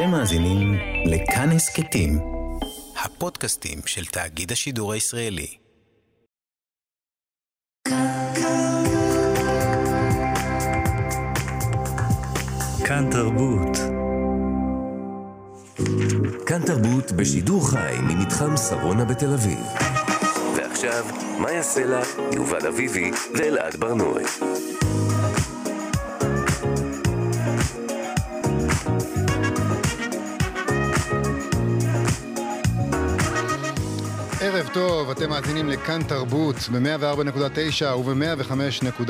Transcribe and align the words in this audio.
אתם 0.00 0.10
מאזינים 0.10 0.74
לכאן 1.06 1.50
הסכתים, 1.50 2.18
הפודקאסטים 3.04 3.78
של 3.86 4.04
תאגיד 4.04 4.52
השידור 4.52 4.92
הישראלי. 4.92 5.46
כאן 12.84 13.10
תרבות. 13.10 13.76
כאן 16.46 16.62
תרבות 16.66 17.12
בשידור 17.12 17.70
חי 17.70 17.96
ממתחם 18.02 18.56
שרונה 18.56 19.04
בתל 19.04 19.32
אביב. 19.32 19.66
ועכשיו, 20.56 21.06
מאיה 21.38 21.62
סלע, 21.62 22.02
יובל 22.34 22.66
אביבי 22.66 23.10
ואלעד 23.34 23.76
ברנועי. 23.76 24.24
טוב, 34.72 35.10
אתם 35.10 35.30
מאזינים 35.30 35.68
לכאן 35.68 36.02
תרבות 36.02 36.56
ב-104.9 36.56 37.84
וב-105.3 37.86 39.04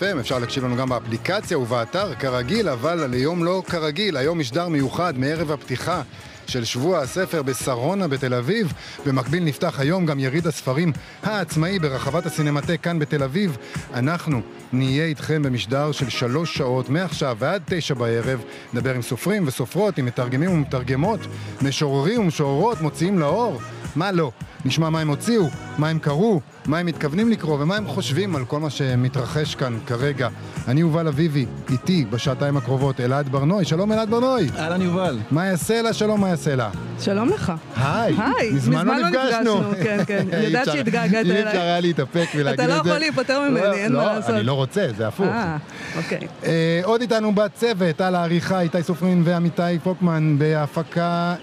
FM. 0.00 0.20
אפשר 0.20 0.38
להקשיב 0.38 0.64
לנו 0.64 0.76
גם 0.76 0.88
באפליקציה 0.88 1.58
ובאתר, 1.58 2.14
כרגיל, 2.14 2.68
אבל 2.68 3.06
ליום 3.10 3.44
לא 3.44 3.62
כרגיל. 3.66 4.16
היום 4.16 4.38
משדר 4.38 4.68
מיוחד 4.68 5.18
מערב 5.18 5.50
הפתיחה 5.50 6.02
של 6.46 6.64
שבוע 6.64 6.98
הספר 6.98 7.42
בשרונה 7.42 8.08
בתל 8.08 8.34
אביב. 8.34 8.72
במקביל 9.06 9.44
נפתח 9.44 9.80
היום 9.80 10.06
גם 10.06 10.18
יריד 10.18 10.46
הספרים 10.46 10.92
העצמאי 11.22 11.78
ברחבת 11.78 12.26
הסינמטק 12.26 12.80
כאן 12.82 12.98
בתל 12.98 13.22
אביב. 13.22 13.56
אנחנו 13.94 14.40
נהיה 14.72 15.04
איתכם 15.04 15.42
במשדר 15.42 15.92
של 15.92 16.08
שלוש 16.08 16.56
שעות, 16.56 16.88
מעכשיו 16.88 17.36
ועד 17.38 17.62
תשע 17.66 17.94
בערב. 17.94 18.42
נדבר 18.72 18.94
עם 18.94 19.02
סופרים 19.02 19.46
וסופרות, 19.46 19.98
עם 19.98 20.06
מתרגמים 20.06 20.50
ומתרגמות, 20.50 21.20
משוררים 21.62 22.20
ומשוררות, 22.20 22.80
מוציאים 22.80 23.18
לאור. 23.18 23.60
מה 23.96 24.12
לא? 24.12 24.30
נשמע 24.64 24.90
מה 24.90 25.00
הם 25.00 25.08
הוציאו, 25.08 25.44
מה 25.78 25.88
הם 25.88 25.98
קראו, 25.98 26.40
מה 26.68 26.78
הם 26.78 26.86
מתכוונים 26.86 27.30
לקרוא 27.30 27.58
ומה 27.60 27.76
הם 27.76 27.86
חושבים 27.86 28.36
על 28.36 28.44
כל 28.44 28.60
מה 28.60 28.70
שמתרחש 28.70 29.54
כאן 29.54 29.78
כרגע. 29.86 30.28
אני 30.68 30.80
יובל 30.80 31.08
אביבי, 31.08 31.46
איתי 31.70 32.04
בשעתיים 32.10 32.56
הקרובות 32.56 33.00
אלעד 33.00 33.28
ברנועי, 33.28 33.64
שלום 33.64 33.92
אלעד 33.92 34.10
ברנועי. 34.10 34.48
אהלן 34.58 34.82
יובל. 34.82 35.18
מה 35.30 35.46
יעשה 35.46 35.82
לה? 35.82 35.92
שלום 35.92 36.20
מה 36.20 36.28
יעשה 36.28 36.56
לה. 36.56 36.70
שלום 37.00 37.28
לך. 37.28 37.52
היי. 37.76 38.14
היי, 38.18 38.50
מזמן 38.52 38.86
לא 38.86 39.08
נפגשנו. 39.08 39.60
כן, 39.82 39.98
כן, 40.06 40.26
אני 40.32 40.44
יודעת 40.44 40.64
שהתגעגעת 40.66 41.26
אי 41.26 41.32
אפשר 41.32 41.50
אליי. 41.50 41.58
היה 41.58 41.80
להתאפק 41.80 42.26
ולהגיד 42.36 42.60
את 42.60 42.66
אתה 42.66 42.82
זה. 42.82 42.88
לא 42.88 42.88
יכול 42.88 42.98
להיפטר 42.98 43.40
ממני, 43.40 43.60
לא, 43.60 43.72
אין 43.72 43.92
מה 43.92 44.04
לעשות. 44.04 44.30
לא, 44.30 44.36
אני 44.36 44.46
לא 44.46 44.52
רוצה, 44.52 44.86
זה 44.96 45.08
הפוך. 45.08 45.26
אה, 45.26 45.56
אוקיי. 45.96 46.18
אה, 46.44 46.80
עוד 46.84 47.00
איתנו 47.00 47.34
בצוות, 47.34 48.00
על 48.00 48.14
העריכה, 48.14 48.60
איתי 48.60 48.82
סופרין 48.82 49.22
ועמיתי 49.24 49.78
פוקמן, 49.82 50.38
בהפקה 50.38 51.34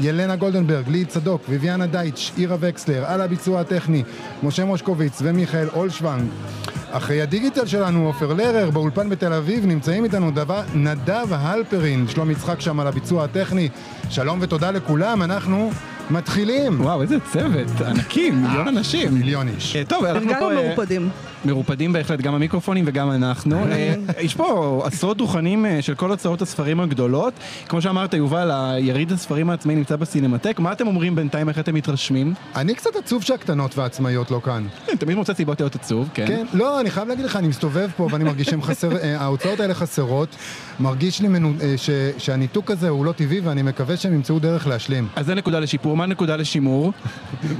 ילנה 0.00 0.36
גולדנברג, 0.36 0.88
ליהי 0.88 1.04
צדוק, 1.04 1.42
ויביאנה 1.48 1.86
דייטש, 1.86 2.32
אירה 2.38 2.56
וקסלר, 2.60 3.04
על 3.06 3.20
הביצוע 3.20 3.60
הטכני, 3.60 4.02
משה 4.42 4.64
מושקוביץ 4.74 5.18
ומיכאל 5.22 5.68
אולשוונג. 5.76 6.28
אחרי 6.90 7.22
הדיגיטל 7.22 7.66
שלנו, 7.66 8.06
עופר 8.06 8.32
לרר, 8.32 8.70
באולפן 8.70 9.08
בתל 9.08 9.32
אביב, 9.32 9.66
נמצאים 9.66 10.04
איתנו 10.04 10.30
דבר, 10.30 10.62
נדב 10.74 11.26
הלפרין, 11.30 12.08
שלום 12.08 12.30
יצחק 12.30 12.60
שם 12.60 12.80
על 12.80 12.86
הביצוע 12.86 13.24
הטכני. 13.24 13.68
שלום 14.10 14.38
ותודה 14.42 14.70
לכולם, 14.70 15.22
אנחנו 15.22 15.70
מתחילים. 16.10 16.80
וואו, 16.80 17.02
איזה 17.02 17.16
צוות, 17.32 17.80
ענקים, 17.86 18.42
מיליון 18.42 18.68
אנשים. 18.68 19.14
מיליון 19.14 19.48
איש. 19.48 19.76
אה, 19.76 19.84
טוב, 19.84 20.04
אנחנו 20.04 20.30
פה... 20.38 20.52
אה, 20.52 20.66
מרופדים. 20.68 21.08
מרופדים 21.44 21.92
בהחלט, 21.92 22.20
גם 22.20 22.34
המיקרופונים 22.34 22.84
וגם 22.86 23.10
אנחנו. 23.10 23.64
אה, 23.72 23.94
יש 24.20 24.34
פה 24.34 24.82
עשרות 24.86 25.16
דוכנים 25.16 25.66
אה, 25.66 25.82
של 25.82 25.94
כל 25.94 26.10
הוצאות 26.10 26.42
הספרים 26.42 26.80
הגדולות. 26.80 27.34
כמו 27.68 27.82
שאמרת, 27.82 28.14
יובל, 28.14 28.50
היריד 28.50 29.12
הספרים 29.12 29.50
העצמאי 29.50 29.74
נמצא 29.74 29.96
בסינמטק. 29.96 30.58
מה 30.58 30.72
אתם 30.72 30.86
אומרים 30.86 31.14
בינתיים, 31.14 31.48
איך 31.48 31.58
אתם 31.58 31.74
מתרשמים? 31.74 32.34
אני 32.56 32.74
קצת 32.74 32.96
עצוב 32.96 33.22
שהקטנות 33.22 33.78
והעצמאיות 33.78 34.30
לא 34.30 34.40
כאן. 34.44 34.66
כן, 34.86 34.96
תמיד 34.96 35.16
מוצא 35.16 35.34
סיבות 35.34 35.60
להיות 35.60 35.74
עצוב, 35.74 36.08
כן. 36.14 36.26
כן, 36.26 36.46
לא, 36.52 36.80
אני 36.80 36.90
חייב 36.90 37.08
להגיד 37.08 37.24
לך, 37.24 37.36
אני 37.36 37.48
מסתובב 37.48 37.88
פה 37.96 38.08
ואני 38.10 38.24
מרגיש 38.24 38.46
שהן 38.46 38.62
חסר, 38.62 38.96
אה, 38.96 39.20
ההוצאות 39.20 39.60
האלה 39.60 39.74
חסרות. 39.74 40.36
מרגיש 40.80 41.20
לי 41.20 41.28
מנו, 41.28 41.52
ש, 41.76 41.90
שהניתוק 42.18 42.70
הזה 42.70 42.88
הוא 42.88 43.04
לא 43.04 43.12
טבעי 43.12 43.40
ואני 43.40 43.62
מקווה 43.62 43.96
שהם 43.96 44.14
ימצאו 44.14 44.38
דרך 44.38 44.66
להשלים. 44.66 45.08
אז 45.16 45.26
זה 45.26 45.34
נקודה 45.34 45.60
לשיפור, 45.60 45.96
מה 45.96 46.06
נקודה 46.06 46.36
לשימור? 46.36 46.92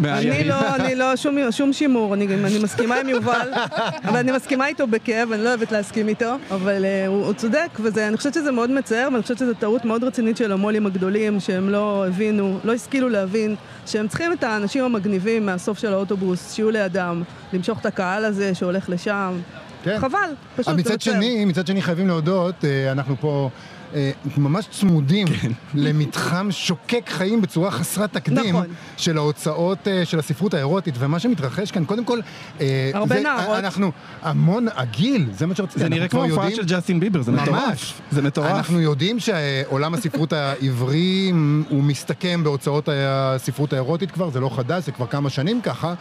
אני? 0.05 0.44
לא, 0.44 0.75
אני 0.75 0.94
לא, 0.94 1.17
שום, 1.17 1.39
שום 1.50 1.73
שימור, 1.73 2.15
אני, 2.15 2.27
אני 2.27 2.59
מסכימה 2.59 2.97
עם 2.97 3.09
יובל, 3.09 3.49
אבל 4.05 4.17
אני 4.17 4.33
מסכימה 4.33 4.67
איתו 4.67 4.87
בכאב, 4.87 5.33
אני 5.33 5.45
לא 5.45 5.49
אוהבת 5.49 5.73
להסכים 5.73 6.09
איתו, 6.09 6.35
אבל 6.51 6.85
uh, 6.85 7.09
הוא, 7.09 7.27
הוא 7.27 7.35
צודק, 7.35 7.69
ואני 7.83 8.17
חושבת 8.17 8.35
שזה 8.35 8.53
מאוד 8.53 8.71
מצער, 8.71 9.09
ואני 9.12 9.23
חושבת 9.23 9.39
שזו 9.39 9.55
טעות 9.55 9.85
מאוד 9.85 10.05
רצינית 10.05 10.37
של 10.37 10.53
המו"לים 10.53 10.87
הגדולים, 10.87 11.41
שהם 11.41 11.69
לא 11.69 12.07
הבינו, 12.07 12.59
לא 12.65 12.73
השכילו 12.73 13.09
להבין, 13.09 13.57
שהם 13.87 14.09
צריכים 14.09 14.33
את 14.33 14.45
האנשים 14.45 14.85
המגניבים 14.85 15.47
מהסוף 15.47 15.79
של 15.79 15.93
האוטובוס, 15.93 16.53
שיהיו 16.53 16.71
לידם, 16.71 17.23
למשוך 17.53 17.81
את 17.81 17.87
הקהל 17.87 18.25
הזה 18.25 18.55
שהולך 18.55 18.89
לשם. 18.89 19.39
כן. 19.85 19.99
חבל, 19.99 20.31
פשוט, 20.56 20.75
מצד. 20.75 21.01
שני, 21.01 21.45
מצד 21.45 21.67
שני 21.67 21.83
חייבים 21.83 22.09
להודות, 22.09 22.65
אה, 22.65 22.93
אנחנו 22.93 23.17
פה 23.21 23.51
אה, 23.94 24.10
ממש 24.37 24.66
צמודים 24.71 25.27
כן. 25.27 25.50
למתחם 25.75 26.49
שוקק 26.50 27.09
חיים 27.09 27.41
בצורה 27.43 27.71
חסרת 27.71 28.12
תקדים 28.12 28.56
נכון. 28.56 28.66
של 28.97 29.16
ההוצאות 29.19 29.88
אה, 29.88 30.05
של 30.05 30.19
הספרות 30.19 30.55
האירוטית, 30.55 30.94
ומה 30.99 31.19
שמתרחש 31.19 31.71
כאן, 31.71 31.84
קודם 31.84 32.05
כל, 32.05 32.19
אה, 32.60 32.91
הרבה 32.94 33.15
זה- 33.16 33.22
נערות. 33.22 33.59
אנחנו 33.59 33.91
המון, 34.22 34.66
הגיל, 34.75 35.27
זה 35.32 35.47
מה 35.47 35.55
שרציתי, 35.55 35.78
זה 35.78 35.84
אנחנו 35.87 35.97
נראה 35.97 36.09
כמו 36.09 36.22
הופעה 36.25 36.44
יודעים- 36.50 36.69
של 36.69 36.75
ג'סטין 36.77 37.00
ביבר, 37.00 37.22
זה 37.22 37.32
ממש. 37.32 37.43
מטורף. 37.49 38.00
זה 38.10 38.22
מטורף. 38.22 38.50
אנחנו 38.50 38.81
יודעים 38.81 39.19
שעולם 39.21 39.94
הספרות 39.94 40.32
העברי 40.32 41.32
הוא 41.69 41.82
מסתכם 41.84 42.41
בהוצאות 42.44 42.88
הספרות 43.09 43.72
האירוטית 43.72 44.11
כבר, 44.11 44.31
זה 44.31 44.41
לא 44.41 44.49
חדש, 44.56 44.84
זה 44.84 44.93
כבר 44.93 45.06
כמה 45.06 45.31
שנים 45.31 45.61
ככה, 45.61 45.94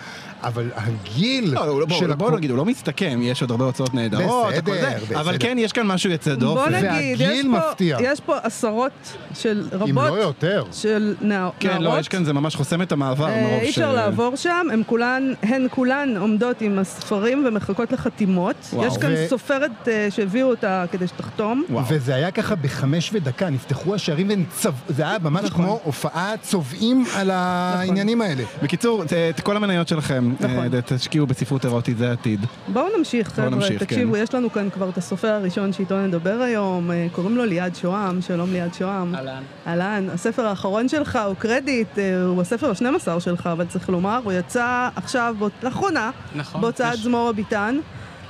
אבל 0.43 0.69
הגיל 0.75 1.53
לא, 1.53 1.79
לא, 1.79 1.85
בוא, 1.85 1.97
של 1.99 2.13
בוא 2.13 2.27
הקו- 2.27 2.37
נגיד, 2.37 2.49
הוא 2.49 2.57
לא 2.57 2.65
מסתכם, 2.65 3.19
יש 3.23 3.41
עוד 3.41 3.51
הרבה 3.51 3.65
הוצאות 3.65 3.93
נהדרות, 3.93 4.47
בסדר, 4.53 4.57
הכל 4.73 4.81
זה, 4.81 4.95
בסדר. 5.05 5.19
אבל 5.21 5.35
כן, 5.39 5.57
יש 5.59 5.71
כאן 5.71 5.87
משהו 5.87 6.09
יוצא 6.11 6.35
דופן. 6.35 6.61
בוא 6.71 6.77
נגיד, 6.79 6.85
יש 7.19 7.21
והגיל 7.21 7.51
פה, 7.51 7.57
מפתיע. 7.69 7.97
יש 8.01 8.19
פה 8.19 8.37
עשרות 8.43 8.91
של 9.33 9.63
אם 9.73 9.99
רבות 9.99 10.09
לא 10.17 10.21
יותר. 10.21 10.63
של 10.71 11.15
נער, 11.21 11.49
כן, 11.59 11.69
נערות. 11.69 11.83
לא, 11.83 11.99
יש 11.99 12.07
כאן, 12.07 12.23
זה 12.25 12.33
ממש 12.33 12.55
חוסם 12.55 12.81
את 12.81 12.91
המעבר 12.91 13.25
אה, 13.27 13.41
מרוב 13.41 13.61
אי 13.61 13.69
אפשר 13.69 13.93
לעבור 13.93 14.35
שם, 14.35 14.67
הן 14.73 14.81
כולן, 14.87 15.33
הן 15.43 15.67
כולן 15.71 16.17
עומדות 16.17 16.61
עם 16.61 16.79
הספרים 16.79 17.45
ומחכות 17.47 17.91
לחתימות. 17.91 18.55
וואו. 18.73 18.87
יש 18.87 18.97
כאן 18.97 19.11
ו- 19.13 19.25
סופרת 19.29 19.87
אה, 19.87 20.07
שהביאו 20.11 20.49
אותה 20.49 20.85
כדי 20.91 21.07
שתחתום. 21.07 21.63
וואו. 21.69 21.85
וזה 21.89 22.15
היה 22.15 22.31
ככה 22.31 22.55
בחמש 22.55 23.09
ודקה, 23.13 23.49
נפתחו 23.49 23.95
השערים 23.95 24.45
וזה 24.89 25.03
היה 25.03 25.17
ממש 25.23 25.43
נכון. 25.45 25.65
כמו 25.65 25.79
הופעה 25.83 26.33
צובעים 26.41 27.05
על 27.15 27.29
העניינים 27.33 28.21
האלה. 28.21 28.43
בקיצור, 28.63 29.03
את 29.29 29.39
כל 29.39 29.57
המניות 29.57 29.87
שלכם, 29.87 30.32
נכון. 30.39 30.73
אה, 30.73 30.81
תשקיעו 30.85 31.27
בספרות 31.27 31.65
אירוטית, 31.65 31.97
זה 31.97 32.09
העתיד. 32.09 32.45
בואו 32.67 32.85
נמשיך, 32.97 33.27
חבר'ה, 33.29 33.49
נמשיך, 33.49 33.83
תקשיבו, 33.83 34.13
כן. 34.13 34.19
יש 34.23 34.33
לנו 34.33 34.51
כאן 34.51 34.69
כבר 34.69 34.89
את 34.89 34.97
הסופר 34.97 35.27
הראשון 35.27 35.73
שאיתו 35.73 35.97
נדבר 36.07 36.41
היום, 36.41 36.91
אה, 36.91 37.07
קוראים 37.11 37.37
לו 37.37 37.45
ליעד 37.45 37.75
שוהם, 37.75 38.21
שלום 38.21 38.51
ליעד 38.53 38.73
שוהם. 38.73 39.15
אהלן. 39.15 39.43
אהלן, 39.67 40.07
הספר 40.13 40.45
האחרון 40.45 40.87
שלך 40.89 41.19
הוא 41.27 41.35
קרדיט, 41.35 41.99
אה, 41.99 42.23
הוא 42.23 42.41
הספר 42.41 42.69
ה-12 42.69 43.19
שלך, 43.19 43.47
אבל 43.47 43.65
צריך 43.65 43.89
לומר, 43.89 44.19
הוא 44.23 44.33
יצא 44.33 44.89
עכשיו, 44.95 45.35
לאחרונה, 45.63 46.11
נכון. 46.35 46.61
בהוצאת 46.61 46.93
יש- 46.93 46.99
זמור 47.03 47.29
הביטן. 47.29 47.75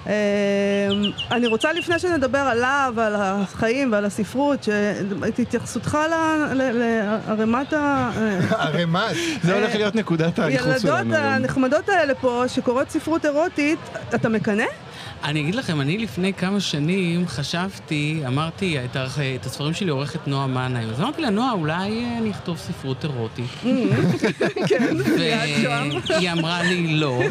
אה, 0.07 0.13
אני 1.31 1.47
רוצה 1.47 1.73
לפני 1.73 1.99
שנדבר 1.99 2.37
עליו, 2.37 2.93
על 2.97 3.15
החיים 3.15 3.91
ועל 3.91 4.05
הספרות, 4.05 4.69
את 5.27 5.39
התייחסותך 5.39 5.97
לערימת 7.27 7.73
ה... 7.73 7.77
אה, 8.17 8.39
הרמ"ט. 8.49 9.15
זה 9.43 9.55
הולך 9.55 9.75
להיות 9.75 9.95
נקודת 9.95 10.37
ילדות 10.37 10.81
שלנו. 10.81 11.15
היום. 11.15 11.23
הנחמדות 11.23 11.89
האלה 11.89 12.15
פה, 12.15 12.43
שקוראות 12.47 12.89
ספרות 12.89 13.25
אירוטית, 13.25 13.79
אתה 14.15 14.29
מקנא? 14.29 14.65
אני 15.23 15.41
אגיד 15.41 15.55
לכם, 15.55 15.81
אני 15.81 15.97
לפני 15.97 16.33
כמה 16.33 16.59
שנים 16.59 17.27
חשבתי, 17.27 18.23
אמרתי, 18.27 18.77
את, 18.85 18.95
הערכ- 18.95 19.19
את 19.41 19.45
הספרים 19.45 19.73
שלי 19.73 19.89
עורכת 19.89 20.27
נועה 20.27 20.47
מנהיים. 20.47 20.89
אז 20.89 21.01
אמרתי 21.01 21.21
לה, 21.21 21.29
נועה, 21.29 21.51
אולי 21.51 21.73
אה, 22.03 22.17
אני 22.17 22.31
אכתוב 22.31 22.57
ספרות 22.57 23.03
אירוטית. 23.03 23.45
כן. 24.69 24.95
והיא 26.09 26.31
אמרה 26.31 26.63
לי 26.63 26.95
לא. 26.95 27.21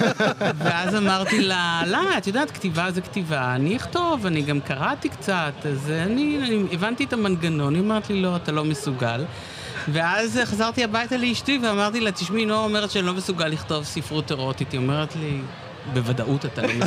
ואז 0.58 0.94
אמרתי 0.96 1.42
לה, 1.42 1.82
למה? 1.86 2.18
את 2.18 2.26
יודעת, 2.26 2.50
כתיבה 2.50 2.90
זה 2.90 3.00
כתיבה, 3.00 3.54
אני 3.54 3.76
אכתוב, 3.76 4.26
אני 4.26 4.42
גם 4.42 4.60
קראתי 4.60 5.08
קצת, 5.08 5.52
אז 5.64 5.90
אני, 5.90 6.38
אני 6.42 6.62
הבנתי 6.72 7.04
את 7.04 7.12
המנגנון, 7.12 7.74
היא 7.74 7.82
אמרת 7.82 8.10
לי, 8.10 8.22
לא, 8.22 8.36
אתה 8.36 8.52
לא 8.52 8.64
מסוגל. 8.64 9.24
ואז 9.92 10.40
חזרתי 10.44 10.84
הביתה 10.84 11.16
לאשתי 11.16 11.60
ואמרתי 11.62 12.00
לה, 12.00 12.12
תשמעי, 12.12 12.44
נועה 12.46 12.60
אומרת 12.64 12.90
שאני 12.90 13.06
לא 13.06 13.14
מסוגל 13.14 13.46
לכתוב 13.48 13.84
ספרות 13.84 14.30
אירוטית. 14.30 14.72
היא 14.72 14.80
אומרת 14.80 15.16
לי, 15.16 15.38
בוודאות 15.92 16.46
אתה 16.46 16.62
לא. 16.62 16.68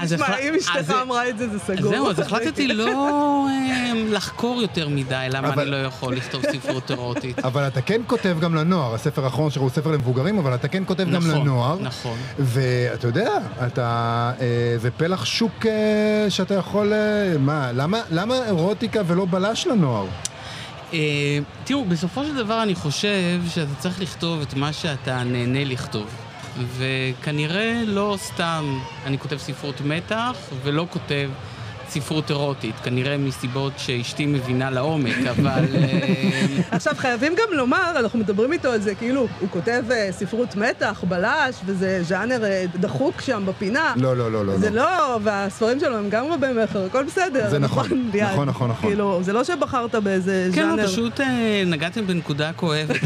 אז 0.00 0.12
תשמע, 0.12 0.38
אם 0.38 0.54
אשתך 0.60 0.80
זה- 0.80 1.02
אמרה 1.02 1.28
את 1.28 1.38
זה, 1.38 1.48
זה 1.48 1.58
סגור. 1.58 1.90
זהו, 1.90 2.10
אז 2.10 2.18
החלטתי 2.18 2.66
לא, 2.68 3.46
אה, 3.50 3.92
לחקור 4.08 4.62
יותר 4.62 4.88
מדי 4.88 5.26
למה 5.30 5.48
אבל- 5.48 5.62
אני 5.62 5.70
לא 5.70 5.76
יכול 5.76 6.16
לכתוב 6.16 6.42
ספרות 6.52 6.90
אירוטית. 6.90 7.38
אבל 7.48 7.66
אתה 7.66 7.80
כן 7.82 8.00
כותב 8.06 8.36
גם 8.40 8.54
לנוער, 8.54 8.94
הספר 8.94 9.24
האחרון 9.24 9.50
שלך 9.50 9.62
הוא 9.62 9.70
ספר 9.70 9.90
למבוגרים, 9.90 10.38
אבל 10.38 10.54
אתה 10.54 10.68
כן 10.68 10.82
כותב 10.86 11.04
גם 11.10 11.16
נכון, 11.26 11.40
לנוער. 11.40 11.78
נכון. 11.80 12.18
ואתה 12.38 13.06
יודע, 13.06 13.30
אתה... 13.66 13.86
אה, 14.40 14.46
זה 14.78 14.90
פלח 14.90 15.24
שוק 15.24 15.66
אה, 15.66 15.70
שאתה 16.30 16.54
יכול... 16.54 16.92
מה, 17.38 17.72
למה, 17.72 17.98
למה 18.10 18.34
אירוטיקה 18.46 19.00
ולא 19.06 19.24
בלש 19.30 19.66
לנוער? 19.66 20.06
אה, 20.92 20.98
תראו, 21.64 21.84
בסופו 21.84 22.24
של 22.24 22.34
דבר 22.34 22.62
אני 22.62 22.74
חושב 22.74 23.40
שאתה 23.54 23.74
צריך 23.78 24.00
לכתוב 24.00 24.40
את 24.40 24.54
מה 24.54 24.72
שאתה 24.72 25.22
נהנה 25.24 25.64
לכתוב. 25.64 26.06
וכנראה 26.58 27.82
לא 27.86 28.16
סתם 28.18 28.78
אני 29.06 29.18
כותב 29.18 29.36
ספרות 29.36 29.80
מתח 29.80 30.36
ולא 30.62 30.86
כותב 30.90 31.30
ספרות 31.90 32.30
אירוטית, 32.30 32.74
כנראה 32.82 33.18
מסיבות 33.18 33.72
שאשתי 33.76 34.26
מבינה 34.26 34.70
לעומק, 34.70 35.16
אבל... 35.30 35.64
אה, 35.74 36.60
עכשיו, 36.70 36.94
חייבים 36.96 37.34
גם 37.34 37.56
לומר, 37.56 37.92
אנחנו 37.96 38.18
מדברים 38.18 38.52
איתו 38.52 38.68
על 38.68 38.80
זה, 38.80 38.94
כאילו, 38.94 39.26
הוא 39.40 39.48
כותב 39.50 39.82
אה, 39.90 40.08
ספרות 40.10 40.56
מתח, 40.56 41.04
בלש, 41.08 41.56
וזה 41.66 42.02
ז'אנר 42.02 42.44
אה, 42.44 42.64
דחוק 42.80 43.20
שם 43.20 43.42
בפינה. 43.46 43.94
לא, 43.96 44.16
לא, 44.16 44.32
לא, 44.32 44.46
לא. 44.46 44.58
זה 44.58 44.70
לא. 44.70 44.80
לא, 44.82 45.18
והספרים 45.22 45.80
שלו 45.80 45.96
הם 45.96 46.10
גם 46.10 46.32
רבי 46.32 46.46
מכר, 46.64 46.84
הכל 46.84 47.04
בסדר. 47.04 47.50
זה 47.50 47.58
נכון, 47.58 48.10
ליעד? 48.12 48.32
נכון, 48.32 48.48
נכון, 48.48 48.70
נכון. 48.70 48.90
כאילו, 48.90 49.18
זה 49.22 49.32
לא 49.32 49.44
שבחרת 49.44 49.94
באיזה 49.94 50.48
כן, 50.54 50.62
ז'אנר. 50.62 50.82
לא, 50.82 50.88
פשוט 50.88 51.20
נגעתם 51.66 52.06
בנקודה 52.06 52.52
כואבת. 52.52 52.96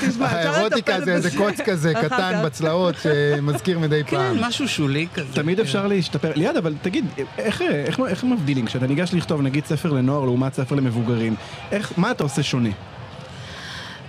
תשמע, 0.00 0.26
אפשר 0.26 0.54
האירוטיקה 0.54 0.92
לטפל 0.98 1.04
זה 1.04 1.14
איזה. 1.14 1.30
קוץ 1.36 1.60
כזה 1.64 1.92
קטן. 1.94 2.42
בצלעות 2.44 2.94
שמזכיר 3.02 3.78
מדי 3.78 4.02
פעם. 4.04 4.38
כן, 4.38 4.44
משהו 4.44 4.68
שולי 4.68 5.06
כזה. 5.14 5.32
תמיד 5.32 5.56
כן. 5.56 5.62
אפשר 5.62 5.86
להשתפר. 5.86 6.32
ליעד, 6.34 6.56
אבל 6.56 6.74
תגיד, 6.82 7.03
איך, 7.38 7.62
איך, 7.62 8.00
איך 8.08 8.24
מבדילים? 8.24 8.66
כשאתה 8.66 8.86
ניגש 8.86 9.14
לכתוב 9.14 9.42
נגיד 9.42 9.64
ספר 9.64 9.92
לנוער 9.92 10.24
לעומת 10.24 10.54
ספר 10.54 10.74
למבוגרים, 10.74 11.34
איך, 11.72 11.92
מה 11.96 12.10
אתה 12.10 12.22
עושה 12.22 12.42
שונה? 12.42 12.70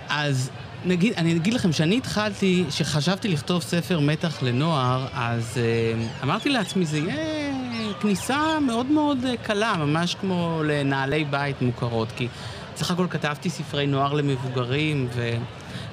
אז 0.08 0.50
נגיד, 0.84 1.12
אני 1.16 1.36
אגיד 1.36 1.54
לכם, 1.54 1.70
כשאני 1.70 1.96
התחלתי, 1.96 2.64
כשחשבתי 2.68 3.28
לכתוב 3.28 3.62
ספר 3.62 4.00
מתח 4.00 4.42
לנוער, 4.42 5.06
אז 5.14 5.54
uh, 5.54 6.24
אמרתי 6.24 6.48
לעצמי, 6.48 6.86
זה 6.86 6.98
יהיה 6.98 7.52
כניסה 8.00 8.60
מאוד 8.60 8.86
מאוד 8.86 9.18
uh, 9.24 9.46
קלה, 9.46 9.74
ממש 9.76 10.16
כמו 10.20 10.62
לנעלי 10.64 11.24
בית 11.24 11.62
מוכרות, 11.62 12.08
כי 12.16 12.28
סך 12.76 12.90
הכל 12.90 13.06
כתבתי 13.10 13.50
ספרי 13.50 13.86
נוער 13.86 14.12
למבוגרים, 14.12 15.08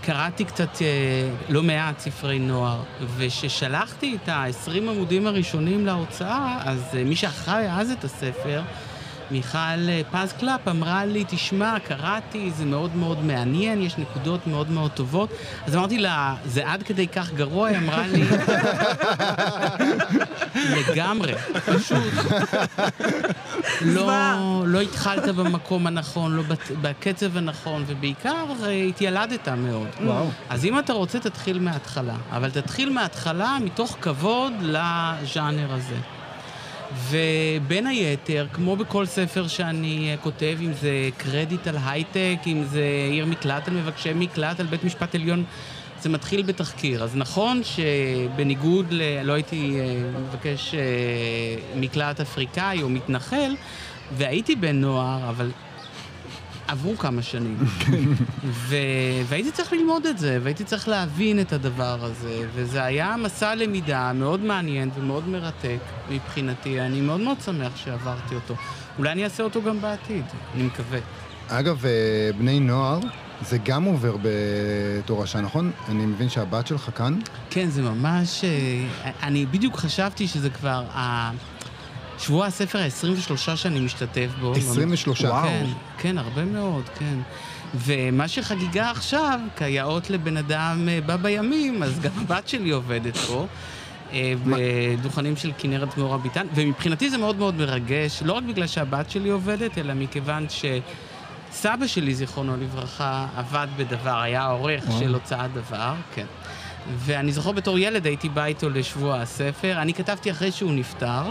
וקראתי 0.03 0.45
קצת, 0.45 0.75
uh, 0.75 0.81
לא 1.49 1.63
מעט 1.63 1.99
ספרי 1.99 2.39
נוער, 2.39 2.79
וכששלחתי 3.17 4.17
את 4.23 4.29
ה-20 4.29 4.77
עמודים 4.77 5.27
הראשונים 5.27 5.85
להוצאה, 5.85 6.59
אז 6.65 6.79
uh, 6.91 6.95
מי 6.95 7.15
שאחראי 7.15 7.65
אז 7.71 7.91
את 7.91 8.03
הספר, 8.03 8.61
מיכל 9.31 9.57
אה, 9.57 10.01
פז 10.11 10.33
קלאפ 10.39 10.67
אמרה 10.67 11.05
לי, 11.05 11.23
תשמע, 11.27 11.79
קראתי, 11.79 12.51
זה 12.51 12.65
מאוד 12.65 12.95
מאוד 12.95 13.23
מעניין, 13.25 13.81
יש 13.81 13.97
נקודות 13.97 14.47
מאוד 14.47 14.71
מאוד 14.71 14.91
טובות. 14.91 15.29
אז 15.65 15.75
אמרתי 15.75 15.97
לה, 15.97 16.35
זה 16.45 16.71
עד 16.71 16.83
כדי 16.83 17.07
כך 17.07 17.33
גרוע? 17.33 17.67
היא 17.67 17.77
אמרה 17.77 18.07
לי, 18.07 18.23
לגמרי, 20.77 21.33
פשוט. 21.65 22.13
לא. 23.95 24.63
לא 24.67 24.81
התחלת 24.81 25.35
במקום 25.35 25.87
הנכון, 25.87 26.35
לא 26.35 26.43
בקצב 26.81 27.37
הנכון, 27.37 27.83
ובעיקר 27.87 28.45
אה, 28.63 28.71
התיילדת 28.71 29.47
מאוד. 29.47 29.87
וואו. 30.03 30.29
אז 30.49 30.65
אם 30.65 30.79
אתה 30.79 30.93
רוצה, 30.93 31.19
תתחיל 31.19 31.59
מההתחלה. 31.59 32.15
אבל 32.31 32.49
תתחיל 32.49 32.89
מההתחלה 32.89 33.57
מתוך 33.61 33.97
כבוד 34.01 34.53
לז'אנר 34.61 35.73
הזה. 35.73 35.95
ובין 37.09 37.87
היתר, 37.87 38.47
כמו 38.53 38.75
בכל 38.75 39.05
ספר 39.05 39.47
שאני 39.47 40.11
אה, 40.11 40.17
כותב, 40.17 40.57
אם 40.61 40.73
זה 40.73 41.09
קרדיט 41.17 41.67
על 41.67 41.75
הייטק, 41.85 42.37
אם 42.47 42.63
זה 42.63 42.83
עיר 43.11 43.25
מקלט 43.25 43.67
על 43.67 43.73
מבקשי 43.73 44.13
מקלט, 44.15 44.59
על 44.59 44.65
בית 44.65 44.83
משפט 44.83 45.15
עליון, 45.15 45.43
זה 46.01 46.09
מתחיל 46.09 46.41
בתחקיר. 46.41 47.03
אז 47.03 47.15
נכון 47.15 47.61
שבניגוד 47.63 48.85
ל... 48.89 49.01
לא 49.23 49.33
הייתי 49.33 49.79
אה, 49.79 50.19
מבקש 50.19 50.75
אה, 50.75 50.79
מקלט 51.75 52.19
אפריקאי 52.19 52.81
או 52.81 52.89
מתנחל, 52.89 53.55
והייתי 54.17 54.55
בן 54.55 54.81
נוער, 54.81 55.29
אבל 55.29 55.51
עברו 56.67 56.97
כמה 56.97 57.21
שנים. 57.21 57.57
ו... 58.43 58.75
והייתי 59.27 59.51
צריך 59.51 59.73
ללמוד 59.73 60.05
את 60.05 60.17
זה, 60.17 60.39
והייתי 60.43 60.63
צריך 60.63 60.87
להבין 60.87 61.39
את 61.39 61.53
הדבר 61.53 62.05
הזה, 62.05 62.41
וזה 62.53 62.83
היה 62.83 63.15
מסע 63.17 63.55
למידה 63.55 64.13
מאוד 64.13 64.39
מעניין 64.39 64.89
ומאוד 64.95 65.27
מרתק 65.27 65.79
מבחינתי. 66.09 66.81
אני 66.81 67.01
מאוד 67.01 67.19
מאוד 67.19 67.41
שמח 67.41 67.75
שעברתי 67.75 68.35
אותו. 68.35 68.55
אולי 68.97 69.11
אני 69.11 69.23
אעשה 69.23 69.43
אותו 69.43 69.61
גם 69.61 69.81
בעתיד, 69.81 70.25
אני 70.55 70.63
מקווה. 70.63 70.99
אגב, 71.47 71.85
אה, 71.85 71.91
בני 72.37 72.59
נוער, 72.59 72.99
זה 73.41 73.57
גם 73.65 73.83
עובר 73.83 74.15
בתורשה, 74.21 75.41
נכון? 75.41 75.71
אני 75.89 76.05
מבין 76.05 76.29
שהבת 76.29 76.67
שלך 76.67 76.89
כאן? 76.95 77.19
כן, 77.49 77.69
זה 77.69 77.81
ממש... 77.81 78.43
אה, 78.43 79.11
אני 79.23 79.45
בדיוק 79.45 79.75
חשבתי 79.77 80.27
שזה 80.27 80.49
כבר. 80.49 80.83
שבוע 82.23 82.45
הספר 82.45 82.79
ה-23 82.79 83.55
שאני 83.55 83.79
משתתף 83.79 84.29
בו. 84.39 84.51
23. 84.51 85.21
כן, 85.21 85.65
כן, 85.97 86.17
הרבה 86.17 86.45
מאוד, 86.45 86.89
כן. 86.99 87.19
ומה 87.75 88.27
שחגיגה 88.27 88.91
עכשיו, 88.91 89.39
כיאות 89.57 90.09
לבן 90.09 90.37
אדם 90.37 90.89
אה, 90.91 90.99
בא 91.05 91.15
בימים, 91.15 91.83
אז 91.83 91.99
גם 91.99 92.11
הבת 92.21 92.47
שלי 92.47 92.69
עובדת 92.69 93.17
פה. 93.17 93.45
אה, 94.11 94.33
בדוכנים 94.45 95.35
של 95.35 95.51
כנרת 95.57 95.97
מאור 95.97 96.15
הביטן, 96.15 96.47
ומבחינתי 96.55 97.09
זה 97.09 97.17
מאוד 97.17 97.35
מאוד 97.35 97.55
מרגש, 97.55 98.23
לא 98.25 98.33
רק 98.33 98.43
בגלל 98.43 98.67
שהבת 98.67 99.09
שלי 99.09 99.29
עובדת, 99.29 99.77
אלא 99.77 99.93
מכיוון 99.93 100.45
שסבא 100.49 101.87
שלי, 101.87 102.13
זיכרונו 102.15 102.57
לברכה, 102.57 103.27
עבד 103.35 103.67
בדבר, 103.77 104.19
היה 104.19 104.41
העורך 104.41 104.83
של 104.99 105.13
הוצאת 105.13 105.53
דבר, 105.53 105.93
כן. 106.15 106.25
ואני 106.97 107.31
זוכר 107.31 107.51
בתור 107.51 107.79
ילד 107.79 108.05
הייתי 108.05 108.29
בא 108.29 108.45
איתו 108.45 108.69
לשבוע 108.69 109.21
הספר, 109.21 109.81
אני 109.81 109.93
כתבתי 109.93 110.31
אחרי 110.31 110.51
שהוא 110.51 110.73
נפטר. 110.73 111.23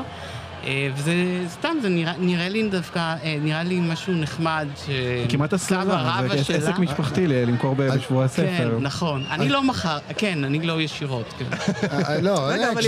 אה, 0.65 0.89
וזה 0.97 1.13
סתם, 1.49 1.69
זה 1.83 1.89
נראה, 1.89 2.13
נראה 2.19 2.49
לי 2.49 2.69
דווקא, 2.69 2.99
אה, 2.99 3.37
נראה 3.41 3.63
לי 3.63 3.81
משהו 3.81 4.13
נחמד. 4.15 4.67
ש... 4.87 4.91
כמעט 5.29 5.53
הסלמה, 5.53 6.21
זה 6.31 6.45
שלה- 6.45 6.57
עסק 6.57 6.79
משפחתי 6.79 7.27
למכור 7.27 7.75
בשבוע 7.79 8.29
כן, 8.29 8.45
הספר. 8.45 8.79
נכון. 8.81 9.25
אני 9.31 9.49
לא 9.49 9.63
מכר, 9.63 9.99
כן, 10.17 10.45
אני 10.45 10.67
לא 10.67 10.81
ישירות, 10.81 11.35
כן. 11.39 11.45
אה, 11.93 12.21
לא, 12.21 12.35
אבל 12.73 12.79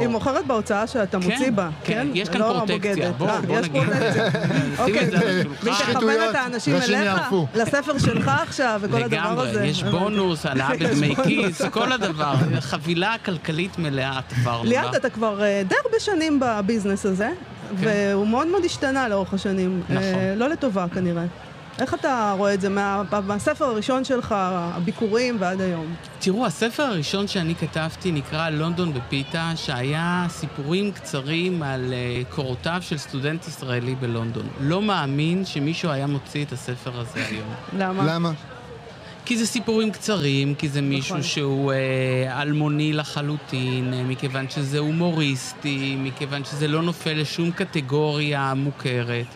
היא 0.00 0.08
מוכרת- 0.08 0.46
בהוצאה 0.46 0.86
שאתה 0.86 1.20
כן, 1.20 1.30
מוציא 1.30 1.50
בה, 1.50 1.68
כן, 1.84 1.92
כן? 1.94 2.06
יש 2.14 2.28
כאן 2.28 2.40
לא 2.40 2.44
פרוטקציה. 2.66 2.92
הבוגדת. 3.08 3.14
בוא, 3.18 3.28
אה, 3.28 3.40
בוא 3.40 3.58
יש 3.58 3.66
נגיד. 3.68 3.82
פרוטקציה. 3.82 4.26
אוקיי. 4.78 5.10
מי 5.62 5.70
שכוון 5.74 6.16
את 6.30 6.34
האנשים 6.34 6.74
אליך. 6.76 7.20
לספר 7.54 7.98
שלך 7.98 8.30
עכשיו 8.42 8.80
וכל 8.82 9.02
הדבר 9.02 9.16
הזה. 9.40 9.52
לגמרי, 9.52 9.66
יש. 9.70 9.82
בונוס, 9.84 10.46
העלאה 10.46 10.70
בדמי 10.80 11.14
כיס, 11.24 11.62
כל 11.62 11.92
הדבר. 11.92 12.34
חבילה 12.60 13.14
כלכלית 13.24 13.78
מלאה 13.78 14.20
ליאת, 14.64 14.84
בה. 14.90 14.96
אתה 14.96 15.10
כבר 15.10 15.40
די 15.68 15.74
הרבה 15.84 16.00
שנים 16.00 16.40
בביזנס 16.42 16.91
הזה, 17.06 17.30
והוא 17.76 18.26
מאוד 18.28 18.46
מאוד 18.46 18.64
השתנה 18.64 19.08
לאורך 19.08 19.34
השנים. 19.34 19.82
כן. 19.88 19.94
נכון. 19.94 20.04
אה, 20.04 20.34
לא 20.36 20.48
לטובה 20.48 20.86
כנראה. 20.94 21.24
איך 21.80 21.94
אתה 21.94 22.34
רואה 22.38 22.54
את 22.54 22.60
זה 22.60 22.68
מה- 22.68 23.02
מהספר 23.26 23.64
הראשון 23.64 24.04
שלך, 24.04 24.34
הביקורים 24.38 25.36
ועד 25.40 25.60
היום? 25.60 25.94
תראו, 26.18 26.46
הספר 26.46 26.82
הראשון 26.82 27.28
שאני 27.28 27.54
כתבתי 27.54 28.12
נקרא 28.12 28.50
לונדון 28.50 28.92
בפיתה, 28.94 29.52
שהיה 29.56 30.26
סיפורים 30.28 30.92
קצרים 30.92 31.62
על 31.62 31.92
uh, 31.92 32.34
קורותיו 32.34 32.78
של 32.80 32.98
סטודנט 32.98 33.48
ישראלי 33.48 33.94
בלונדון. 33.94 34.46
לא 34.60 34.82
מאמין 34.82 35.44
שמישהו 35.44 35.90
היה 35.90 36.06
מוציא 36.06 36.44
את 36.44 36.52
הספר 36.52 37.00
הזה 37.00 37.26
היום. 37.30 37.48
למה? 37.78 38.14
למה? 38.14 38.30
כי 39.24 39.36
זה 39.36 39.46
סיפורים 39.46 39.90
קצרים, 39.90 40.54
כי 40.54 40.68
זה 40.68 40.80
מישהו 40.82 41.14
נכון. 41.16 41.22
שהוא 41.22 41.72
אה, 41.72 42.42
אלמוני 42.42 42.92
לחלוטין, 42.92 43.94
אה, 43.94 44.02
מכיוון 44.02 44.50
שזה 44.50 44.78
הומוריסטי, 44.78 45.96
מכיוון 45.98 46.44
שזה 46.44 46.68
לא 46.68 46.82
נופל 46.82 47.12
לשום 47.12 47.50
קטגוריה 47.50 48.54
מוכרת. 48.56 49.26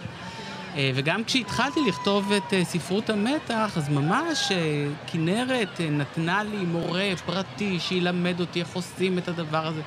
אה, 0.76 0.90
וגם 0.95 1.25
כשהתחלתי 1.25 1.81
לכתוב 1.88 2.33
את 2.33 2.52
אה, 2.52 2.64
ספרות 2.64 3.11
המתח, 3.11 3.73
אז 3.76 3.88
ממש 3.88 4.52
אה, 4.52 4.87
כנרת 5.07 5.81
אה, 5.81 5.90
נתנה 5.90 6.43
לי 6.43 6.57
מורה 6.57 7.11
פרטי 7.26 7.81
שילמד 7.81 8.40
אותי 8.40 8.61
איך 8.61 8.69
עושים 8.75 9.19
את 9.19 9.28
הדבר 9.28 9.66
הזה. 9.66 9.81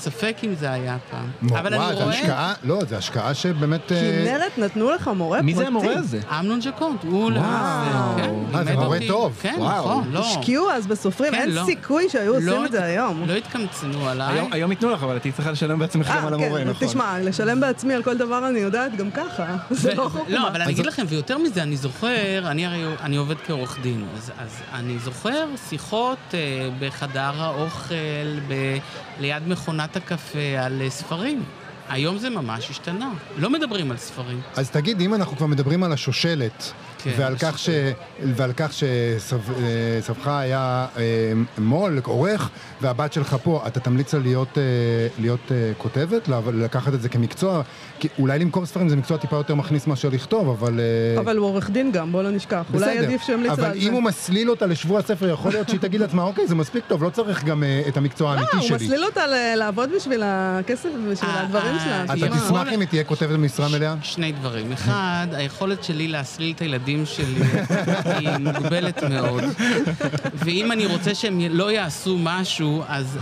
ספק 0.00 0.36
אם 0.44 0.54
זה 0.54 0.70
היה 0.72 0.96
פעם. 1.10 1.30
אבל 1.58 1.74
וואו, 1.74 1.90
אני 1.90 1.96
רואה... 2.02 2.08
השקעה, 2.08 2.54
לא, 2.64 2.78
זה 2.88 2.98
השקעה 2.98 3.34
שבאמת... 3.34 3.92
אה, 3.92 4.22
כנרת 4.24 4.58
נתנו 4.58 4.90
לך 4.90 5.08
מורה 5.16 5.38
פרטי. 5.38 5.46
מי 5.46 5.54
זה 5.54 5.66
המורה 5.66 5.92
הזה? 5.98 6.20
אמנון 6.40 6.60
ג'קונט, 6.60 7.04
הוא 7.04 7.30
למעשה, 7.30 8.14
כן, 8.16 8.34
אה, 8.54 8.64
זה 8.64 8.70
לימד 8.70 8.82
מורה 8.84 8.96
אותי. 8.96 9.08
טוב. 9.08 9.38
כן, 9.42 9.54
וואו. 9.58 9.80
נכון, 10.00 10.10
לא. 10.12 10.20
השקיעו 10.20 10.70
אז 10.70 10.86
בסופרים, 10.86 11.32
כן, 11.32 11.40
אין 11.40 11.50
לא. 11.50 11.62
סיכוי 11.64 12.08
שהיו 12.08 12.34
עושים 12.34 12.48
לא 12.48 12.66
את 12.66 12.72
זה 12.72 12.84
היום. 12.84 13.24
לא 13.26 13.32
התקמצנו 13.32 14.08
עליי. 14.08 14.34
היום- 14.34 14.52
היום 14.52 14.70
ייתנו 14.70 14.90
לך, 14.90 15.02
אבל 15.02 15.16
את 15.16 15.26
צריכה 15.34 15.50
לשלם 15.50 15.78
בעצמך 15.78 16.12
גם 16.16 16.26
על 16.26 16.34
אה, 16.34 16.38
המורה, 16.44 16.60
כן, 16.60 16.68
נכון? 16.68 16.88
תשמע, 16.88 17.18
לשלם 17.20 17.60
בעצמי 17.60 17.94
על 17.94 18.02
כל 18.02 18.16
דבר 18.18 18.48
אני 18.48 18.58
יודעת 18.58 18.96
גם 18.96 19.10
ככה. 19.10 19.56
זה 19.70 19.94
לא 19.94 20.08
חוכמה. 20.12 20.24
לא, 20.38 20.48
אבל 20.48 20.62
אני 20.62 20.72
אגיד 20.72 20.86
לכם, 20.86 21.04
ויותר 21.08 21.38
מזה, 21.38 21.62
אני 21.62 21.76
זוכר, 21.76 22.06
אני 22.50 22.66
הרי, 22.66 22.84
אני 23.02 23.16
עובד 23.16 23.36
כעורך 23.46 23.78
דין, 23.82 24.04
אז, 24.38 24.50
אני 24.74 24.98
זוכר 24.98 25.44
שיחות 25.68 26.34
בחדר 26.80 27.30
האוכל, 27.36 27.94
ליד 29.20 29.42
מכונת 29.48 29.89
הקפה, 29.96 30.58
על 30.58 30.82
אה, 30.82 30.90
ספרים. 30.90 31.44
היום 31.88 32.18
זה 32.18 32.30
ממש 32.30 32.70
השתנה. 32.70 33.10
לא 33.38 33.50
מדברים 33.50 33.90
על 33.90 33.96
ספרים. 33.96 34.40
אז 34.56 34.70
תגיד, 34.70 35.00
אם 35.00 35.14
אנחנו 35.14 35.36
כבר 35.36 35.46
מדברים 35.46 35.82
על 35.82 35.92
השושלת, 35.92 36.72
כן, 37.02 37.10
ועל 37.16 37.36
כך, 37.38 37.58
ש... 37.58 37.70
ועל 38.22 38.52
כך 38.56 38.72
שסבך 38.72 40.26
היה 40.26 40.86
אה, 40.96 41.32
מו"ל, 41.58 42.00
עורך, 42.04 42.50
והבת 42.80 43.12
שלך 43.12 43.36
פה, 43.42 43.62
אתה 43.66 43.80
תמליץ 43.80 44.14
לה 44.14 44.20
להיות, 44.20 44.58
אה, 44.58 44.62
להיות 45.18 45.52
אה, 45.52 45.72
כותבת? 45.78 46.28
לקחת 46.54 46.94
את 46.94 47.02
זה 47.02 47.08
כמקצוע? 47.08 47.62
כי 47.98 48.08
אולי 48.18 48.38
למכור 48.38 48.66
ספרים 48.66 48.88
זה 48.88 48.96
מקצוע 48.96 49.16
טיפה 49.16 49.36
יותר 49.36 49.54
מכניס 49.54 49.86
מאשר 49.86 50.08
לכתוב, 50.08 50.48
אבל... 50.48 50.80
אה, 50.80 51.20
אבל 51.20 51.36
הוא 51.36 51.46
עורך 51.46 51.70
דין 51.70 51.92
גם, 51.92 52.12
בוא 52.12 52.22
לא 52.22 52.30
נשכח. 52.30 52.64
אולי 52.74 52.90
בסדר. 52.90 53.04
עדיף 53.04 53.22
שימליץ 53.22 53.48
לה 53.48 53.54
אבל 53.54 53.64
על 53.64 53.80
זה. 53.80 53.88
אם 53.88 53.92
הוא 53.92 54.02
מסליל 54.02 54.50
אותה 54.50 54.66
לשבוע 54.66 54.98
הספר, 54.98 55.28
יכול 55.28 55.52
להיות 55.52 55.68
שהיא 55.68 55.80
תגיד 55.80 56.00
לעצמה, 56.00 56.22
אוקיי, 56.22 56.46
זה 56.46 56.54
מספיק 56.54 56.84
טוב, 56.88 57.02
לא 57.02 57.10
צריך 57.10 57.44
גם 57.44 57.64
אה, 57.64 57.82
את 57.88 57.96
המקצוע 57.96 58.34
לא, 58.34 58.40
האמיתי 58.40 58.56
הוא 58.56 58.66
שלי. 58.66 58.76
מסליל 58.76 59.04
אותה 59.04 59.20
לעבוד 59.56 59.90
בשביל 59.96 60.22
הכסף 60.24 60.88
ובשביל 60.94 61.30
אה, 61.30 61.40
הדברים 61.40 61.74
אה, 61.74 61.84
שלה. 61.84 62.04
אתה? 62.04 62.36
תשמח 62.44 62.68
אם 62.72 62.80
היא 62.80 62.88
תהיה 62.88 63.04
כותבת 63.04 63.30
במשרה 63.30 63.68
מלאה? 63.68 63.94
שני 64.02 64.32
דברים. 64.32 64.72
אחד, 64.72 65.26
היכולת 65.32 65.84
שלי 65.84 66.08
להסליל 66.08 66.52
את 66.56 66.60
הילדים 66.60 66.89
שלי 67.06 67.42
היא 68.04 68.28
מוגבלת 68.40 69.02
מאוד. 69.02 69.44
ואם 70.34 70.72
אני 70.72 70.86
רוצה 70.86 71.14
שהם 71.14 71.40
לא 71.50 71.72
יעשו 71.72 72.18
משהו, 72.18 72.82
אז 72.88 73.18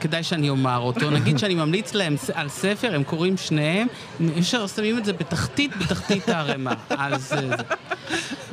כדאי 0.00 0.22
שאני 0.22 0.50
אומר 0.50 0.78
אותו. 0.78 1.10
נגיד 1.10 1.38
שאני 1.38 1.54
ממליץ 1.54 1.94
להם 1.94 2.16
על 2.34 2.48
ספר, 2.48 2.94
הם 2.94 3.04
קוראים 3.04 3.36
שניהם, 3.36 3.86
ישר 4.20 4.66
שמים 4.66 4.98
את 4.98 5.04
זה 5.04 5.12
בתחתית, 5.12 5.76
בתחתית 5.76 6.28
הערימה. 6.28 6.74
אז... 6.90 7.32
אה. 7.32 7.56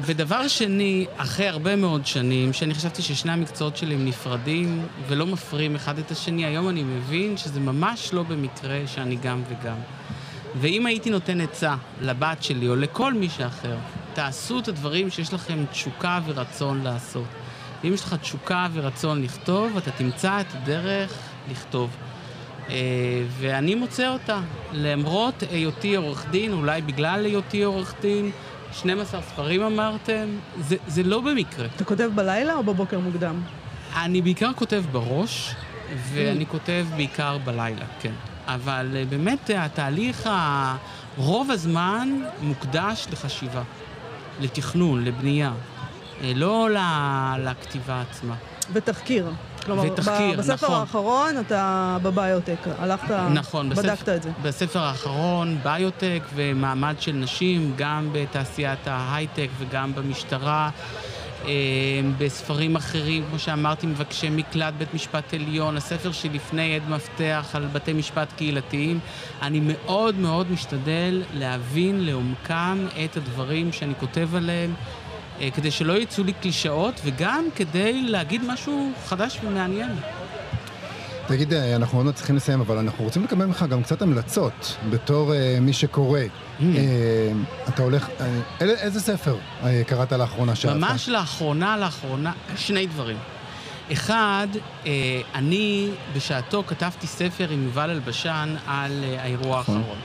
ודבר 0.01 0.47
שני, 0.47 1.05
אחרי 1.17 1.47
הרבה 1.47 1.75
מאוד 1.75 2.05
שנים, 2.05 2.53
שאני 2.53 2.73
חשבתי 2.73 3.01
ששני 3.01 3.31
המקצועות 3.31 3.77
שלי 3.77 3.95
הם 3.95 4.05
נפרדים 4.05 4.87
ולא 5.07 5.25
מפרים 5.25 5.75
אחד 5.75 5.99
את 5.99 6.11
השני, 6.11 6.45
היום 6.45 6.69
אני 6.69 6.83
מבין 6.83 7.37
שזה 7.37 7.59
ממש 7.59 8.13
לא 8.13 8.23
במקרה 8.23 8.79
שאני 8.85 9.15
גם 9.15 9.41
וגם. 9.49 9.75
ואם 10.61 10.85
הייתי 10.85 11.09
נותן 11.09 11.41
עצה 11.41 11.75
לבת 12.01 12.43
שלי 12.43 12.67
או 12.67 12.75
לכל 12.75 13.13
מי 13.13 13.29
שאחר, 13.29 13.75
תעשו 14.13 14.59
את 14.59 14.67
הדברים 14.67 15.09
שיש 15.09 15.33
לכם 15.33 15.65
תשוקה 15.71 16.19
ורצון 16.25 16.83
לעשות. 16.83 17.27
אם 17.83 17.93
יש 17.93 18.03
לך 18.03 18.13
תשוקה 18.13 18.67
ורצון 18.73 19.23
לכתוב, 19.23 19.77
אתה 19.77 19.91
תמצא 19.91 20.41
את 20.41 20.45
הדרך 20.55 21.17
לכתוב. 21.51 21.89
אה, 22.69 22.75
ואני 23.39 23.75
מוצא 23.75 24.09
אותה, 24.09 24.39
למרות 24.73 25.43
היותי 25.51 25.95
עורך 25.95 26.25
דין, 26.31 26.53
אולי 26.53 26.81
בגלל 26.81 27.25
היותי 27.25 27.63
עורך 27.63 27.93
דין, 28.01 28.31
12 28.73 29.21
ספרים 29.21 29.61
אמרתם, 29.61 30.25
זה, 30.59 30.75
זה 30.87 31.03
לא 31.03 31.21
במקרה. 31.21 31.67
אתה 31.75 31.83
כותב 31.83 32.09
בלילה 32.15 32.53
או 32.53 32.63
בבוקר 32.63 32.99
מוקדם? 32.99 33.41
אני 33.95 34.21
בעיקר 34.21 34.53
כותב 34.55 34.83
בראש, 34.91 35.55
ואני 36.13 36.45
כותב 36.45 36.85
בעיקר 36.95 37.37
בלילה, 37.37 37.85
כן. 37.99 38.13
אבל 38.47 38.91
אה, 38.95 39.05
באמת 39.05 39.51
אה, 39.51 39.65
התהליך, 39.65 40.29
רוב 41.17 41.51
הזמן 41.51 42.09
מוקדש 42.41 43.07
לחשיבה, 43.11 43.63
לתכנון, 44.41 45.03
לבנייה, 45.05 45.51
אה, 46.21 46.31
לא 46.35 46.67
לכתיבה 47.39 48.01
עצמה. 48.01 48.35
ותחקיר. 48.73 49.31
כלומר, 49.65 49.83
ותחקיר, 49.91 50.37
בספר 50.37 50.53
נכון. 50.53 50.79
האחרון 50.79 51.39
אתה 51.39 51.97
בביוטק, 52.03 52.57
הלכת, 52.79 53.11
נכון, 53.33 53.69
בדקת 53.69 53.85
בספר, 53.85 54.15
את 54.15 54.23
זה. 54.23 54.31
בספר 54.41 54.79
האחרון, 54.79 55.57
ביוטק 55.63 56.23
ומעמד 56.35 56.95
של 56.99 57.11
נשים, 57.11 57.73
גם 57.77 58.09
בתעשיית 58.11 58.87
ההייטק 58.87 59.47
וגם 59.59 59.95
במשטרה. 59.95 60.69
אה, 61.45 61.51
בספרים 62.17 62.75
אחרים, 62.75 63.23
כמו 63.29 63.39
שאמרתי, 63.39 63.87
מבקשי 63.87 64.29
מקלט, 64.29 64.73
בית 64.77 64.93
משפט 64.93 65.33
עליון, 65.33 65.77
הספר 65.77 66.11
שלפני 66.11 66.75
עד 66.75 66.89
מפתח 66.89 67.49
על 67.53 67.67
בתי 67.67 67.93
משפט 67.93 68.33
קהילתיים. 68.37 68.99
אני 69.41 69.59
מאוד 69.63 70.15
מאוד 70.15 70.51
משתדל 70.51 71.23
להבין 71.33 72.05
לעומקם 72.05 72.87
את 73.05 73.17
הדברים 73.17 73.71
שאני 73.71 73.93
כותב 73.99 74.35
עליהם, 74.35 74.73
אה, 75.41 75.51
כדי 75.51 75.71
שלא 75.71 75.93
יצאו 75.93 76.23
לי 76.23 76.33
קלישאות, 76.33 77.01
וגם 77.03 77.45
כדי 77.55 78.03
להגיד 78.03 78.41
משהו 78.47 78.91
חדש 79.05 79.39
ומעניין. 79.43 79.91
תגיד, 81.27 81.53
אה, 81.53 81.75
אנחנו 81.75 81.97
עוד 81.99 82.05
מעט 82.05 82.15
צריכים 82.15 82.35
לסיים, 82.35 82.61
אבל 82.61 82.77
אנחנו 82.77 83.03
רוצים 83.03 83.23
לקבל 83.23 83.45
ממך 83.45 83.65
גם 83.69 83.83
קצת 83.83 84.01
המלצות, 84.01 84.77
בתור 84.89 85.33
אה, 85.33 85.57
מי 85.61 85.73
שקורא. 85.73 86.19
Mm. 86.19 86.63
אה, 86.63 87.31
אתה 87.67 87.83
הולך, 87.83 88.09
אה, 88.21 88.39
איזה 88.61 88.99
ספר 88.99 89.35
אה, 89.63 89.81
קראת 89.87 90.11
לאחרונה 90.11 90.55
שאהבת? 90.55 90.77
ממש 90.77 91.09
לאחרונה, 91.09 91.77
לאחרונה, 91.77 92.31
שני 92.55 92.87
דברים. 92.87 93.17
אחד, 93.91 94.47
אה, 94.85 94.91
אני 95.35 95.89
בשעתו 96.15 96.63
כתבתי 96.67 97.07
ספר 97.07 97.49
עם 97.49 97.63
יובל 97.63 97.89
אלבשן 97.89 98.55
על 98.67 99.03
אה, 99.03 99.23
האירוע 99.23 99.59
נכון. 99.59 99.77
האחרון. 99.77 99.97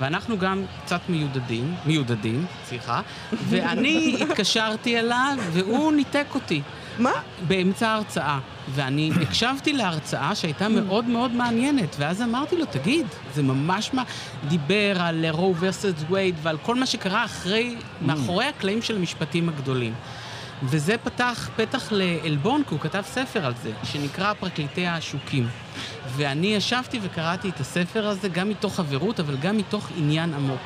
ואנחנו 0.00 0.38
גם 0.38 0.64
קצת 0.84 1.00
מיודדים, 1.08 1.74
מיודדים, 1.86 2.46
סליחה, 2.68 3.00
ואני 3.48 4.16
התקשרתי 4.20 4.98
אליו 4.98 5.36
והוא 5.52 5.92
ניתק 5.92 6.26
אותי. 6.34 6.62
מה? 6.98 7.12
באמצע 7.46 7.88
ההרצאה. 7.88 8.38
ואני 8.74 9.10
הקשבתי 9.22 9.72
להרצאה 9.72 10.34
שהייתה 10.34 10.68
מאוד 10.68 11.04
מאוד 11.04 11.30
מעניינת, 11.30 11.96
ואז 11.98 12.22
אמרתי 12.22 12.56
לו, 12.56 12.64
תגיד, 12.64 13.06
זה 13.34 13.42
ממש 13.42 13.90
מה... 13.94 14.02
דיבר 14.48 15.02
על 15.02 15.26
רו 15.30 15.54
ורסס 15.58 15.92
וייד 16.10 16.34
ועל 16.42 16.58
כל 16.58 16.74
מה 16.74 16.86
שקרה 16.86 17.24
אחרי, 17.24 17.76
מאחורי 18.02 18.44
הקלעים 18.44 18.82
של 18.82 18.96
המשפטים 18.96 19.48
הגדולים. 19.48 19.94
וזה 20.62 20.98
פתח 20.98 21.50
פתח 21.56 21.88
לעלבון, 21.90 22.62
כי 22.68 22.74
הוא 22.74 22.80
כתב 22.80 23.02
ספר 23.06 23.46
על 23.46 23.52
זה, 23.62 23.70
שנקרא 23.84 24.32
פרקליטי 24.32 24.86
העשוקים. 24.86 25.48
ואני 26.16 26.46
ישבתי 26.46 26.98
וקראתי 27.02 27.48
את 27.48 27.60
הספר 27.60 28.06
הזה, 28.06 28.28
גם 28.28 28.48
מתוך 28.48 28.76
חברות, 28.76 29.20
אבל 29.20 29.36
גם 29.36 29.56
מתוך 29.56 29.88
עניין 29.96 30.34
עמוק. 30.34 30.60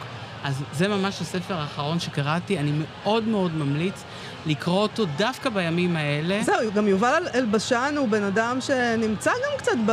אז 0.45 0.63
זה 0.73 0.89
ממש 0.89 1.21
הספר 1.21 1.55
האחרון 1.55 2.01
שקראתי, 2.01 2.59
אני 2.59 2.73
מאוד 2.73 3.25
מאוד 3.25 3.55
ממליץ 3.55 4.05
לקרוא 4.47 4.83
אותו 4.83 5.05
דווקא 5.17 5.51
בימים 5.51 5.97
האלה. 5.97 6.43
זהו, 6.43 6.73
גם 6.75 6.89
יובל 6.89 7.23
אלבשן 7.35 7.95
הוא 7.99 8.09
בן 8.09 8.23
אדם 8.23 8.59
שנמצא 8.61 9.31
גם 9.31 9.59
קצת 9.59 9.73
ב... 9.87 9.93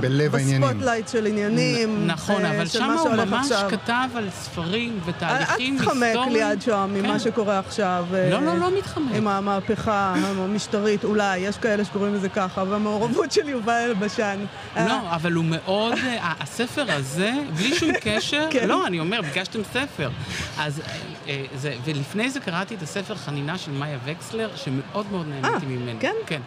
בלב 0.00 0.34
העניינים. 0.34 0.68
בספוטלייט 0.68 1.08
של 1.08 1.26
עניינים. 1.26 2.06
נכון, 2.06 2.44
אה, 2.44 2.56
אבל 2.56 2.66
שם 2.66 2.96
הוא 2.98 3.14
ממש 3.14 3.52
עכשיו. 3.52 3.70
כתב 3.70 4.08
על 4.14 4.30
ספרים 4.30 5.00
ותהליכים 5.04 5.76
אל 5.76 5.82
היסטוריים. 5.82 6.12
תתחמק 6.22 6.32
ליד 6.32 6.62
שוהם 6.62 6.94
ממה 6.94 7.12
כן. 7.12 7.18
שקורה 7.18 7.58
עכשיו. 7.58 8.06
אה, 8.14 8.30
לא, 8.30 8.42
לא, 8.42 8.58
לא 8.58 8.70
מתחמק. 8.78 9.14
עם 9.14 9.28
המהפכה 9.28 10.14
המשטרית, 10.16 11.04
אולי, 11.04 11.38
יש 11.38 11.56
כאלה 11.56 11.84
שקוראים 11.84 12.14
לזה 12.14 12.28
ככה, 12.28 12.64
והמעורבות 12.68 13.32
של 13.32 13.48
יובל 13.48 13.72
אלבשן. 13.72 14.44
אה, 14.76 14.88
לא, 14.88 14.98
אבל 15.10 15.32
הוא 15.32 15.44
מאוד, 15.44 15.92
אה, 16.04 16.32
הספר 16.40 16.84
הזה, 16.88 17.32
בלי 17.56 17.74
שום 17.74 17.90
קשר, 18.00 18.46
כן. 18.50 18.68
לא, 18.68 18.86
אני 18.86 19.00
אומר, 19.00 19.20
ביקשתם 19.22 19.60
ספר. 19.72 20.10
אז, 20.58 20.80
אה, 20.80 20.84
אה, 21.28 21.44
זה, 21.56 21.74
ולפני 21.84 22.30
זה 22.30 22.40
קראתי 22.40 22.74
את 22.74 22.82
הספר 22.82 23.14
חנינה 23.14 23.58
של 23.64 23.70
מאיה 23.72 23.98
וקסלר, 24.04 24.50
שמאוד 24.56 25.06
מאוד 25.10 25.26
נהניתי 25.28 25.66
אה, 25.66 25.70
ממנו. 25.70 25.98
כן? 26.00 26.14
כן. 26.26 26.40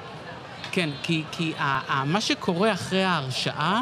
כן, 0.71 0.89
כי, 1.03 1.23
כי 1.31 1.53
ה, 1.57 1.63
ה, 1.93 2.05
מה 2.05 2.21
שקורה 2.21 2.71
אחרי 2.73 3.03
ההרשעה 3.03 3.81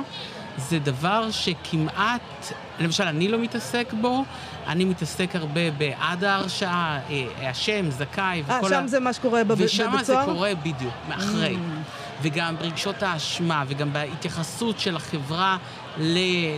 זה 0.57 0.79
דבר 0.79 1.31
שכמעט, 1.31 2.51
למשל, 2.79 3.03
אני 3.03 3.27
לא 3.27 3.39
מתעסק 3.39 3.93
בו, 4.01 4.23
אני 4.67 4.85
מתעסק 4.85 5.35
הרבה 5.35 5.71
בעד 5.71 6.23
ההרשעה, 6.23 6.99
אה, 7.09 7.51
אשם, 7.51 7.91
זכאי 7.91 8.43
אה, 8.49 8.57
וכל 8.57 8.69
שם 8.69 8.87
זה 8.87 8.99
מה 8.99 9.13
שקורה 9.13 9.43
בב- 9.43 9.55
ושם 9.57 9.91
זה? 10.03 10.15
קורה 10.25 10.55
בדיוק, 10.55 10.93
מאחרי. 11.09 11.55
Mm. 11.55 12.03
וגם 12.21 12.55
ברגשות 12.57 13.03
האשמה, 13.03 13.63
וגם 13.67 13.93
בהתייחסות 13.93 14.79
של 14.79 14.95
החברה 14.95 15.57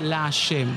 לאשם. 0.02 0.68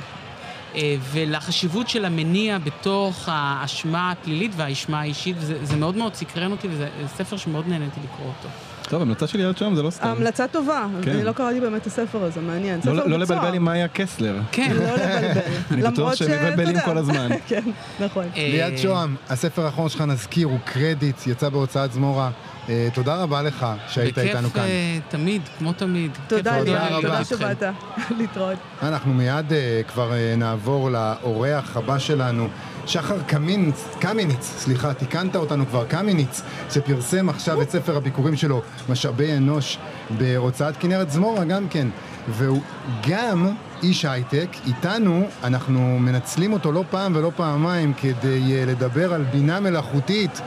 אה, 0.75 0.97
ולחשיבות 1.13 1.89
של 1.89 2.05
המניע 2.05 2.59
בתוך 2.59 3.29
האשמה 3.33 4.11
הפלילית 4.11 4.53
והאשמה 4.57 5.01
האישית, 5.01 5.37
וזה 5.39 5.65
זה 5.65 5.77
מאוד 5.77 5.97
מאוד 5.97 6.15
סקרן 6.15 6.53
אותי, 6.53 6.69
וזה 6.71 6.89
ספר 7.17 7.37
שמאוד 7.37 7.69
נהניתי 7.69 8.01
לקרוא 8.05 8.27
אותו. 8.27 8.49
טוב, 8.89 9.03
המלצה 9.03 9.27
שלי 9.27 9.45
עד 9.45 9.59
שם 9.59 9.75
זה 9.75 9.83
לא 9.83 9.91
סתם. 9.91 10.09
המלצה 10.09 10.49
טובה, 10.49 10.87
כן. 11.03 11.11
אני 11.11 11.25
לא 11.25 11.33
קראתי 11.33 11.61
באמת 11.61 11.83
את 11.83 11.87
הספר 11.87 12.25
הזה, 12.25 12.41
מעניין. 12.41 12.81
ספר 12.81 12.93
לא 12.93 13.09
לא. 13.11 13.19
לבלבל 13.19 13.55
עם 13.55 13.65
מאיה 13.65 13.89
קסלר. 13.89 14.37
כן. 14.53 14.77
לא 14.77 14.85
לבלבל. 14.85 15.41
אני 15.71 15.83
בטוח 15.83 16.15
שהם 16.15 16.31
מבלבלים. 16.31 16.81
כל 16.85 16.99
הזמן. 16.99 17.29
כן, 17.49 17.63
נכון. 18.01 18.25
אה, 18.37 18.49
ליד 18.53 18.79
שוהם, 18.79 19.17
הספר 19.29 19.65
האחרון 19.65 19.89
שלך 19.89 20.01
נזכיר, 20.01 20.47
הוא 20.47 20.59
קרדיט, 20.65 21.27
יצא 21.27 21.49
בהוצאת 21.49 21.93
זמורה. 21.93 22.31
אה, 22.69 22.89
תודה 22.95 23.17
רבה 23.17 23.43
לך 23.43 23.67
שהיית 23.89 24.19
איתנו 24.19 24.51
כאן. 24.51 24.63
בכיף 24.63 24.71
אה, 24.71 24.99
תמיד, 25.09 25.43
כמו 25.59 25.73
תמיד. 25.73 26.11
תודה, 26.29 26.61
ליאל. 26.61 27.03
תודה. 27.03 27.25
שבאת. 27.25 27.63
להתראות. 28.19 28.59
אנחנו 28.83 29.15
מיד 29.15 29.53
אה, 29.53 29.81
כבר 29.89 30.13
נעבור 30.37 30.91
לאורח 30.91 31.77
הבא 31.77 31.99
שלנו, 31.99 32.49
שחר 32.87 33.23
קמיניץ, 33.23 33.85
קמיניץ, 33.99 34.55
סליחה, 34.59 34.95
תיקנת 34.95 35.37
אותנו 35.37 35.67
כבר, 35.67 35.85
קמיניץ, 35.85 36.43
שפרסם 36.71 37.29
עכשיו 37.29 37.63
את 37.63 37.71
ספר 37.71 37.97
הביקורים 37.97 38.37
שלו, 38.37 38.63
משאבי 38.89 39.37
אנוש, 39.37 39.79
בהוצאת 40.11 40.77
כנרת 40.77 41.11
זמורה 41.11 41.45
גם 41.45 41.69
כן, 41.69 41.89
והוא 42.29 42.63
גם 43.09 43.49
איש 43.83 44.05
הייטק, 44.05 44.49
איתנו 44.67 45.27
אנחנו 45.45 45.99
מנצלים 45.99 46.53
אותו 46.53 46.73
לא 46.73 46.85
פעם 46.91 47.17
ולא 47.17 47.33
פעמיים 47.37 47.93
כדי 47.95 48.67
לדבר 48.67 49.15
על 49.15 49.23
בינה 49.23 49.61
מלאכותית. 49.61 50.41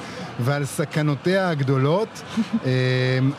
ועל 0.44 0.66
סכנותיה 0.66 1.50
הגדולות, 1.50 2.22
אה, 2.66 2.70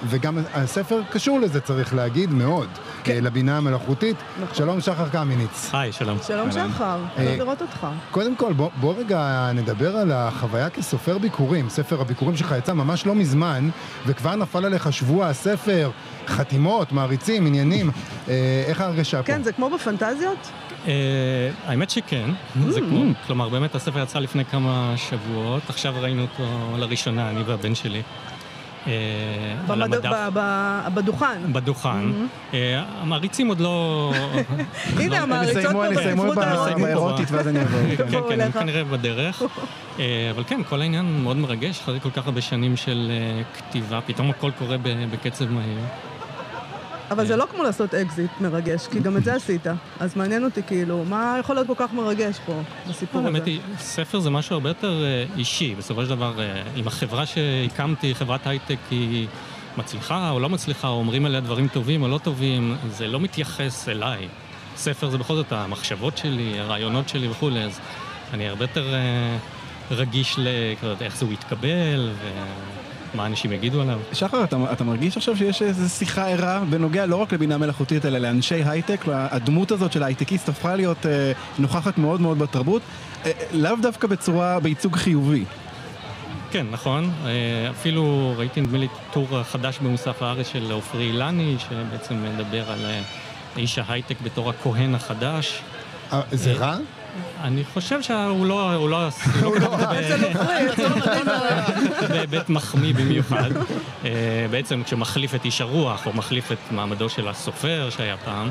וגם 0.05 0.39
הספר 0.55 1.01
קשור 1.11 1.41
לזה, 1.41 1.61
צריך 1.61 1.95
להגיד, 1.95 2.31
מאוד. 2.31 2.69
אה, 3.09 3.21
לבינה 3.21 3.57
המלאכותית. 3.57 4.17
נכון. 4.43 4.55
שלום 4.55 4.81
שחר 4.81 5.09
קמיניץ. 5.09 5.71
היי, 5.73 5.93
שלום. 5.93 6.19
שלום 6.27 6.53
שחר, 6.53 6.99
אה, 7.19 7.25
טוב 7.25 7.39
לראות 7.39 7.63
אותך. 7.63 7.87
קודם 8.11 8.37
כל, 8.37 8.53
בוא, 8.53 8.71
בוא 8.81 8.95
רגע 8.99 9.51
נדבר 9.55 9.97
על 9.97 10.13
החוויה 10.13 10.71
כסופר 10.71 11.19
ביקורים. 11.19 11.69
ספר 11.69 12.01
הביקורים 12.01 12.37
שלך 12.37 12.55
יצא 12.59 12.73
ממש 12.73 13.07
לא 13.07 13.15
מזמן, 13.15 13.69
וכבר 14.07 14.37
נפל 14.37 14.65
עליך 14.65 14.93
שבוע 14.93 15.27
הספר, 15.27 15.91
חתימות, 16.27 16.93
מעריצים, 16.93 17.47
עניינים. 17.47 17.91
אה, 18.29 18.35
איך 18.67 18.81
ההרגשה 18.81 19.17
פה? 19.17 19.23
כן, 19.27 19.43
זה 19.43 19.53
כמו 19.53 19.71
בפנטזיות? 19.71 20.51
אה, 20.87 20.93
האמת 21.67 21.91
שכן, 21.91 22.31
זה 22.69 22.81
כמו, 22.81 23.03
כלומר 23.27 23.49
באמת 23.49 23.75
הספר 23.75 24.03
יצא 24.03 24.19
לפני 24.19 24.45
כמה 24.45 24.95
שבועות, 24.97 25.63
עכשיו 25.69 25.95
ראינו 26.01 26.23
אותו 26.23 26.43
לראשונה, 26.79 27.31
אני 27.31 27.43
והבן 27.43 27.75
שלי. 27.75 28.03
אה, 28.87 28.93
על 29.69 29.83
במד- 29.83 29.95
המדף, 29.95 30.11
ב- 30.13 30.29
ב- 30.39 30.95
בדוכן. 30.95 31.53
בדוכן. 31.53 32.11
אה, 32.55 32.83
המעריצים 33.01 33.49
עוד 33.49 33.61
לא... 33.61 34.13
הנה, 35.01 35.19
המעריצות 35.19 35.57
יסיימו, 35.63 35.79
פה 35.81 35.95
יסיימו 35.95 36.23
בספרות 36.23 36.39
האירופית. 36.39 36.83
באירוטית 36.85 37.31
ואז 37.31 37.49
אני 37.49 37.63
אבוא. 37.63 37.79
כן, 38.11 38.21
כן, 38.29 38.41
הם. 38.41 38.53
כנראה 38.53 38.85
בדרך. 38.85 39.43
אבל 40.35 40.45
כן, 40.47 40.61
כל 40.69 40.81
העניין 40.81 41.23
מאוד 41.23 41.37
מרגש, 41.37 41.81
אחרי 41.81 42.01
כל 42.01 42.11
כך 42.11 42.27
הרבה 42.27 42.41
שנים 42.41 42.77
של 42.77 43.13
כתיבה, 43.59 44.01
פתאום 44.07 44.31
הכל 44.31 44.51
קורה 44.59 44.77
בקצב 45.11 45.51
מהיר. 45.51 45.79
אבל 47.13 47.27
זה 47.27 47.37
לא 47.37 47.47
כמו 47.51 47.63
לעשות 47.63 47.95
אקזיט 47.95 48.31
מרגש, 48.41 48.87
כי 48.87 49.01
גם 49.01 49.17
את 49.17 49.25
זה 49.25 49.35
עשית. 49.35 49.67
אז 50.01 50.17
מעניין 50.17 50.45
אותי, 50.45 50.63
כאילו, 50.63 51.05
מה 51.05 51.37
יכול 51.41 51.55
להיות 51.55 51.67
כל 51.67 51.75
כך 51.77 51.93
מרגש 51.93 52.39
פה, 52.47 52.61
בסיפור 52.91 53.21
הזה? 53.21 53.29
האמת 53.29 53.47
היא, 53.47 53.61
ספר 53.79 54.21
זה 54.21 54.31
משהו 54.31 54.55
הרבה 54.55 54.71
יותר 54.71 55.05
אה, 55.05 55.25
אישי. 55.37 55.75
בסופו 55.79 56.03
של 56.03 56.09
דבר, 56.09 56.41
אה, 56.41 56.63
אם 56.77 56.87
החברה 56.87 57.27
שהקמתי, 57.27 58.15
חברת 58.15 58.47
הייטק, 58.47 58.79
היא 58.91 59.27
מצליחה 59.77 60.31
או 60.31 60.41
לא 60.41 60.49
מצליחה, 60.49 60.89
או 60.89 60.95
אומרים 60.95 61.27
עליה 61.27 61.41
דברים 61.41 61.69
טובים 61.69 62.03
או 62.03 62.09
לא 62.09 62.19
טובים, 62.19 62.77
זה 62.91 63.07
לא 63.07 63.21
מתייחס 63.21 63.89
אליי. 63.89 64.29
ספר 64.77 65.11
זה 65.11 65.19
בכל 65.19 65.35
זאת 65.35 65.53
המחשבות 65.53 66.19
שלי, 66.19 66.61
הרעיונות 66.61 67.09
שלי 67.09 67.29
וכולי, 67.29 67.65
אז 67.65 67.81
אני 68.33 68.49
הרבה 68.49 68.65
יותר 68.65 68.95
אה, 68.95 69.37
רגיש 69.91 70.39
לאיך 70.39 71.17
זה 71.17 71.25
הוא 71.25 71.33
יתקבל, 71.33 72.11
ומה 73.15 73.27
אנשים 73.27 73.53
יגידו 73.53 73.81
עליו. 73.81 73.99
שחר, 74.13 74.45
אתה, 74.45 74.57
אתה 74.73 74.85
מרגיש 74.85 75.17
עכשיו 75.17 75.37
שיש 75.37 75.63
איזו 75.63 75.89
שיחה 75.89 76.29
ערה 76.29 76.63
בנוגע 76.71 77.07
לא 77.07 77.17
רק 77.17 77.33
לבינה 77.33 77.59
מלאכותית, 77.59 78.07
אלא 78.07 78.19
לאנשי 78.19 78.63
הייטק? 78.65 79.05
הדמות 79.09 79.71
הזאת 79.71 79.93
של 79.93 80.03
ההייטקיסט 80.03 80.49
הפכה 80.49 80.77
להיות 80.77 81.07
אה, 81.07 81.33
נוכחת 81.59 81.99
מאוד 81.99 82.21
מאוד 82.21 82.39
בתרבות, 82.39 82.83
אה, 83.27 83.33
לאו 83.53 83.77
דווקא 83.83 84.07
בצורה, 84.07 84.61
בייצוג 84.61 84.97
חיובי. 84.97 85.45
כן, 86.53 86.67
נכון. 86.71 87.11
אה, 87.27 87.71
אפילו 87.71 88.35
ראיתי, 88.37 88.61
נדמה 88.61 88.79
לי, 88.79 88.89
טור 89.13 89.43
חדש 89.43 89.79
במוסף 89.79 90.23
הארץ 90.23 90.49
של 90.49 90.73
עופרי 90.73 91.05
אילני, 91.05 91.57
שבעצם 91.59 92.25
מדבר 92.25 92.71
על 92.71 92.85
אה, 92.85 93.03
איש 93.57 93.79
ההייטק 93.79 94.17
בתור 94.23 94.51
הכהן 94.51 94.95
החדש. 94.95 95.63
אה, 96.13 96.21
זה 96.33 96.53
רע? 96.53 96.77
אני 97.43 97.65
חושב 97.65 98.03
שהוא 98.03 98.47
לא, 98.47 98.75
הוא 98.75 98.89
לא, 98.91 99.09
הוא 99.43 99.57
לא 99.61 99.77
ב- 99.77 100.33
בהיבט 102.09 102.49
מחמיא 102.57 102.95
במיוחד. 102.95 103.51
אה, 104.05 104.11
בעצם 104.51 104.83
כשמחליף 104.85 105.35
את 105.35 105.45
איש 105.45 105.61
הרוח, 105.61 106.07
או 106.07 106.13
מחליף 106.13 106.53
את 106.53 106.59
מעמדו 106.71 107.09
של 107.09 107.29
הסופר 107.29 107.89
שהיה 107.91 108.17
פעם. 108.25 108.51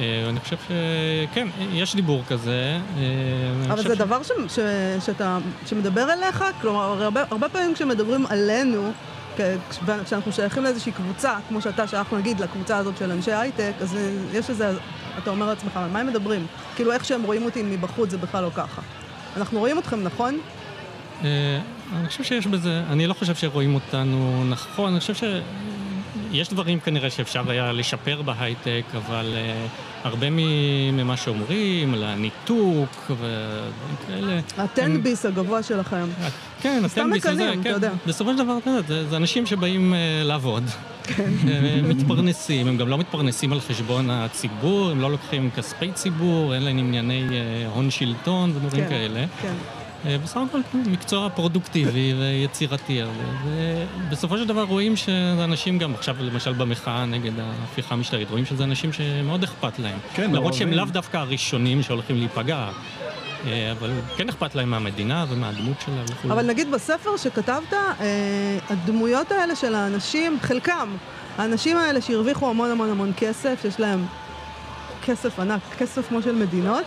אה, 0.00 0.26
אני 0.28 0.40
חושב 0.40 0.56
שכן, 0.56 1.46
יש 1.72 1.94
דיבור 1.96 2.22
כזה. 2.28 2.78
אה, 2.98 3.72
אבל 3.72 3.82
זה 3.88 3.94
ש- 3.94 3.98
דבר 3.98 4.22
ש, 4.22 4.30
ש, 4.48 4.58
שאתה, 5.06 5.38
שמדבר 5.66 6.12
אליך, 6.12 6.44
כלומר, 6.60 7.02
הרבה, 7.02 7.22
הרבה 7.30 7.48
פעמים 7.48 7.74
כשמדברים 7.74 8.26
עלינו, 8.28 8.92
כשאנחנו 10.04 10.32
שייכים 10.32 10.62
לאיזושהי 10.62 10.92
קבוצה, 10.92 11.36
כמו 11.48 11.60
שאתה 11.60 11.86
שייך 11.86 12.12
נגיד 12.12 12.40
לקבוצה 12.40 12.76
הזאת 12.76 12.96
של 12.96 13.12
אנשי 13.12 13.32
הייטק, 13.32 13.72
אז 13.80 13.96
אה, 13.96 14.10
יש 14.32 14.50
איזה, 14.50 14.72
אתה 15.18 15.30
אומר 15.30 15.46
לעצמך, 15.46 15.76
על 15.76 15.90
מה 15.90 16.00
הם 16.00 16.06
מדברים? 16.06 16.46
כאילו 16.76 16.92
איך 16.92 17.04
שהם 17.04 17.22
רואים 17.22 17.44
אותי 17.44 17.62
מבחוץ 17.62 18.10
זה 18.10 18.18
בכלל 18.18 18.44
לא 18.44 18.50
ככה. 18.54 18.82
אנחנו 19.36 19.58
רואים 19.58 19.78
אתכם, 19.78 20.02
נכון? 20.02 20.38
אה, 21.24 21.60
אני 21.96 22.08
חושב 22.08 22.24
שיש 22.24 22.46
בזה, 22.46 22.82
אני 22.90 23.06
לא 23.06 23.14
חושב 23.14 23.34
שרואים 23.34 23.74
אותנו 23.74 24.44
נכון, 24.44 24.90
אני 24.92 25.00
חושב 25.00 25.14
שיש 26.32 26.48
דברים 26.48 26.80
כנראה 26.80 27.10
שאפשר 27.10 27.50
היה 27.50 27.72
לשפר 27.72 28.22
בהייטק, 28.22 28.82
אבל 28.96 29.32
אה, 29.36 29.66
הרבה 30.04 30.26
ממה 30.92 31.16
שאומרים, 31.16 31.94
על 31.94 32.04
הניתוק 32.04 33.10
ודברים 33.10 33.96
כאלה. 34.06 34.40
הטן 34.58 35.02
ביס 35.02 35.26
הגבוה 35.26 35.62
שלכם. 35.62 36.06
כן, 36.60 36.82
הטנביס 36.84 37.26
הזה, 37.26 37.34
מקנאים, 37.34 37.60
אתה 37.60 37.68
כן. 37.68 37.74
יודע. 37.74 37.92
בסופו 38.06 38.32
של 38.32 38.38
דבר, 38.38 38.58
אתה 38.58 38.70
יודע, 38.70 38.82
זה, 38.88 39.08
זה 39.08 39.16
אנשים 39.16 39.46
שבאים 39.46 39.94
אה, 39.94 39.98
לעבוד. 40.24 40.64
כן. 41.02 41.30
הם 41.78 41.88
מתפרנסים, 41.88 42.66
הם 42.66 42.76
גם 42.76 42.88
לא 42.88 42.98
מתפרנסים 42.98 43.52
על 43.52 43.60
חשבון 43.60 44.10
הציבור, 44.10 44.90
הם 44.90 45.00
לא 45.00 45.10
לוקחים 45.10 45.50
כספי 45.56 45.92
ציבור, 45.92 46.54
אין 46.54 46.62
להם 46.62 46.78
ענייני 46.78 47.26
אה, 47.30 47.68
הון 47.74 47.90
שלטון 47.90 48.52
ודברים 48.56 48.84
כן, 48.84 48.90
כאלה. 48.90 49.24
כן. 49.42 49.54
אה, 50.06 50.18
בסך 50.18 50.40
הכל 50.48 50.60
כן, 50.72 50.82
מקצוע 50.86 51.28
פרודוקטיבי 51.28 52.14
ויצירתי. 52.18 53.02
הרבה. 53.02 53.24
ובסופו 54.08 54.38
של 54.38 54.46
דבר 54.46 54.62
רואים 54.62 54.96
שזה 54.96 55.44
אנשים 55.44 55.78
גם, 55.78 55.94
עכשיו 55.94 56.16
למשל 56.20 56.52
במחאה 56.52 57.06
נגד 57.06 57.32
ההפיכה 57.38 57.94
המשטרית, 57.94 58.30
רואים 58.30 58.44
שזה 58.44 58.64
אנשים 58.64 58.92
שמאוד 58.92 59.42
אכפת 59.42 59.78
להם. 59.78 59.98
כן, 60.14 60.30
למרות 60.30 60.54
שהם. 60.54 60.72
לאו 60.72 60.84
דווקא 60.84 61.16
הראשונים 61.16 61.82
שהולכים 61.82 62.16
להיפגע, 62.16 62.68
אה, 63.46 63.72
אבל 63.72 63.90
כן 64.16 64.28
אכפת 64.28 64.54
להם 64.54 64.70
מהמדינה 64.70 65.24
ומהדמות 65.28 65.76
שלה 65.86 66.02
וכו'. 66.08 66.32
אבל 66.32 66.46
נגיד 66.46 66.70
בספר 66.70 67.16
שכתבת, 67.16 67.72
אה, 67.72 68.58
הדמויות 68.70 69.32
האלה 69.32 69.56
של 69.56 69.74
האנשים, 69.74 70.38
חלקם, 70.42 70.88
האנשים 71.38 71.76
האלה 71.76 72.00
שהרוויחו 72.00 72.50
המון 72.50 72.70
המון 72.70 72.90
המון 72.90 73.12
כסף, 73.16 73.58
שיש 73.62 73.80
להם 73.80 74.06
כסף 75.04 75.40
ענק, 75.40 75.60
כסף 75.78 76.08
כמו 76.08 76.22
של 76.22 76.34
מדינות, 76.34 76.84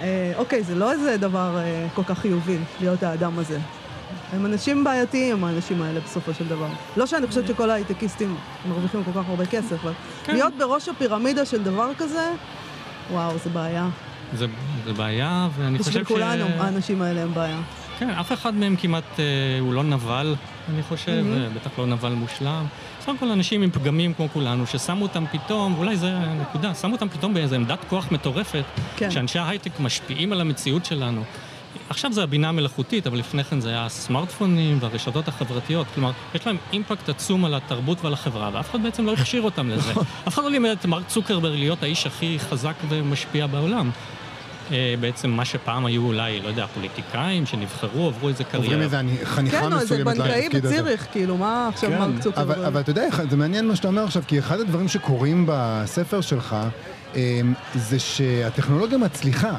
אה, 0.00 0.32
אוקיי, 0.36 0.62
זה 0.62 0.74
לא 0.74 0.92
איזה 0.92 1.16
דבר 1.16 1.58
אה, 1.58 1.86
כל 1.94 2.04
כך 2.04 2.18
חיובי 2.18 2.58
להיות 2.80 3.02
האדם 3.02 3.38
הזה. 3.38 3.58
הם 4.32 4.46
אנשים 4.46 4.84
בעייתיים, 4.84 5.44
האנשים 5.44 5.82
האלה, 5.82 6.00
בסופו 6.00 6.34
של 6.34 6.48
דבר. 6.48 6.68
לא 6.96 7.06
שאני 7.06 7.26
חושבת 7.26 7.46
שכל 7.46 7.70
ההייטקיסטים 7.70 8.36
מרוויחים 8.68 9.04
כל 9.04 9.10
כך 9.10 9.28
הרבה 9.28 9.46
כסף, 9.46 9.84
אבל 9.84 9.92
כן. 10.24 10.32
להיות 10.32 10.52
בראש 10.58 10.88
הפירמידה 10.88 11.44
של 11.44 11.62
דבר 11.62 11.90
כזה, 11.98 12.32
וואו, 13.10 13.38
זה 13.44 13.50
בעיה. 13.50 13.88
זה, 14.34 14.46
זה 14.84 14.92
בעיה, 14.92 15.48
ואני 15.56 15.78
חושב 15.78 15.90
ש... 15.90 15.94
בשביל 15.94 16.04
כולנו, 16.04 16.44
האנשים 16.44 17.02
האלה 17.02 17.22
הם 17.22 17.34
בעיה. 17.34 17.60
כן, 17.98 18.10
אף 18.10 18.32
אחד 18.32 18.54
מהם 18.54 18.76
כמעט 18.76 19.04
אה, 19.18 19.24
הוא 19.60 19.74
לא 19.74 19.82
נבל, 19.82 20.34
אני 20.74 20.82
חושב, 20.82 21.24
mm-hmm. 21.24 21.58
בטח 21.58 21.78
לא 21.78 21.86
נבל 21.86 22.12
מושלם. 22.12 22.64
בסך 23.00 23.08
הכל 23.08 23.30
אנשים 23.30 23.62
עם 23.62 23.70
פגמים 23.70 24.14
כמו 24.14 24.28
כולנו, 24.32 24.66
ששמו 24.66 25.02
אותם 25.02 25.24
פתאום, 25.32 25.74
ואולי 25.74 25.96
זה 25.96 26.12
הנקודה, 26.16 26.74
שמו 26.74 26.92
אותם 26.92 27.08
פתאום 27.08 27.34
באיזו 27.34 27.54
עמדת 27.54 27.78
כוח 27.88 28.12
מטורפת, 28.12 28.64
כן. 28.96 29.10
שאנשי 29.10 29.38
ההייטק 29.38 29.80
משפיעים 29.80 30.32
על 30.32 30.40
המציאות 30.40 30.84
שלנו. 30.84 31.22
עכשיו 31.88 32.12
זה 32.12 32.22
הבינה 32.22 32.48
המלאכותית, 32.48 33.06
אבל 33.06 33.18
לפני 33.18 33.44
כן 33.44 33.60
זה 33.60 33.68
היה 33.68 33.86
הסמארטפונים 33.86 34.78
והרשתות 34.80 35.28
החברתיות. 35.28 35.86
כלומר, 35.94 36.10
יש 36.34 36.46
להם 36.46 36.56
אימפקט 36.72 37.08
עצום 37.08 37.44
על 37.44 37.54
התרבות 37.54 38.04
ועל 38.04 38.12
החברה, 38.12 38.50
ואף 38.52 38.70
אחד 38.70 38.82
בעצם 38.82 39.06
לא 39.06 39.12
הכשיר 39.12 39.42
אותם 39.42 39.70
לזה. 39.70 39.92
אף 40.28 40.34
אחד 40.34 40.42
לא 40.42 40.50
לימד 40.50 40.70
את 40.70 40.86
מרק 40.86 41.06
צוקרברג 41.06 41.58
להיות 41.58 41.82
האיש 41.82 42.06
הכי 42.06 42.38
חזק 42.38 42.74
ומשפיע 42.88 43.46
בעולם. 43.46 43.90
אה, 44.72 44.94
בעצם 45.00 45.30
מה 45.30 45.44
שפעם 45.44 45.86
היו 45.86 46.02
אולי, 46.06 46.40
לא 46.40 46.48
יודע, 46.48 46.66
פוליטיקאים 46.66 47.46
שנבחרו, 47.46 48.06
עברו 48.06 48.28
איזה 48.28 48.44
עוברים 48.44 48.62
קריירה. 48.64 48.84
איזה 48.84 49.00
אני- 49.00 49.16
חניכה 49.24 49.60
כן, 49.60 49.72
או 49.72 49.78
איזה 49.78 49.84
מסוימת 49.84 50.06
בנקאי 50.18 50.40
לתפקיד 50.44 50.66
הזה. 50.66 50.74
בציריך, 50.74 51.06
כאילו, 51.12 51.36
מה 51.36 51.68
עכשיו 51.68 51.90
כן, 51.90 51.98
מרק 51.98 52.08
אבל, 52.10 52.20
צוקרברג? 52.22 52.58
אבל 52.64 52.80
אתה 52.80 52.90
יודע, 52.90 53.06
זה 53.30 53.36
מעניין 53.36 53.68
מה 53.68 53.76
שאתה 53.76 53.88
אומר 53.88 54.04
עכשיו, 54.04 54.22
כי 54.26 54.38
אחד 54.38 54.60
הדברים 54.60 54.88
שקורים 54.88 55.44
בספר 55.48 56.20
שלך, 56.20 56.56
אמ, 57.14 57.20
זה 57.74 57.98
שהטכנולוגיה 57.98 58.98
מצליחה. 58.98 59.52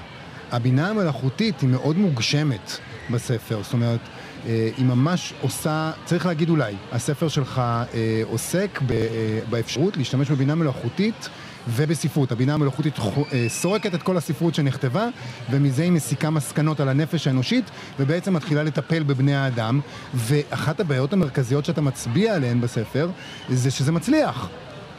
הבינה 0.51 0.89
המלאכותית 0.89 1.61
היא 1.61 1.69
מאוד 1.69 1.97
מוגשמת 1.97 2.77
בספר, 3.09 3.59
זאת 3.63 3.73
אומרת, 3.73 3.99
אה, 4.47 4.69
היא 4.77 4.85
ממש 4.85 5.33
עושה, 5.41 5.91
צריך 6.05 6.25
להגיד 6.25 6.49
אולי, 6.49 6.73
הספר 6.91 7.27
שלך 7.27 7.59
אה, 7.59 7.85
עוסק 8.29 8.79
ב- 8.85 8.91
אה, 8.91 9.07
באפשרות 9.49 9.97
להשתמש 9.97 10.31
בבינה 10.31 10.55
מלאכותית 10.55 11.29
ובספרות. 11.67 12.31
הבינה 12.31 12.53
המלאכותית 12.53 12.99
אה, 12.99 13.45
סורקת 13.49 13.95
את 13.95 14.03
כל 14.03 14.17
הספרות 14.17 14.55
שנכתבה, 14.55 15.07
ומזה 15.51 15.83
היא 15.83 15.91
מסיקה 15.91 16.29
מסקנות 16.29 16.79
על 16.79 16.89
הנפש 16.89 17.27
האנושית, 17.27 17.65
ובעצם 17.99 18.33
מתחילה 18.33 18.63
לטפל 18.63 19.03
בבני 19.03 19.35
האדם. 19.35 19.79
ואחת 20.13 20.79
הבעיות 20.79 21.13
המרכזיות 21.13 21.65
שאתה 21.65 21.81
מצביע 21.81 22.35
עליהן 22.35 22.61
בספר, 22.61 23.09
זה 23.49 23.71
שזה 23.71 23.91
מצליח. 23.91 24.49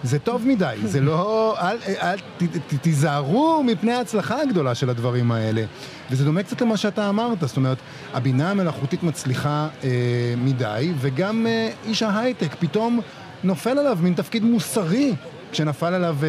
זה 0.03 0.19
טוב 0.19 0.47
מדי, 0.47 0.77
זה 0.85 1.01
לא... 1.01 1.57
אל, 1.61 1.77
אל, 1.87 2.19
ת, 2.19 2.43
ת, 2.43 2.75
תיזהרו 2.83 3.63
מפני 3.67 3.93
ההצלחה 3.93 4.41
הגדולה 4.41 4.75
של 4.75 4.91
הדברים 4.91 5.33
האלה. 5.33 5.65
וזה 6.11 6.25
דומה 6.25 6.43
קצת 6.43 6.61
למה 6.61 6.77
שאתה 6.77 7.09
אמרת, 7.09 7.41
זאת 7.41 7.57
אומרת, 7.57 7.79
הבינה 8.15 8.51
המלאכותית 8.51 9.03
מצליחה 9.03 9.69
אה, 9.85 9.89
מדי, 10.37 10.93
וגם 11.01 11.47
אה, 11.47 11.71
איש 11.85 12.03
ההייטק 12.03 12.55
פתאום 12.59 13.01
נופל 13.45 13.79
עליו 13.79 13.99
מין 14.01 14.15
תפקיד 14.15 14.45
מוסרי 14.45 15.15
כשנפל 15.53 15.95
עליו, 15.95 16.17
אה, 16.23 16.29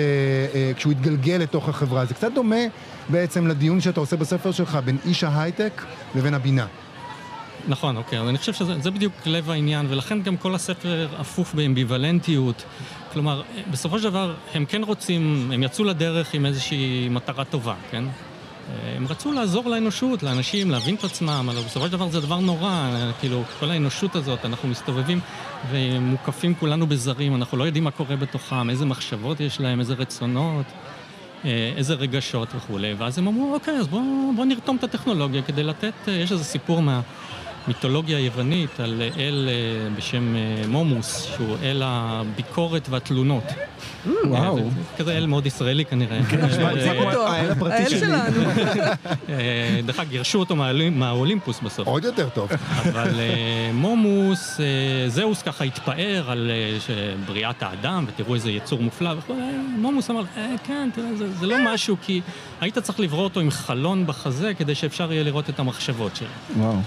אה, 0.56 0.72
כשהוא 0.76 0.92
התגלגל 0.92 1.34
לתוך 1.34 1.70
החברה. 1.70 2.06
זה 2.06 2.14
קצת 2.14 2.32
דומה 2.34 2.56
בעצם 3.10 3.48
לדיון 3.48 3.82
שאתה 3.82 4.00
עושה 4.00 4.16
בספר 4.16 4.52
שלך 4.52 4.80
בין 4.86 4.98
איש 5.06 5.24
ההייטק 5.24 5.84
לבין 6.16 6.34
הבינה. 6.34 6.66
נכון, 7.68 7.98
אוקיי, 7.98 8.20
אז 8.20 8.30
אני 8.30 8.38
חושב 8.38 8.54
שזה 8.54 8.80
זה 8.80 8.92
בדיוק 8.92 9.14
לב 9.26 9.50
העניין, 9.50 9.86
ולכן 9.90 10.22
גם 10.22 10.38
כל 10.38 10.56
הספר 10.56 11.08
אפוף 11.22 11.54
באמביוולנטיות. 11.54 12.64
כלומר, 13.14 13.42
בסופו 13.72 14.00
של 14.00 14.04
דבר, 14.04 14.36
הם 14.54 14.66
כן 14.66 14.84
רוצים, 14.84 15.52
הם 15.54 15.64
יצאו 15.64 15.84
לדרך 15.86 16.34
עם 16.34 16.46
איזושהי 16.46 17.10
מטרה 17.10 17.46
טובה, 17.46 17.76
כן? 17.92 18.04
הם 18.96 19.08
רצו 19.08 19.32
לעזור 19.32 19.70
לאנושות, 19.70 20.24
לאנשים, 20.24 20.72
להבין 20.72 20.96
את 20.96 21.04
עצמם, 21.04 21.50
אבל 21.50 21.62
בסופו 21.62 21.86
של 21.86 21.92
דבר 21.92 22.10
זה 22.10 22.22
דבר 22.22 22.40
נורא, 22.40 22.90
כאילו, 23.20 23.44
כל 23.60 23.72
האנושות 23.72 24.16
הזאת, 24.16 24.46
אנחנו 24.46 24.70
מסתובבים 24.70 25.20
ומוקפים 25.72 26.56
כולנו 26.56 26.88
בזרים, 26.88 27.36
אנחנו 27.36 27.58
לא 27.58 27.64
יודעים 27.64 27.84
מה 27.84 27.92
קורה 27.92 28.16
בתוכם, 28.16 28.70
איזה 28.70 28.86
מחשבות 28.86 29.40
יש 29.40 29.60
להם, 29.60 29.80
איזה 29.80 29.94
רצונות, 29.94 30.66
אה, 31.46 31.74
איזה 31.78 31.94
רגשות 31.94 32.48
וכולי, 32.56 32.94
ואז 32.94 33.18
הם 33.18 33.28
אמרו, 33.28 33.54
אוקיי, 33.54 33.78
אז 33.78 33.88
בואו 33.88 34.32
בוא 34.36 34.46
נרתום 34.46 34.76
את 34.76 34.84
הטכנולוגיה 34.84 35.42
כדי 35.42 35.64
לתת, 35.64 35.94
אה, 36.08 36.14
יש 36.14 36.32
איזה 36.32 36.44
סיפור 36.44 36.82
מה... 36.82 37.02
מיתולוגיה 37.68 38.20
יוונית 38.20 38.80
על 38.80 39.02
אל 39.18 39.50
אה, 39.50 39.90
בשם 39.96 40.36
מומוס, 40.68 41.24
שהוא 41.24 41.58
אל 41.64 41.82
הביקורת 41.86 42.90
והתלונות. 42.90 43.44
וואו. 44.26 44.60
כזה 44.98 45.18
אל 45.18 45.26
מאוד 45.26 45.46
ישראלי 45.46 45.86
כנראה. 45.86 46.20
כן, 46.30 46.42
האל 47.28 47.52
הפרטי 47.52 47.90
שלי. 47.90 48.12
אה, 49.30 49.80
דרך 49.86 50.00
אגב, 50.00 50.10
גירשו 50.10 50.40
אותו 50.40 50.56
מהאולימפוס 50.92 51.60
בסוף. 51.60 51.88
עוד 51.88 52.04
יותר 52.04 52.30
טוב. 52.30 52.50
אבל 52.78 53.20
אה, 53.20 53.72
מומוס, 53.74 54.60
אה, 54.60 55.10
זהוס 55.10 55.42
ככה 55.42 55.64
התפאר 55.64 56.32
על 56.32 56.52
בריאת 57.26 57.64
האדם, 57.64 58.06
ותראו 58.08 58.36
איזה 58.36 58.52
יצור 58.52 58.82
מופלא 58.82 59.14
וכו'. 59.18 59.36
מומוס 59.78 60.10
אמר, 60.10 60.24
כן, 60.64 60.90
תראה, 60.96 61.08
זה 61.40 61.48
לא 61.48 61.56
משהו, 61.66 61.98
כי 62.02 62.22
היית 62.62 62.78
צריך 62.78 63.00
לברוא 63.00 63.24
אותו 63.24 63.40
עם 63.40 63.52
חלון 63.52 64.08
בחזה 64.08 64.54
כדי 64.54 64.76
שאפשר 64.76 65.14
יהיה 65.14 65.24
לראות 65.24 65.50
את 65.50 65.60
המחשבות 65.60 66.16
שלו. 66.16 66.28
וואו. 66.58 66.78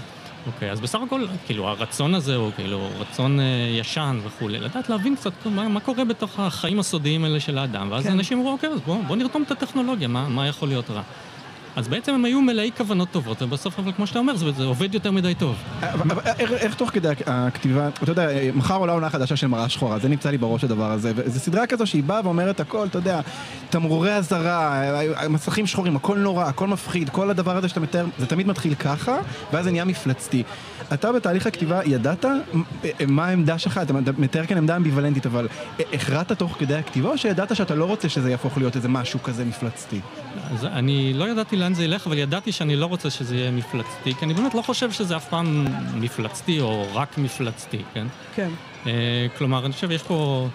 אוקיי, 0.47 0.71
אז 0.71 0.79
בסך 0.79 0.99
הכל, 1.05 1.25
כאילו, 1.45 1.67
הרצון 1.67 2.15
הזה 2.15 2.35
הוא 2.35 2.51
כאילו 2.55 2.89
רצון 2.99 3.39
אה, 3.39 3.45
ישן 3.79 4.19
וכולי, 4.23 4.59
לדעת 4.59 4.89
להבין 4.89 5.15
קצת 5.15 5.31
מה, 5.45 5.67
מה 5.67 5.79
קורה 5.79 6.05
בתוך 6.05 6.39
החיים 6.39 6.79
הסודיים 6.79 7.23
האלה 7.23 7.39
של 7.39 7.57
האדם, 7.57 7.87
ואז 7.91 8.03
כן. 8.03 8.11
אנשים 8.11 8.37
אמרו, 8.39 8.51
אוקיי, 8.51 8.69
אז 8.69 8.79
בואו 8.81 9.03
בוא 9.03 9.15
נרתום 9.15 9.43
את 9.43 9.51
הטכנולוגיה, 9.51 10.07
מה, 10.07 10.29
מה 10.29 10.47
יכול 10.47 10.67
להיות 10.67 10.89
רע? 10.89 11.01
אז 11.77 11.87
בעצם 11.87 12.13
הם 12.13 12.25
היו 12.25 12.41
מלאי 12.41 12.71
כוונות 12.77 13.07
טובות, 13.11 13.41
ובסוף, 13.41 13.79
אבל 13.79 13.91
כמו 13.91 14.07
שאתה 14.07 14.19
אומר, 14.19 14.35
זה, 14.35 14.51
זה 14.51 14.63
עובד 14.63 14.93
יותר 14.93 15.11
מדי 15.11 15.35
טוב. 15.35 15.55
איך, 16.39 16.51
איך 16.51 16.73
תוך 16.73 16.89
כדי 16.89 17.09
הכתיבה, 17.25 17.87
אתה 18.03 18.11
יודע, 18.11 18.29
מחר 18.53 18.75
עולה 18.75 18.93
עונה 18.93 19.09
חדשה 19.09 19.35
של 19.35 19.47
מראה 19.47 19.69
שחורה, 19.69 19.99
זה 19.99 20.09
נמצא 20.09 20.29
לי 20.29 20.37
בראש 20.37 20.63
הדבר 20.63 20.91
הזה, 20.91 21.11
וזו 21.15 21.39
סדרה 21.39 21.67
כזו 21.67 21.87
שהיא 21.87 22.03
באה 22.03 22.21
ואומרת 22.23 22.59
הכל, 22.59 22.87
אתה 22.87 22.97
יודע, 22.97 23.21
תמרורי 23.69 24.13
אזהרה, 24.13 24.83
מסכים 25.29 25.67
שחורים, 25.67 25.95
הכל 25.95 26.17
נורא, 26.17 26.45
הכל 26.45 26.67
מפחיד, 26.67 27.09
כל 27.09 27.29
הדבר 27.29 27.57
הזה 27.57 27.69
שאתה 27.69 27.79
מתאר, 27.79 28.05
זה 28.17 28.25
תמיד 28.25 28.47
מתחיל 28.47 28.75
ככה, 28.75 29.17
ואז 29.53 29.65
זה 29.65 29.71
נהיה 29.71 29.85
מפלצתי. 29.85 30.43
אתה 30.93 31.11
בתהליך 31.11 31.47
הכתיבה 31.47 31.81
ידעת 31.85 32.25
מה 33.07 33.25
העמדה 33.25 33.57
שלך, 33.57 33.79
אתה 33.83 33.93
מתאר 34.17 34.45
כאן 34.45 34.57
עמדה 34.57 34.75
אמביוולנטית, 34.75 35.25
אבל 35.25 35.47
הכרעת 35.93 36.31
תוך 36.31 36.55
כדי 36.59 36.75
הכתיבה, 36.75 37.09
או 37.09 37.17
שידעת 37.17 37.55
שאתה 37.55 37.75
לא 37.75 37.85
רוצה 37.85 38.09
שזה 38.09 38.31
יהפוך 38.31 38.57
להיות 38.57 38.75
איזה 38.75 38.89
משהו 38.89 39.23
כזה 39.23 39.45
מפלצתי? 39.45 39.99
אז 40.51 40.65
אני 40.65 41.13
לא 41.13 41.29
ידעתי 41.29 41.55
לאן 41.55 41.73
זה 41.73 41.83
ילך, 41.83 42.07
אבל 42.07 42.17
ידעתי 42.17 42.51
שאני 42.51 42.75
לא 42.75 42.85
רוצה 42.85 43.09
שזה 43.09 43.35
יהיה 43.35 43.51
מפלצתי, 43.51 44.15
כי 44.15 44.25
אני 44.25 44.33
באמת 44.33 44.55
לא 44.55 44.61
חושב 44.61 44.91
שזה 44.91 45.17
אף 45.17 45.29
פעם 45.29 45.67
מפלצתי 45.95 46.59
או 46.59 46.87
רק 46.93 47.17
מפלצתי, 47.17 47.81
כן? 47.93 48.07
כן. 48.35 48.49
אה, 48.87 49.27
כלומר, 49.37 49.65
אני 49.65 49.73
חושב, 49.73 49.91
יש 49.91 50.03
פה... 50.03 50.47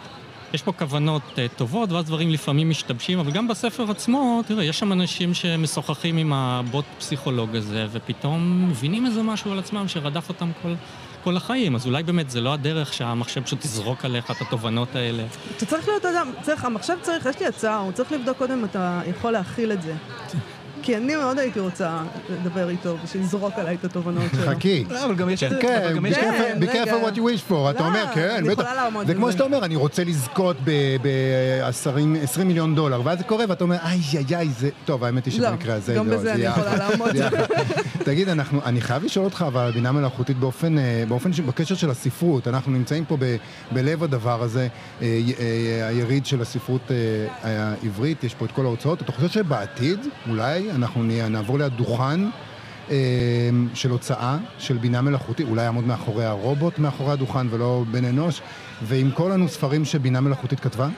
יש 0.55 0.63
פה 0.63 0.73
כוונות 0.73 1.23
uh, 1.35 1.57
טובות, 1.57 1.93
ואז 1.93 2.05
דברים 2.05 2.31
לפעמים 2.31 2.71
משתבשים, 2.71 3.19
אבל 3.19 3.31
גם 3.31 3.49
בספר 3.49 3.91
עצמו, 3.91 4.41
תראה, 4.47 4.65
יש 4.65 4.79
שם 4.79 4.93
אנשים 4.93 5.35
שמשוחחים 5.35 6.17
עם 6.17 6.33
הבוט 6.33 6.85
פסיכולוג 6.99 7.57
הזה, 7.57 7.87
ופתאום 7.93 8.69
מבינים 8.71 9.07
איזה 9.07 9.23
משהו 9.23 9.53
על 9.53 9.59
עצמם 9.59 9.89
שרדף 9.89 10.29
אותם 10.29 10.51
כל, 10.63 10.75
כל 11.25 11.37
החיים. 11.37 11.75
אז 11.75 11.87
אולי 11.87 12.03
באמת 12.03 12.31
זה 12.31 12.41
לא 12.41 12.53
הדרך 12.53 12.93
שהמחשב 12.93 13.43
פשוט 13.43 13.61
תזרוק 13.61 14.05
עליך 14.05 14.31
את 14.31 14.41
התובנות 14.41 14.97
האלה. 14.97 15.23
אתה 15.57 15.67
צריך 15.67 15.89
להיות 15.89 16.05
אדם, 16.05 16.33
צריך, 16.43 16.65
המחשב 16.65 16.97
צריך, 17.03 17.27
יש 17.27 17.41
לי 17.41 17.47
הצעה, 17.47 17.79
הוא 17.79 17.93
צריך 17.93 18.13
לבדוק 18.13 18.39
קודם 18.39 18.59
אם 18.59 18.65
אתה 18.65 19.01
יכול 19.07 19.31
להכיל 19.31 19.73
את 19.73 19.83
זה. 19.83 19.95
כי 20.83 20.97
אני 20.97 21.17
מאוד 21.17 21.39
הייתי 21.39 21.61
רוצה 21.61 22.03
לדבר 22.31 22.69
איתו 22.69 22.97
בשביל 23.05 23.23
לזרוק 23.23 23.55
עליי 23.57 23.75
את 23.75 23.85
התובנות 23.85 24.25
שלו. 24.33 24.47
חכי. 24.47 24.85
לא, 24.91 25.05
אבל 25.05 25.15
גם 25.15 25.31
יש... 25.31 25.45
כן, 25.45 25.95
be 26.61 26.65
careful 26.65 27.07
what 27.07 27.17
you 27.17 27.21
wish 27.21 27.51
for. 27.51 27.71
אתה 27.71 27.87
אומר, 27.87 28.05
לא, 28.05 28.15
כן, 28.15 28.45
בטח. 28.49 28.65
זה 29.07 29.15
כמו 29.15 29.33
שאתה 29.33 29.45
אומר, 29.45 29.65
אני 29.65 29.77
רוצה 29.77 30.05
לזכות 30.05 30.57
ב-20 30.65 32.45
מיליון 32.45 32.75
דולר, 32.75 33.01
ואז 33.05 33.19
זה 33.19 33.25
קורה 33.25 33.45
ואתה 33.49 33.65
אומר, 33.65 33.77
איי, 33.85 34.01
איי, 34.15 34.37
איי, 34.37 34.49
זה... 34.49 34.69
טוב, 34.85 35.05
האמת 35.05 35.27
היא 35.27 35.35
שבמקרה 35.35 35.75
הזה... 35.75 35.95
לא, 35.95 35.99
גם 35.99 36.11
בזה 36.11 36.33
אני 36.35 36.43
יכולה 36.43 36.77
לעמוד. 36.77 37.11
תגיד, 38.05 38.29
אני 38.65 38.81
חייב 38.81 39.05
לשאול 39.05 39.25
אותך, 39.25 39.45
אבל 39.47 39.61
על 39.61 39.73
בינה 39.73 39.93
מלאכותית 39.93 40.39
באופן, 40.39 40.79
אה, 40.79 41.05
בקשר 41.47 41.75
של 41.75 41.91
הספרות, 41.91 42.49
אנחנו 42.49 42.73
נמצאים 42.73 43.05
פה 43.05 43.17
בלב 43.73 44.03
הדבר 44.03 44.43
הזה, 44.43 44.69
אה, 45.03 45.21
אה, 45.41 45.89
היריד 45.89 46.27
של 46.27 46.43
הספרות 46.43 46.91
העברית, 47.43 48.25
יש 48.25 48.35
פה 48.35 48.45
את 48.45 48.53
כל 48.53 48.65
ההוצאות. 48.65 49.03
אתה 49.03 49.13
חושב 49.13 49.29
שבעתיד, 49.29 49.99
אולי, 50.29 50.71
אנחנו 50.75 51.03
נעבור 51.03 51.59
ליד 51.59 51.73
דוכן 51.73 52.21
אה, 52.91 52.97
של 53.75 53.91
הוצאה 53.91 54.37
של 54.59 54.77
בינה 54.77 55.03
מלאכותית, 55.03 55.47
אולי 55.49 55.63
יעמוד 55.63 55.87
מאחורי 55.87 56.25
הרובוט 56.25 56.79
מאחורי 56.79 57.13
הדוכן 57.13 57.47
ולא 57.51 57.85
בן 57.91 58.05
אנוש, 58.05 58.41
וימכור 58.87 59.29
לנו 59.29 59.49
ספרים 59.49 59.85
שבינה 59.85 60.21
מלאכותית 60.21 60.61
כתבה? 60.61 60.89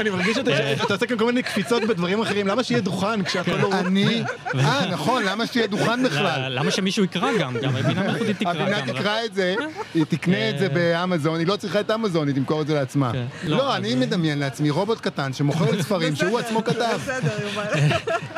אני 0.00 0.10
מרגיש 0.10 0.36
שאתה 0.36 0.94
עושה 0.94 1.06
כאן 1.06 1.18
כל 1.18 1.26
מיני 1.26 1.42
קפיצות 1.42 1.82
בדברים 1.82 2.20
אחרים, 2.20 2.46
למה 2.46 2.62
שיהיה 2.62 2.80
דוכן 2.80 3.22
כשהכל 3.22 3.50
לא... 3.50 3.70
אני... 3.80 4.22
אה, 4.54 4.86
נכון, 4.90 5.22
למה 5.22 5.46
שיהיה 5.46 5.66
דוכן 5.66 6.02
בכלל? 6.02 6.58
למה 6.58 6.70
שמישהו 6.70 7.04
יקרא 7.04 7.28
גם? 7.38 7.56
גם 7.62 7.76
הבינה 7.76 8.02
מלאכותית 8.02 8.38
תקרא 8.38 8.52
גם. 8.54 8.60
הבינה 8.60 8.92
תקרא 8.92 9.24
את 9.24 9.34
זה, 9.34 9.54
היא 9.94 10.04
תקנה 10.08 10.50
את 10.50 10.58
זה 10.58 10.64
אה. 10.64 10.68
באמזון, 10.68 11.38
היא 11.38 11.46
לא 11.46 11.56
צריכה 11.56 11.80
את 11.80 11.90
אמזון, 11.90 12.28
היא 12.28 12.34
תמכור 12.34 12.62
את 12.62 12.66
זה 12.66 12.74
לעצמה. 12.74 13.12
כן. 13.12 13.24
לא, 13.44 13.56
לא 13.56 13.76
אני 13.76 13.94
מדמיין 13.94 14.38
לעצמי 14.38 14.70
רובוט 14.70 15.00
קטן 15.00 15.32
שמוכר 15.32 15.82
ספרים 15.82 16.16
שהוא 16.16 16.38
עצמו 16.38 16.64
כתב. 16.64 16.98
בסדר, 17.02 17.42
יובל. 17.42 17.64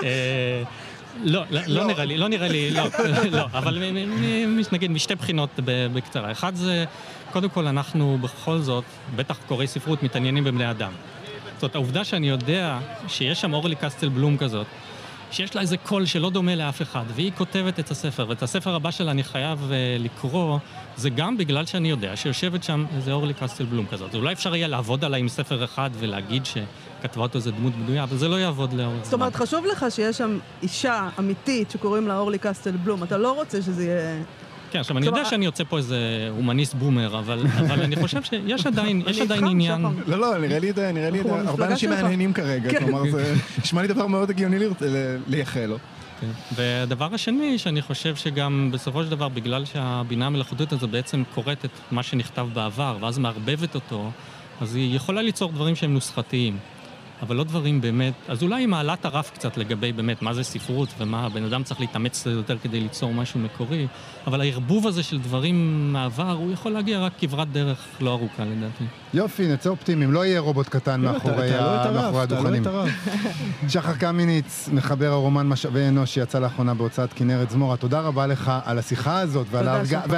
אה, 0.03 0.63
לא, 1.23 1.45
לא, 1.51 1.61
לא 1.67 1.85
נראה 1.87 2.05
לי, 2.05 2.17
לא 2.17 2.29
נראה 2.29 2.49
לי, 2.49 2.71
לא, 2.71 2.83
לא, 3.33 3.47
אבל 3.53 3.83
נגיד 4.73 4.91
משתי 4.91 5.15
בחינות 5.15 5.51
בקצרה. 5.65 6.33
אחד 6.33 6.55
זה, 6.55 6.85
קודם 7.35 7.49
כל 7.49 7.67
אנחנו 7.67 8.19
בכל 8.21 8.59
זאת, 8.59 8.85
בטח 9.17 9.39
קוראי 9.49 9.67
ספרות, 9.67 10.03
מתעניינים 10.03 10.45
בבני 10.45 10.71
אדם. 10.71 10.93
זאת 11.61 11.75
העובדה 11.75 12.05
שאני 12.05 12.29
יודע 12.29 12.79
שיש 13.09 13.41
שם 13.41 13.55
אורלי 13.55 13.77
קסטל 13.77 14.09
בלום 14.09 14.37
כזאת, 14.37 14.67
שיש 15.31 15.55
לה 15.55 15.61
איזה 15.61 15.77
קול 15.77 16.07
שלא 16.07 16.31
דומה 16.31 16.55
לאף 16.55 16.83
אחד, 16.83 17.05
והיא 17.15 17.33
כותבת 17.37 17.81
את 17.81 17.91
הספר, 17.91 18.27
ואת 18.29 18.43
הספר 18.43 18.75
הבא 18.75 18.91
שלה 18.91 19.11
אני 19.11 19.25
חייב 19.25 19.59
uh, 19.59 20.03
לקרוא, 20.03 20.59
זה 20.97 21.11
גם 21.11 21.37
בגלל 21.37 21.67
שאני 21.67 21.91
יודע 21.91 22.17
שיושבת 22.17 22.65
שם 22.65 22.85
איזה 22.97 23.13
אורלי 23.13 23.35
קסטל 23.35 23.65
בלום 23.65 23.87
כזאת. 23.87 24.15
אולי 24.15 24.33
אפשר 24.33 24.55
יהיה 24.55 24.69
לעבוד 24.69 25.05
עליי 25.05 25.21
עם 25.21 25.29
ספר 25.29 25.65
אחד 25.65 25.91
ולהגיד 25.99 26.47
ש... 26.47 26.57
כתבה 27.03 27.23
אותו 27.23 27.39
איזה 27.39 27.51
דמות 27.51 27.73
בנויה, 27.75 28.03
אבל 28.03 28.17
זה 28.17 28.29
לא 28.29 28.37
יעבוד 28.37 28.73
לאורך 28.73 28.95
זמן. 28.95 29.05
זאת 29.05 29.13
אומרת, 29.13 29.37
חשוב 29.37 29.67
לך 29.67 29.87
שיש 29.91 30.19
שם 30.19 30.39
אישה 30.63 31.09
אמיתית 31.19 31.71
שקוראים 31.71 32.09
לה 32.09 32.19
אורלי 32.19 32.39
קסטל 32.39 32.71
בלום, 32.71 33.03
אתה 33.03 33.19
לא 33.19 33.33
רוצה 33.33 33.63
שזה 33.63 33.85
יהיה... 33.85 34.23
כן, 34.75 34.81
עכשיו, 34.81 34.99
אני 34.99 35.07
יודע 35.07 35.25
שאני 35.25 35.45
יוצא 35.45 35.65
פה 35.69 35.79
איזה 35.79 36.29
הומניסט 36.31 36.75
בומר, 36.75 37.19
אבל 37.19 37.47
אני 37.69 37.97
חושב 37.97 38.23
שיש 38.23 38.67
עדיין 38.71 39.03
עניין... 39.51 39.87
לא, 40.07 40.19
לא, 40.19 40.39
נראה 40.39 40.59
לי, 40.59 40.73
נראה 40.95 41.11
לי, 41.11 41.21
הרבה 41.29 41.67
אנשים 41.67 41.91
מהנהנים 41.91 42.33
כרגע, 42.33 42.71
כן. 42.71 42.79
כלומר, 42.85 43.11
זה 43.11 43.35
נשמע 43.63 43.83
לי 43.83 43.89
דבר 43.89 44.07
מאוד 44.07 44.31
הגיוני 44.31 44.57
לייחל 45.27 45.67
לו. 45.67 45.79
כן. 46.21 46.27
והדבר 46.55 47.15
השני, 47.15 47.59
שאני 47.59 47.83
חושב 47.83 48.17
שגם 48.17 48.71
בסופו 48.73 49.05
של 49.05 49.11
דבר, 49.11 49.29
בגלל 49.29 49.65
שהבינה 49.65 50.27
המלאכותית 50.27 50.73
הזו 50.73 50.89
בעצם 50.89 51.23
קוראת 51.35 51.65
את 51.65 51.71
מה 51.91 52.03
שנכתב 52.03 52.49
בעבר, 52.53 52.97
ואז 53.01 53.19
מערבבת 53.19 53.75
אותו, 53.75 54.11
אז 54.61 54.75
היא 54.75 54.97
יכולה 54.97 55.23
ליצור 55.23 55.53
דברים 55.53 55.77
שהם 55.77 55.95
נוסחתיים. 55.95 56.59
אבל 57.25 57.37
לא 57.37 57.45
דברים 57.45 57.81
באמת, 57.81 58.15
אז 58.29 58.43
אולי 58.43 58.57
היא 58.63 58.69
מעלה 58.69 58.95
את 58.95 59.05
הרף 59.05 59.31
קצת 59.31 59.57
לגבי 59.57 59.93
באמת 59.93 60.23
מה 60.23 60.35
זה 60.35 60.43
ספרות 60.43 60.89
ומה 60.99 61.27
הבן 61.27 61.45
אדם 61.45 61.63
צריך 61.63 61.81
להתאמץ 61.81 62.27
יותר 62.27 62.59
כדי 62.59 62.81
ליצור 62.81 63.15
משהו 63.15 63.41
מקורי, 63.41 63.87
אבל 64.27 64.41
הערבוב 64.41 64.87
הזה 64.87 65.03
של 65.03 65.19
דברים 65.19 65.89
מהעבר, 65.93 66.31
הוא 66.31 66.53
יכול 66.53 66.73
להגיע 66.73 66.99
רק 66.99 67.13
כברת 67.19 67.53
דרך 67.53 67.87
לא 68.01 68.11
ארוכה 68.11 68.45
לדעתי. 68.45 68.85
יופי, 69.15 69.47
נצא 69.53 69.71
אופטימיים, 69.71 70.13
לא 70.13 70.25
יהיה 70.25 70.41
רובוט 70.41 70.69
קטן 70.69 71.01
מאחורי 71.01 71.51
הדוכנים. 72.23 72.63
שחר 73.69 73.95
קמיניץ, 73.95 74.69
מחבר 74.73 75.13
הרומן 75.13 75.47
משאבי 75.47 75.89
אנוש 75.89 76.15
שיצא 76.15 76.39
לאחרונה 76.39 76.75
בהוצאת 76.75 77.13
כנרת 77.13 77.51
זמורה, 77.51 77.77
תודה 77.77 78.01
רבה 78.01 78.27
לך 78.27 78.53
על 78.65 78.79
השיחה 78.79 79.19
הזאת 79.19 79.47
ועל 79.51 79.69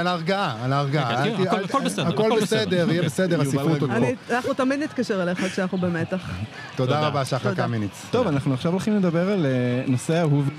ההרגעה, 0.07 0.55
על 0.63 0.73
ההרגעה. 0.73 1.23
הכל 1.63 1.81
בסדר, 1.85 2.07
הכל 2.07 2.29
בסדר, 2.41 2.91
יהיה 2.91 3.01
בסדר, 3.01 3.41
הספרות 3.47 3.81
עוד 3.81 3.89
פה. 3.89 4.35
אנחנו 4.35 4.53
תמיד 4.53 4.79
נתקשר 4.79 5.23
אליך 5.23 5.39
כשאנחנו 5.53 5.77
במתח. 5.77 6.29
תודה 6.75 6.96
רבה, 6.99 7.25
שחר 7.25 7.53
קמיניץ. 7.55 8.05
טוב, 8.11 8.27
אנחנו 8.27 8.53
עכשיו 8.53 8.71
הולכים 8.71 8.95
לדבר 8.95 9.29
על 9.31 9.45
אה, 9.45 9.51
נושא 9.87 10.19
אהוב, 10.21 10.49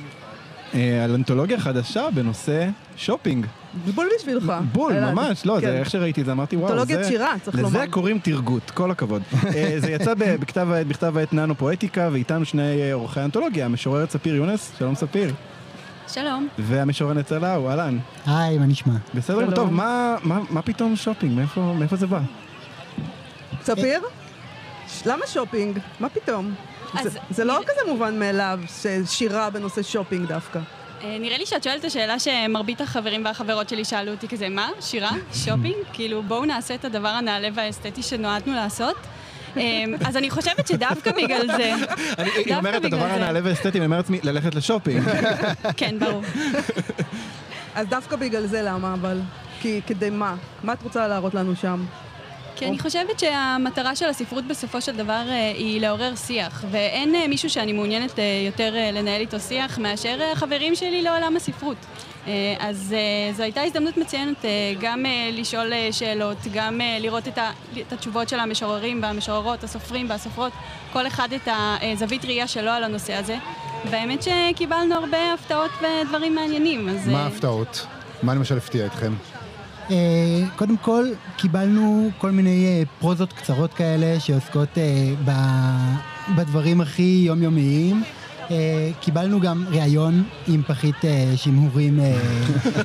אה, 0.74 1.04
על 1.04 1.14
אנתולוגיה 1.14 1.60
חדשה 1.60 2.02
בנושא 2.14 2.68
שופינג. 2.96 3.46
בול 3.94 4.08
בשבילך. 4.18 4.52
בול, 4.72 5.00
ממש, 5.00 5.46
לא, 5.46 5.60
זה 5.60 5.66
כן. 5.66 5.72
איך 5.72 5.90
שראיתי 5.90 6.20
את 6.20 6.26
זה, 6.26 6.32
אמרתי, 6.32 6.56
וואו, 6.56 6.68
אנתולוגיית 6.68 7.00
שירה, 7.06 7.32
צריך 7.42 7.56
לומר. 7.56 7.68
לזה 7.68 7.84
קוראים 7.90 8.18
טרגוט, 8.18 8.70
כל 8.70 8.90
הכבוד. 8.90 9.22
אה, 9.46 9.74
זה 9.78 9.90
יצא 9.90 10.14
בכתב 10.88 11.16
העת 11.16 11.32
ננו 11.32 11.54
פואטיקה, 11.54 12.08
ואיתנו 12.12 12.44
שני 12.44 12.92
עורכי 12.92 13.20
האנתולוגיה, 13.20 13.64
המשוררת 13.64 14.10
ספיר 14.10 14.34
יונס, 14.34 14.72
שלום 14.78 14.94
ספיר. 14.94 15.34
שלום. 16.12 16.48
והמשוררת 16.58 17.26
צלאו, 17.26 17.70
אהלן. 17.70 17.98
היי, 18.26 18.58
מה 18.58 18.66
נשמע? 18.66 18.94
בסדר. 19.14 19.50
טוב, 19.54 19.72
מה- 19.72 20.16
מה 20.22 20.38
מה 20.50 20.62
פתאום 20.62 20.96
שופינג? 20.96 21.40
מאיפה 21.78 21.96
זה 21.96 22.06
בא? 22.06 22.20
ספיר? 23.64 24.00
ש- 24.88 25.02
למה 25.06 25.26
שופינג? 25.26 25.78
מה 26.00 26.08
פתאום? 26.08 26.54
אז- 26.94 27.12
זה- 27.12 27.18
זה 27.30 27.44
לא 27.44 27.60
כזה 27.66 27.92
מובן 27.92 28.18
מאליו 28.18 28.60
ששירה 28.82 29.50
בנושא 29.50 29.82
שופינג 29.82 30.28
דווקא. 30.28 30.58
אה, 31.04 31.16
נראה 31.20 31.38
לי 31.38 31.46
שאת 31.46 31.62
שואלת 31.62 31.80
את 31.80 31.84
השאלה 31.84 32.18
שמרבית 32.18 32.80
החברים 32.80 33.24
והחברות 33.24 33.68
שלי 33.68 33.84
שאלו 33.84 34.10
אותי 34.12 34.28
כזה, 34.28 34.48
מה? 34.48 34.68
שירה? 34.80 35.10
שופינג? 35.32 35.74
כאילו, 35.92 36.22
בואו 36.22 36.44
נעשה 36.44 36.74
את 36.74 36.84
הדבר 36.84 37.08
הנעלה 37.08 37.48
והאסתטי 37.54 38.02
שנועדנו 38.02 38.54
לעשות. 38.54 38.96
אה, 39.56 39.62
אז 40.06 40.16
אני 40.16 40.30
חושבת 40.30 40.66
שדווקא 40.66 41.12
בגלל 41.12 41.46
זה, 41.56 41.74
היא 42.46 42.54
אומרת, 42.56 42.84
הדבר. 42.84 43.04
הנעלה 43.04 43.40
והאסתטי, 43.44 43.78
אני 43.78 43.86
אומר 43.86 43.96
לעצמי, 43.96 44.20
ללכת 44.22 44.54
לשופינג. 44.54 45.02
כן, 45.76 45.98
ברור. 45.98 46.22
אז 47.74 47.86
דווקא 47.88 48.16
בגלל 48.16 48.46
זה 48.46 48.62
למה 48.62 48.94
אבל? 48.94 49.20
כי 49.60 49.80
כדי 49.86 50.10
מה? 50.10 50.34
מה 50.62 50.72
את 50.72 50.82
רוצה 50.82 51.08
להראות 51.08 51.34
לנו 51.34 51.56
שם? 51.56 51.84
כי 52.58 52.66
אני 52.66 52.78
חושבת 52.78 53.18
שהמטרה 53.18 53.96
של 53.96 54.08
הספרות 54.08 54.44
בסופו 54.44 54.80
של 54.80 54.96
דבר 54.96 55.22
אה, 55.28 55.52
היא 55.56 55.80
לעורר 55.80 56.14
שיח, 56.16 56.64
ואין 56.70 57.14
אה, 57.14 57.28
מישהו 57.28 57.50
שאני 57.50 57.72
מעוניינת 57.72 58.18
אה, 58.18 58.24
יותר 58.46 58.74
לנהל 58.92 59.20
איתו 59.20 59.40
שיח 59.40 59.78
מאשר 59.78 60.18
החברים 60.32 60.74
שלי 60.74 61.02
לעולם 61.02 61.36
הספרות. 61.36 61.76
אז 62.58 62.94
זו 63.36 63.42
הייתה 63.42 63.62
הזדמנות 63.62 63.96
מצוינת 63.96 64.44
גם 64.80 65.04
לשאול 65.32 65.72
שאלות, 65.90 66.38
גם 66.52 66.80
לראות 67.00 67.28
את, 67.28 67.38
ה, 67.38 67.50
את 67.80 67.92
התשובות 67.92 68.28
של 68.28 68.40
המשוררים 68.40 69.02
והמשוררות, 69.02 69.64
הסופרים 69.64 70.10
והסופרות, 70.10 70.52
כל 70.92 71.06
אחד 71.06 71.28
את 71.32 71.48
הזווית 71.82 72.24
ראייה 72.24 72.46
שלו 72.46 72.70
על 72.70 72.84
הנושא 72.84 73.14
הזה. 73.14 73.36
והאמת 73.90 74.22
שקיבלנו 74.22 74.94
הרבה 74.94 75.32
הפתעות 75.34 75.70
ודברים 75.80 76.34
מעניינים, 76.34 76.88
אז... 76.88 77.08
מה 77.08 77.24
ההפתעות? 77.24 77.86
מה 78.22 78.34
למשל 78.34 78.56
הפתיע 78.56 78.86
אתכם? 78.86 79.12
אה, 79.90 80.44
קודם 80.56 80.76
כל, 80.76 81.06
קיבלנו 81.36 82.10
כל 82.18 82.30
מיני 82.30 82.66
אה, 82.66 82.82
פרוזות 83.00 83.32
קצרות 83.32 83.74
כאלה 83.74 84.20
שעוסקות 84.20 84.78
אה, 84.78 85.34
בדברים 86.36 86.80
הכי 86.80 87.22
יומיומיים. 87.26 88.02
קיבלנו 89.00 89.40
גם 89.40 89.64
ראיון 89.70 90.24
עם 90.46 90.62
פחית 90.66 90.96
שימורים 91.36 92.00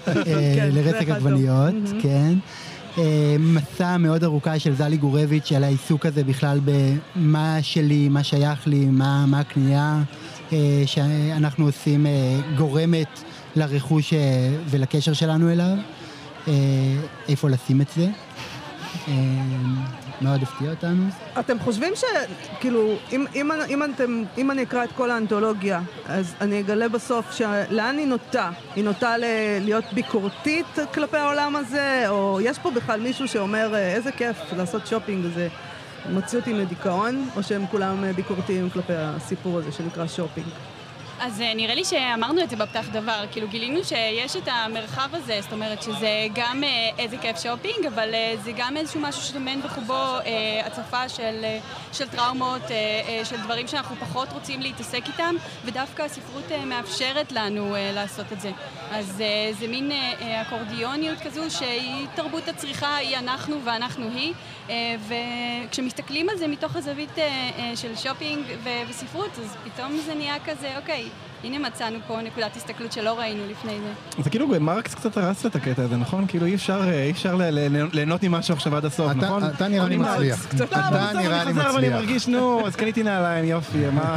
כן, 0.06 0.70
טוב. 1.06 1.10
עגבניות, 1.10 1.74
מהמם. 1.74 2.02
כן. 2.02 2.34
מסע 3.40 3.98
מאוד 3.98 4.24
ארוכה 4.24 4.60
של 4.60 4.76
זלי 4.76 4.98
גורביץ' 4.98 5.52
על 5.52 5.64
העיסוק 5.64 6.06
הזה 6.06 6.24
בכלל 6.24 6.60
במה 6.66 7.58
שלי, 7.62 8.10
מה 8.10 8.24
שייך 8.24 8.68
לי, 8.68 8.86
מה, 8.86 9.26
מה 9.26 9.40
הקנייה 9.40 10.02
שאנחנו 10.86 11.66
עושים 11.66 12.06
גורמת 12.58 13.24
לרכוש 13.56 14.14
ולקשר 14.70 15.14
שלנו 15.14 15.52
אליו. 15.52 15.78
אה, 16.48 16.54
איפה 17.30 17.50
לשים 17.50 17.82
את 17.82 17.88
זה. 17.96 18.08
אה, 19.08 19.14
מאוד 20.22 20.44
הפתיע 20.44 20.70
אותנו. 20.70 21.04
אתם 21.40 21.60
חושבים 21.60 21.94
ש... 21.96 22.04
כאילו, 22.60 22.96
אם, 23.12 23.26
אם, 23.36 23.52
אם, 23.70 23.84
אתם, 23.84 24.24
אם 24.38 24.52
אני 24.52 24.64
אקרא 24.64 24.84
את 24.84 24.92
כל 24.92 25.12
האנתולוגיה, 25.12 25.82
אז 26.06 26.34
אני 26.42 26.60
אגלה 26.60 26.90
בסוף 26.90 27.32
שלאן 27.32 27.96
היא 27.98 28.08
נוטה? 28.08 28.52
היא 28.76 28.84
נוטה 28.84 29.18
ל- 29.18 29.24
להיות 29.62 29.84
ביקורתית 29.94 30.66
כלפי 30.94 31.18
העולם 31.18 31.56
הזה? 31.56 32.06
או 32.10 32.40
יש 32.42 32.60
פה 32.60 32.72
בכלל 32.72 33.00
מישהו 33.00 33.28
שאומר, 33.28 33.74
"אה, 33.76 33.94
איזה 33.94 34.12
כיף 34.12 34.38
לעשות 34.58 34.88
שופינג, 34.88 35.26
זה 35.36 35.48
מוציא 36.10 36.40
אותי 36.40 36.54
מדיכאון? 36.54 37.30
או 37.36 37.44
שהם 37.44 37.66
כולם 37.72 38.04
ביקורתיים 38.16 38.70
כלפי 38.70 38.94
הסיפור 38.96 39.58
הזה 39.60 39.72
שנקרא 39.72 40.08
שופינג? 40.08 40.48
אז 41.20 41.42
אה, 41.42 41.54
נראה 41.54 41.76
לי 41.76 41.86
שאמרנו 41.86 42.42
את 42.44 42.50
זה 42.50 42.56
בפתח 42.56 42.86
דבר, 42.92 43.26
כאילו 43.32 43.48
גילינו 43.48 43.84
שיש 43.84 44.36
את 44.36 44.48
המרחב 44.48 45.10
הזה, 45.14 45.40
זאת 45.42 45.54
אומרת 45.54 45.82
שזה 45.84 46.28
גם 46.34 46.64
אה, 46.64 46.90
איזה 47.00 47.18
כיף 47.18 47.40
שופינג, 47.40 47.86
אבל 47.88 48.14
אה, 48.14 48.34
זה 48.44 48.52
גם 48.58 48.78
איזשהו 48.78 49.02
משהו 49.02 49.22
שטומן 49.22 49.62
בחובו 49.62 49.94
אה, 49.94 50.62
הצפה 50.66 51.10
של, 51.10 51.46
של 51.94 52.08
טראומות, 52.10 52.62
אה, 52.72 52.76
אה, 53.08 53.26
של 53.26 53.38
דברים 53.42 53.68
שאנחנו 53.68 53.96
פחות 53.96 54.28
רוצים 54.32 54.62
להתעסק 54.62 55.02
איתם, 55.08 55.36
ודווקא 55.66 56.02
הספרות 56.02 56.52
אה, 56.52 56.66
מאפשרת 56.66 57.32
לנו 57.32 57.76
אה, 57.76 57.92
לעשות 57.94 58.34
את 58.34 58.42
זה. 58.42 58.52
אז 58.92 59.22
אה, 59.22 59.54
זה 59.60 59.68
מין 59.68 59.92
אה, 59.92 60.42
אקורדיוניות 60.42 61.20
כזו 61.20 61.42
שהיא 61.50 62.08
תרבות 62.16 62.48
הצריכה, 62.48 62.96
היא 62.96 63.18
אנחנו 63.18 63.56
ואנחנו 63.64 64.10
היא, 64.16 64.34
אה, 64.70 64.96
וכשמסתכלים 65.68 66.30
על 66.30 66.38
זה 66.38 66.48
מתוך 66.48 66.76
הזווית 66.76 67.20
אה, 67.20 67.24
אה, 67.58 67.72
של 67.76 67.96
שופינג 67.96 68.46
וספרות, 68.90 69.32
אז 69.40 69.56
פתאום 69.64 69.98
זה 69.98 70.16
נהיה 70.16 70.36
כזה, 70.46 70.78
אוקיי, 70.78 71.10
הנה 71.44 71.60
מצאנו 71.60 72.00
פה 72.08 72.22
נקודת 72.22 72.56
הסתכלות 72.56 72.92
שלא 72.92 73.20
ראינו 73.20 73.44
לפני 73.52 73.72
זה. 74.18 74.24
זה 74.24 74.30
כאילו 74.30 74.48
מרקס 74.62 74.96
קצת 74.96 75.18
הרס 75.18 75.46
את 75.46 75.56
הקטע 75.56 75.84
הזה, 75.84 75.98
נכון? 75.98 76.28
כאילו 76.28 76.46
אי 76.46 76.56
אפשר 76.56 76.82
אה, 76.88 77.04
אי 77.04 77.12
אפשר 77.12 77.36
ל- 77.36 77.44
ל- 77.44 77.88
ליהנות 77.94 78.24
ממשהו 78.24 78.54
עכשיו 78.54 78.76
עד 78.76 78.86
הסוף, 78.86 79.12
אתה- 79.12 79.20
נכון? 79.26 79.44
אתה 79.46 79.68
נראה 79.68 79.88
לי 79.88 79.96
אני 79.96 80.04
מצליח. 80.04 80.46
קצת- 80.46 80.74
אתה 80.74 80.90
נראה 81.16 81.42
אני 81.42 81.54
לי 81.54 81.54
חוזר 81.54 81.76
ואני 81.76 81.88
מצליח. 81.88 81.94
מרגיש, 82.00 82.28
נו, 82.28 82.68
אז 82.68 82.76
קניתי 82.76 83.04
נעליים, 83.04 83.46
יופי, 83.46 83.78
מה 83.94 84.16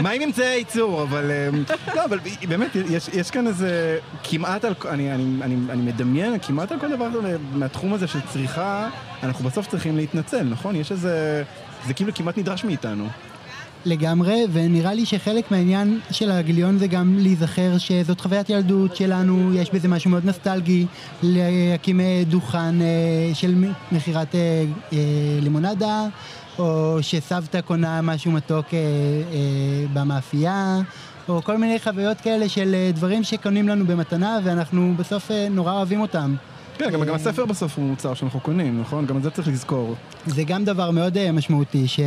מה 0.00 0.10
עם 0.10 0.22
אמצעי 0.22 0.46
הייצור? 0.46 1.02
אבל 1.02 1.30
אה, 1.30 1.48
לא, 1.94 2.04
אבל 2.04 2.18
באמת, 2.48 2.76
יש- 2.90 3.08
יש 3.08 3.30
כאן 3.30 3.46
איזה 3.46 3.98
כמעט 4.24 4.64
על, 4.64 4.74
אני- 4.88 5.14
אני 5.14 5.24
אני- 5.42 5.56
אני 5.72 5.82
מדמיין, 5.82 6.38
כמעט 6.42 6.72
על 6.72 6.78
כל 6.80 6.88
דבר 6.96 7.08
מהתחום 7.52 7.94
הזה 7.94 8.06
של 8.06 8.18
צריכה, 8.32 8.88
אנחנו 9.22 9.44
בסוף 9.44 9.66
צריכים 9.66 9.96
להתנצל, 9.96 10.42
נכון? 10.42 10.76
יש 10.76 10.92
איזה, 10.92 11.42
זה 11.86 11.94
כאילו 11.94 12.14
כמעט 12.14 12.38
נדרש 12.38 12.64
מאיתנו. 12.64 13.08
לגמרי, 13.88 14.44
ונראה 14.52 14.94
לי 14.94 15.06
שחלק 15.06 15.50
מהעניין 15.50 16.00
של 16.10 16.30
הגיליון 16.30 16.78
זה 16.78 16.86
גם 16.86 17.18
להיזכר 17.18 17.78
שזאת 17.78 18.20
חוויית 18.20 18.50
ילדות 18.50 18.96
שלנו, 18.96 19.54
יש 19.54 19.70
בזה 19.70 19.88
משהו 19.88 20.10
מאוד 20.10 20.24
נוסטלגי, 20.24 20.86
להקים 21.22 22.00
אה, 22.00 22.22
דוכן 22.26 22.80
אה, 22.80 23.34
של 23.34 23.64
מכירת 23.92 24.34
אה, 24.34 24.64
לימונדה, 25.40 26.06
או 26.58 26.98
שסבתא 27.00 27.60
קונה 27.60 28.02
משהו 28.02 28.32
מתוק 28.32 28.66
במאפייה. 29.92 30.80
או 31.28 31.42
כל 31.42 31.56
מיני 31.56 31.78
חוויות 31.80 32.20
כאלה 32.20 32.48
של 32.48 32.74
דברים 32.94 33.24
שקונים 33.24 33.68
לנו 33.68 33.86
במתנה 33.86 34.38
ואנחנו 34.44 34.94
בסוף 34.96 35.30
נורא 35.50 35.72
אוהבים 35.72 36.00
אותם. 36.00 36.34
כן, 36.78 36.90
גם 36.90 37.04
גם 37.04 37.14
הספר 37.14 37.46
בסוף 37.46 37.78
הוא 37.78 37.84
מוצר 37.84 38.14
שאנחנו 38.14 38.40
קונים, 38.40 38.80
נכון? 38.80 39.06
גם 39.06 39.16
את 39.16 39.22
זה 39.22 39.30
צריך 39.30 39.48
לזכור. 39.48 39.94
זה 40.26 40.44
גם 40.44 40.64
דבר 40.64 40.90
מאוד 40.90 41.16
uh, 41.16 41.32
משמעותי, 41.32 41.88
ש, 41.88 42.00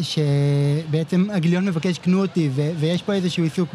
שבעצם 0.00 1.26
הגיליון 1.32 1.64
מבקש 1.64 1.98
קנו 1.98 2.20
אותי, 2.20 2.50
ו, 2.54 2.70
ויש 2.78 3.02
פה 3.02 3.12
איזשהו 3.12 3.44
עיסוק 3.44 3.68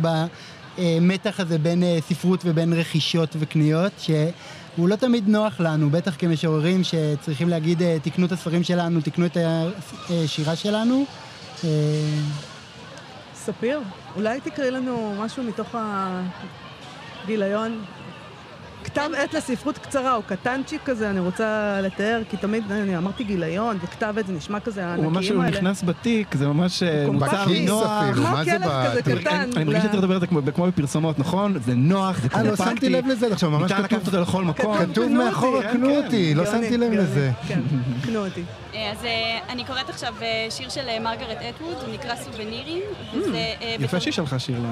במתח 0.78 1.40
הזה 1.40 1.58
בין 1.58 1.84
uh, 1.84 2.04
ספרות 2.04 2.42
ובין 2.46 2.74
רכישות 2.74 3.36
וקניות, 3.40 3.92
שהוא 3.98 4.90
לא 4.90 4.96
תמיד 4.96 5.28
נוח 5.28 5.60
לנו, 5.60 5.90
בטח 5.90 6.16
כמשוררים 6.18 6.82
שצריכים 6.84 7.50
להגיד, 7.50 7.82
תקנו 8.04 8.26
את 8.26 8.32
הספרים 8.32 8.64
שלנו, 8.64 9.02
תקנו 9.02 9.26
את 9.26 9.38
השירה 10.10 10.56
שלנו. 10.56 11.06
ספיר, 13.36 13.80
אולי 14.16 14.40
תקראי 14.42 14.72
לנו 14.72 15.16
משהו 15.20 15.44
מתוך 15.44 15.76
הגיליון? 17.24 17.80
כתב 18.94 19.10
עת 19.18 19.34
לספרות 19.34 19.78
קצרה, 19.78 20.16
או 20.16 20.22
קטנצ'יק 20.24 20.82
כזה, 20.86 21.10
אני 21.10 21.20
רוצה 21.20 21.46
לתאר, 21.82 22.22
כי 22.30 22.38
תמיד, 22.38 22.64
אני 22.72 22.98
אמרתי 22.98 23.24
גיליון, 23.24 23.78
וכתב 23.84 24.14
עת, 24.18 24.28
זה 24.28 24.34
נשמע 24.34 24.60
כזה 24.60 24.86
הוא 24.96 25.06
ממש, 25.06 25.16
הענקיים 25.16 25.36
הוא 25.36 25.44
האלה. 25.44 25.58
נכנס 25.58 25.84
בתיק, 25.84 26.36
זה 26.36 26.48
ממש 26.48 26.84
אה, 26.84 27.06
מוצר 27.12 27.46
נוח. 27.68 28.16
כמו 28.16 28.26
כלב 28.46 28.62
כזה? 29.02 29.02
קטן. 29.22 29.50
אני 29.56 29.64
מרגיש 29.64 29.84
שצריך 29.84 29.96
לדבר 29.98 30.14
על 30.14 30.20
זה 30.20 30.28
כמו- 30.28 30.42
בפרסומות, 30.68 31.20
נכון? 31.20 31.54
זה 31.66 31.76
נוח, 31.76 32.20
זה 32.22 32.28
אה, 32.36 32.44
לא 32.44 32.48
קומפקטי. 32.50 32.70
שמתי 32.70 32.90
לב 32.90 33.08
לזה, 33.08 33.28
עכשיו 33.32 33.50
ממש 33.52 33.72
ניתן 33.72 33.84
לקחת 33.84 33.90
כתוב, 34.02 34.16
אותו 34.16 34.22
לכל 34.22 34.44
מקום. 34.44 34.78
כתוב 34.78 35.12
מאחורה, 35.12 35.62
קנו 35.74 35.88
כן, 35.90 36.04
אותי, 36.06 36.36
לא 36.36 36.44
גאוני, 36.44 36.64
שמתי 36.64 36.78
לב 36.78 36.84
גאוני, 36.92 36.98
לזה. 36.98 37.32
כן, 37.48 37.60
קנו 38.06 38.26
אותי. 38.26 38.44
אה, 38.74 38.92
אז 38.92 39.06
אה, 39.06 39.40
אני 39.50 39.66
קוראת 39.66 39.90
עכשיו 39.90 40.14
אה, 40.22 40.48
שיר 40.50 40.70
של 40.70 41.00
מרגרט 41.00 41.38
אטווד, 41.50 41.78
הוא 41.82 41.94
נקרא 41.94 42.16
סובנירים. 42.16 42.82
אה, 43.36 43.76
יפה 43.80 44.00
שהיא 44.00 44.14
שלחה 44.14 44.40
שיר 44.40 44.60
ל... 44.60 44.66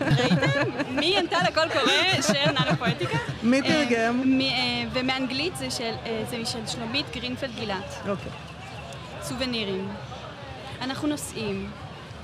ראיתם? 0.00 0.70
מי 0.90 1.18
ענתה 1.18 1.38
לקול 1.48 1.68
קורא 1.72 2.22
של 2.22 2.50
ננו 2.50 2.76
פואטיקה? 2.78 3.18
מי 3.42 3.62
תרגם? 3.62 4.38
ומאנגלית 4.92 5.56
זה 5.56 5.70
של 5.70 5.92
זה 6.30 6.36
של 6.44 6.66
שלומית 6.66 7.06
גרינפלד 7.14 7.54
גילת. 7.54 7.94
אוקיי. 8.08 8.32
סובנירים. 9.22 9.88
אנחנו 10.80 11.08
נוסעים, 11.08 11.70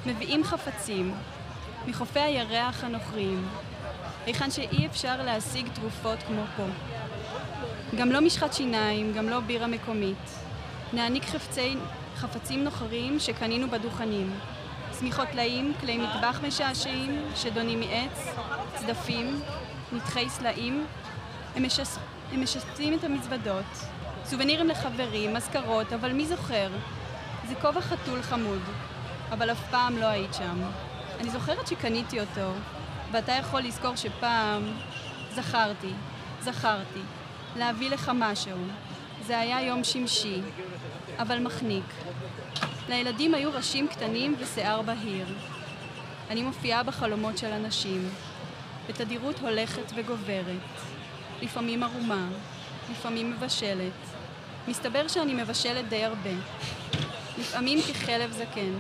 מביאים 0.06 0.44
חפצים, 0.44 1.14
מחופי 1.86 2.20
הירח 2.20 2.84
הנוכרים, 2.84 3.48
היכן 4.26 4.50
שאי 4.50 4.86
אפשר 4.86 5.22
להשיג 5.22 5.66
תרופות 5.74 6.18
כמו 6.26 6.42
פה. 6.56 6.62
גם 7.96 8.12
לא 8.12 8.20
משחת 8.20 8.52
שיניים, 8.52 9.12
גם 9.12 9.28
לא 9.28 9.40
בירה 9.40 9.66
מקומית. 9.66 10.39
נעניק 10.92 11.24
חפצי, 11.24 11.76
חפצים 12.16 12.64
נוחרים 12.64 13.20
שקנינו 13.20 13.70
בדוכנים. 13.70 14.32
שמיכות 14.98 15.28
טלאים, 15.28 15.72
כלי 15.80 15.98
מטבח 15.98 16.40
משעשעים, 16.46 17.22
שדונים 17.36 17.80
מעץ, 17.80 18.28
צדפים, 18.74 19.40
נתחי 19.92 20.28
סלעים. 20.28 20.86
הם, 21.56 21.66
משס... 21.66 21.98
הם 22.32 22.42
משסים 22.42 22.94
את 22.94 23.04
המזוודות. 23.04 23.64
סובנירים 24.24 24.68
לחברים, 24.68 25.36
אזכרות, 25.36 25.92
אבל 25.92 26.12
מי 26.12 26.26
זוכר? 26.26 26.68
זה 27.48 27.54
כובע 27.54 27.80
חתול 27.80 28.22
חמוד, 28.22 28.62
אבל 29.30 29.52
אף 29.52 29.70
פעם 29.70 29.98
לא 29.98 30.06
היית 30.06 30.34
שם. 30.34 30.62
אני 31.20 31.30
זוכרת 31.30 31.66
שקניתי 31.66 32.20
אותו, 32.20 32.52
ואתה 33.12 33.32
יכול 33.32 33.60
לזכור 33.60 33.96
שפעם 33.96 34.62
זכרתי, 35.34 35.92
זכרתי, 36.40 37.00
להביא 37.56 37.90
לך 37.90 38.10
משהו. 38.14 38.58
זה 39.26 39.38
היה 39.38 39.62
יום 39.62 39.84
שמשי, 39.84 40.40
אבל 41.18 41.38
מחניק. 41.38 41.84
לילדים 42.88 43.34
היו 43.34 43.52
ראשים 43.52 43.88
קטנים 43.88 44.34
ושיער 44.38 44.82
בהיר. 44.82 45.26
אני 46.30 46.42
מופיעה 46.42 46.82
בחלומות 46.82 47.38
של 47.38 47.46
אנשים, 47.52 48.08
בתדירות 48.88 49.38
הולכת 49.40 49.92
וגוברת. 49.94 50.60
לפעמים 51.42 51.82
ערומה, 51.82 52.28
לפעמים 52.90 53.30
מבשלת. 53.30 53.92
מסתבר 54.68 55.08
שאני 55.08 55.34
מבשלת 55.34 55.88
די 55.88 56.04
הרבה. 56.04 56.30
לפעמים 57.38 57.78
ככלב 57.82 58.32
זקן, 58.32 58.72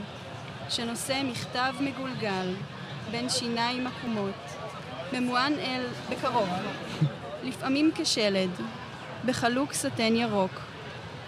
שנושא 0.68 1.22
מכתב 1.24 1.74
מגולגל 1.80 2.54
בין 3.10 3.28
שיניים 3.28 3.86
עקומות, 3.86 4.34
ממוען 5.12 5.52
אל 5.52 5.86
בקרוב. 6.10 6.48
לפעמים 7.44 7.90
כשלד, 7.94 8.50
בחלוק 9.24 9.72
סטן 9.72 10.16
ירוק. 10.16 10.50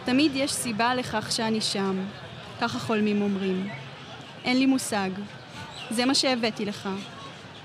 תמיד 0.04 0.32
יש 0.34 0.52
סיבה 0.52 0.94
לכך 0.94 1.32
שאני 1.32 1.60
שם, 1.60 2.04
ככה 2.60 2.78
חולמים 2.78 3.22
אומרים. 3.22 3.68
אין 4.44 4.58
לי 4.58 4.66
מושג. 4.66 5.10
זה 5.90 6.04
מה 6.06 6.14
שהבאתי 6.14 6.64
לך. 6.64 6.88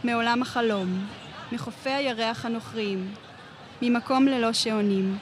מעולם 0.04 0.42
החלום, 0.42 1.08
מחופי 1.52 1.90
הירח 1.90 2.46
הנוכריים, 2.46 3.14
ממקום 3.82 4.26
ללא 4.26 4.54
שעונים. 4.54 5.18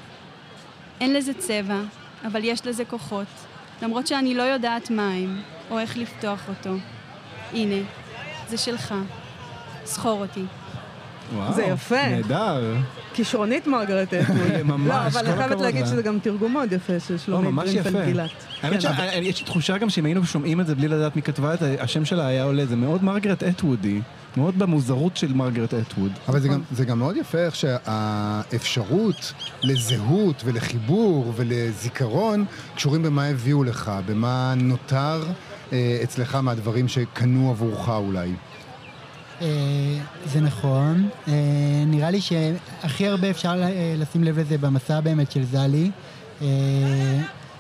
אין 1.01 1.13
לזה 1.13 1.33
צבע, 1.33 1.79
אבל 2.27 2.43
יש 2.43 2.67
לזה 2.67 2.85
כוחות, 2.85 3.27
למרות 3.81 4.07
שאני 4.07 4.33
לא 4.33 4.43
יודעת 4.43 4.89
מה 4.89 5.09
הם, 5.09 5.41
או 5.71 5.79
איך 5.79 5.97
לפתוח 5.97 6.49
אותו. 6.49 6.73
הנה, 7.53 7.85
זה 8.47 8.57
שלך. 8.57 8.93
סחור 9.85 10.21
אותי. 10.21 10.43
וואו, 11.33 11.53
זה 11.53 11.63
יפה. 11.63 12.09
נהדר. 12.09 12.75
כישרונית 13.13 13.67
מרגרט 13.67 14.13
אטווד. 14.21 14.61
ממש, 14.63 14.88
לא, 14.88 15.07
אבל 15.07 15.27
אני 15.27 15.38
חייבת 15.38 15.61
להגיד 15.61 15.81
לה. 15.81 15.88
שזה 15.88 16.01
גם 16.01 16.19
תרגום 16.19 16.53
מאוד 16.53 16.71
יפה 16.71 16.99
של 16.99 17.13
לא, 17.13 17.19
שלומית 17.19 17.65
גרינפלד. 17.65 18.05
גילת. 18.05 18.29
האמת 18.61 18.81
כן. 18.81 18.95
שיש 19.23 19.39
לי 19.39 19.45
תחושה 19.45 19.77
גם 19.77 19.89
שאם 19.89 20.05
היינו 20.05 20.25
שומעים 20.25 20.61
את 20.61 20.67
זה 20.67 20.75
בלי 20.75 20.88
לדעת 20.88 21.15
מי 21.15 21.21
כתבה 21.21 21.53
את 21.53 21.59
זה, 21.59 21.75
השם 21.79 22.05
שלה 22.05 22.27
היה 22.27 22.43
עולה, 22.43 22.65
זה 22.65 22.75
מאוד 22.75 23.03
מרגרט 23.03 23.43
אטוודי. 23.43 24.01
מאוד 24.38 24.59
במוזרות 24.59 25.17
של 25.17 25.33
מרגרט 25.33 25.73
אטווד. 25.73 26.11
אבל 26.27 26.39
זה 26.39 26.47
גם, 26.47 26.61
זה 26.71 26.85
גם 26.85 26.99
מאוד 26.99 27.17
יפה 27.17 27.38
איך 27.38 27.55
שהאפשרות 27.55 29.33
לזהות 29.63 30.41
ולחיבור 30.45 31.33
ולזיכרון 31.35 32.45
קשורים 32.75 33.03
במה 33.03 33.25
הביאו 33.25 33.63
לך, 33.63 33.91
במה 34.05 34.53
נותר 34.57 35.23
אה, 35.73 35.99
אצלך 36.03 36.35
מהדברים 36.35 36.88
שקנו 36.88 37.49
עבורך 37.49 37.89
אולי. 37.89 38.31
אה, 39.41 39.47
זה 40.25 40.41
נכון. 40.41 41.09
אה, 41.27 41.33
נראה 41.87 42.09
לי 42.09 42.21
שהכי 42.21 43.07
הרבה 43.07 43.29
אפשר 43.29 43.63
אה, 43.63 43.95
לשים 43.97 44.23
לב 44.23 44.39
לזה 44.39 44.57
במסע 44.57 44.99
באמת 44.99 45.31
של 45.31 45.43
זלי. 45.43 45.91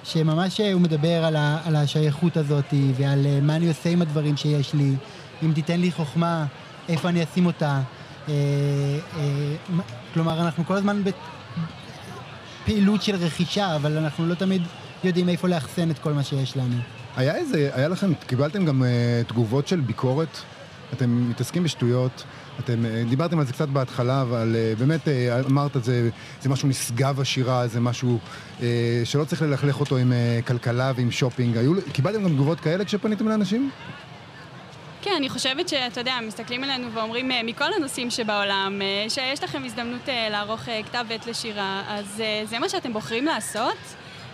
שממש 0.03 0.61
הוא 0.61 0.81
מדבר 0.81 1.25
על, 1.65 1.75
השייכות 1.75 2.37
הזאת 2.37 2.73
ועל 2.95 3.25
מה 3.41 3.55
אני 3.55 3.67
עושה 3.67 3.89
עם 3.89 4.01
הדברים 4.01 4.37
שיש 4.37 4.73
לי. 4.73 4.93
אם 5.43 5.51
תיתן 5.55 5.79
לי 5.79 5.91
חוכמה, 5.91 6.45
איפה 6.89 7.09
אני 7.09 7.23
אשים 7.23 7.45
אותה. 7.45 7.81
כלומר, 10.13 10.41
אנחנו 10.41 10.65
כל 10.65 10.73
הזמן 10.73 11.01
בפעילות 12.63 13.01
של 13.01 13.15
רכישה, 13.15 13.75
אבל 13.75 13.97
אנחנו 13.97 14.27
לא 14.27 14.35
תמיד 14.35 14.61
יודעים 15.03 15.29
איפה 15.29 15.47
לאחסן 15.47 15.91
את 15.91 15.99
כל 15.99 16.13
מה 16.13 16.23
שיש 16.23 16.57
לנו. 16.57 16.75
היה 17.15 17.35
איזה, 17.35 17.69
היה 17.73 17.87
לכם, 17.87 18.13
קיבלתם 18.27 18.65
גם 18.65 18.83
uh, 18.83 19.29
תגובות 19.29 19.67
של 19.67 19.79
ביקורת? 19.79 20.37
אתם 20.93 21.29
מתעסקים 21.29 21.63
בשטויות, 21.63 22.23
אתם 22.59 22.85
uh, 22.85 23.09
דיברתם 23.09 23.39
על 23.39 23.45
זה 23.45 23.53
קצת 23.53 23.69
בהתחלה, 23.69 24.21
אבל 24.21 24.55
uh, 24.55 24.79
באמת 24.79 25.01
uh, 25.07 25.47
אמרת, 25.49 25.71
זה, 25.83 26.09
זה 26.41 26.49
משהו 26.49 26.67
נשגב 26.67 27.21
השירה, 27.21 27.67
זה 27.67 27.79
משהו 27.79 28.19
שלא 29.03 29.23
צריך 29.23 29.41
ללכלך 29.41 29.79
אותו 29.79 29.97
עם 29.97 30.13
כלכלה 30.47 30.91
ועם 30.95 31.11
שופינג. 31.11 31.57
היו, 31.57 31.73
קיבלתם 31.93 32.23
גם 32.23 32.29
תגובות 32.29 32.59
כאלה 32.59 32.85
כשפניתם 32.85 33.27
לאנשים? 33.27 33.71
כן, 35.05 35.13
אני 35.17 35.29
חושבת 35.29 35.69
שאתה 35.69 35.99
יודע, 36.01 36.17
מסתכלים 36.27 36.63
עלינו 36.63 36.91
ואומרים 36.93 37.31
אה, 37.31 37.43
מכל 37.43 37.73
הנושאים 37.73 38.09
שבעולם, 38.09 38.81
אה, 38.81 39.09
שיש 39.09 39.43
לכם 39.43 39.63
הזדמנות 39.65 40.09
אה, 40.09 40.29
לערוך 40.29 40.69
אה, 40.69 40.81
כתב 40.83 41.05
עת 41.09 41.27
לשירה, 41.27 41.83
אז 41.87 42.21
אה, 42.21 42.41
זה 42.45 42.59
מה 42.59 42.69
שאתם 42.69 42.93
בוחרים 42.93 43.25
לעשות. 43.25 43.77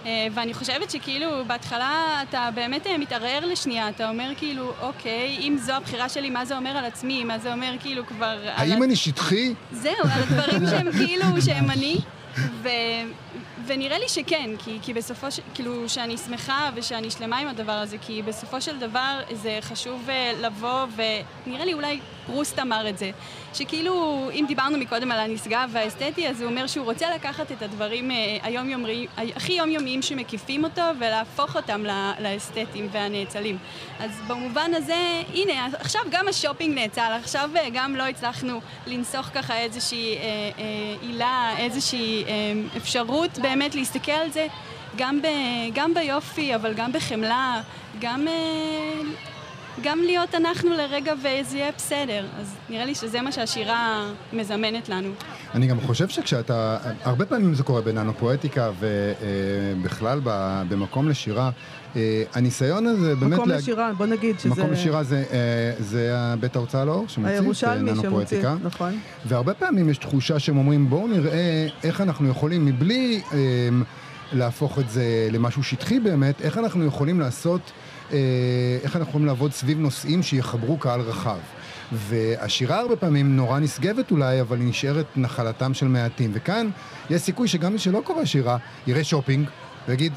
אה, 0.06 0.28
ואני 0.34 0.54
חושבת 0.54 0.92
שכאילו 0.92 1.46
בהתחלה 1.48 2.24
אתה 2.30 2.50
באמת 2.56 2.88
אה, 2.88 2.98
מתערער 2.98 3.46
לשנייה, 3.46 3.90
אתה 3.90 4.10
אומר 4.10 4.32
כאילו, 4.38 4.74
אוקיי, 4.82 5.38
אם 5.40 5.58
זו 5.60 5.74
הבחירה 5.74 6.10
שלי, 6.10 6.30
מה 6.30 6.46
זה 6.46 6.58
אומר 6.58 6.70
על 6.70 6.86
עצמי? 6.86 7.24
מה 7.24 7.40
זה 7.40 7.54
אומר 7.54 7.76
כאילו 7.80 8.06
כבר... 8.06 8.38
האם 8.46 8.84
אני 8.84 8.96
שטחי? 8.96 9.54
זהו, 9.72 9.94
על 10.04 10.24
הדברים 10.24 10.68
שהם 10.70 10.92
כאילו, 10.92 11.42
שהם 11.42 11.72
אני. 11.72 11.98
ו... 12.38 12.70
ונראה 13.66 14.00
לי 14.00 14.10
שכן, 14.10 14.50
כי, 14.60 14.80
כי 14.82 14.94
בסופו 14.94 15.32
של... 15.32 15.42
כאילו, 15.54 15.90
שאני 15.90 16.18
שמחה 16.18 16.70
ושאני 16.76 17.12
שלמה 17.12 17.38
עם 17.38 17.48
הדבר 17.48 17.72
הזה, 17.72 17.98
כי 17.98 18.22
בסופו 18.22 18.62
של 18.62 18.80
דבר 18.80 19.20
זה 19.32 19.58
חשוב 19.62 20.10
אה, 20.10 20.34
לבוא, 20.42 20.86
ונראה 20.96 21.66
לי 21.66 21.74
אולי 21.74 22.00
רוסט 22.28 22.60
אמר 22.60 22.90
את 22.90 22.98
זה, 22.98 23.12
שכאילו, 23.54 24.30
אם 24.34 24.46
דיברנו 24.48 24.78
מקודם 24.78 25.12
על 25.12 25.20
הנשגב 25.20 25.70
והאסתטי, 25.74 26.28
אז 26.30 26.42
הוא 26.42 26.50
אומר 26.50 26.68
שהוא 26.68 26.86
רוצה 26.86 27.16
לקחת 27.16 27.52
את 27.52 27.62
הדברים 27.62 28.12
אה, 28.12 28.38
היומיומיים, 28.44 29.10
הכי 29.36 29.54
יומיומיים 29.54 30.02
שמקיפים 30.02 30.64
אותו, 30.64 30.82
ולהפוך 31.00 31.56
אותם 31.56 31.86
ל- 31.86 32.12
לאסתטיים 32.20 32.90
והנאצלים. 32.92 33.58
אז 34.00 34.12
במובן 34.28 34.72
הזה, 34.74 35.22
הנה, 35.34 35.68
עכשיו 35.80 36.02
גם 36.12 36.28
השופינג 36.28 36.76
נאצל, 36.80 37.12
עכשיו 37.24 37.50
אה, 37.56 37.68
גם 37.74 37.96
לא 37.96 38.04
הצלחנו 38.04 38.62
לנסוך 38.88 39.26
ככה 39.26 39.58
איזושהי 39.58 40.18
אה, 40.18 40.22
אה, 40.22 40.64
עילה, 41.02 41.54
איזושהי 41.58 42.24
אה, 42.28 42.32
אפשרות 42.78 43.40
באמת 43.52 43.76
להסתכל 43.76 44.12
על 44.12 44.32
זה 44.32 44.48
גם, 44.98 45.22
ב, 45.22 45.26
גם 45.74 45.94
ביופי, 45.94 46.56
אבל 46.56 46.74
גם 46.74 46.92
בחמלה, 46.92 47.62
גם, 48.00 48.28
אה, 48.28 49.02
גם 49.84 50.00
להיות 50.00 50.36
אנחנו 50.36 50.70
לרגע 50.70 51.14
וזה 51.20 51.58
יהיה 51.58 51.72
בסדר. 51.78 52.26
אז 52.40 52.56
נראה 52.70 52.86
לי 52.86 52.96
שזה 52.96 53.22
מה 53.22 53.32
שהשירה 53.32 54.06
מזמנת 54.34 54.90
לנו. 54.90 55.10
אני 55.54 55.68
גם 55.68 55.82
חושב 55.82 56.10
שכשאתה, 56.10 56.78
הרבה 57.04 57.26
פעמים 57.26 57.54
זה 57.54 57.64
קורה 57.64 57.82
בננו 57.82 58.14
פואטיקה 58.14 58.72
ובכלל 58.80 60.20
במקום 60.70 61.10
לשירה, 61.10 61.46
אה, 61.46 61.52
הניסיון 62.34 62.88
הזה 62.88 63.16
באמת... 63.16 63.34
מקום 63.34 63.50
לשירה, 63.50 63.92
בוא 63.98 64.06
נגיד 64.06 64.40
שזה... 64.40 64.50
מקום 64.50 64.72
לשירה 64.72 65.04
זה, 65.04 65.24
אה, 65.32 65.74
זה 65.80 66.14
בית 66.40 66.56
ההוצאה 66.56 66.86
לאור 66.86 67.08
שמוציא 67.08 67.36
את 67.36 67.42
הירושלמי 67.42 67.92
ננו 67.92 68.02
שמוציא, 68.02 68.10
פואטיקה. 68.10 68.56
נכון. 68.64 69.00
והרבה 69.26 69.54
פעמים 69.54 69.90
יש 69.90 69.98
תחושה 69.98 70.40
שהם 70.40 70.58
אומרים 70.58 70.90
בואו 70.90 71.08
נראה 71.08 71.68
איך 71.84 72.02
אנחנו 72.02 72.30
יכולים 72.30 72.66
מבלי 72.66 73.22
אה, 73.34 73.38
להפוך 74.34 74.80
את 74.80 74.90
זה 74.90 75.30
למשהו 75.32 75.64
שטחי 75.64 76.00
באמת, 76.00 76.42
איך 76.42 76.58
אנחנו 76.58 76.86
יכולים 76.86 77.20
לעשות, 77.20 77.72
אה, 78.14 78.18
איך 78.84 78.96
אנחנו 78.96 79.10
יכולים 79.10 79.28
לעבוד 79.28 79.52
סביב 79.52 79.80
נושאים 79.80 80.24
שיחברו 80.24 80.78
קהל 80.78 81.02
רחב. 81.02 81.38
והשירה 81.92 82.80
הרבה 82.80 82.96
פעמים 82.96 83.36
נורא 83.36 83.60
נשגבת 83.60 84.12
אולי, 84.12 84.42
אבל 84.42 84.60
היא 84.60 84.70
נשארת 84.70 85.06
נחלתם 85.16 85.74
של 85.74 85.88
מעטים. 85.88 86.32
וכאן 86.34 86.70
יש 87.10 87.22
סיכוי 87.22 87.48
שגם 87.48 87.74
מי 87.74 87.80
שלא 87.80 88.02
קורא 88.04 88.26
שירה 88.26 88.58
יראה 88.88 89.04
שופינג 89.04 89.48
ויגיד, 89.88 90.14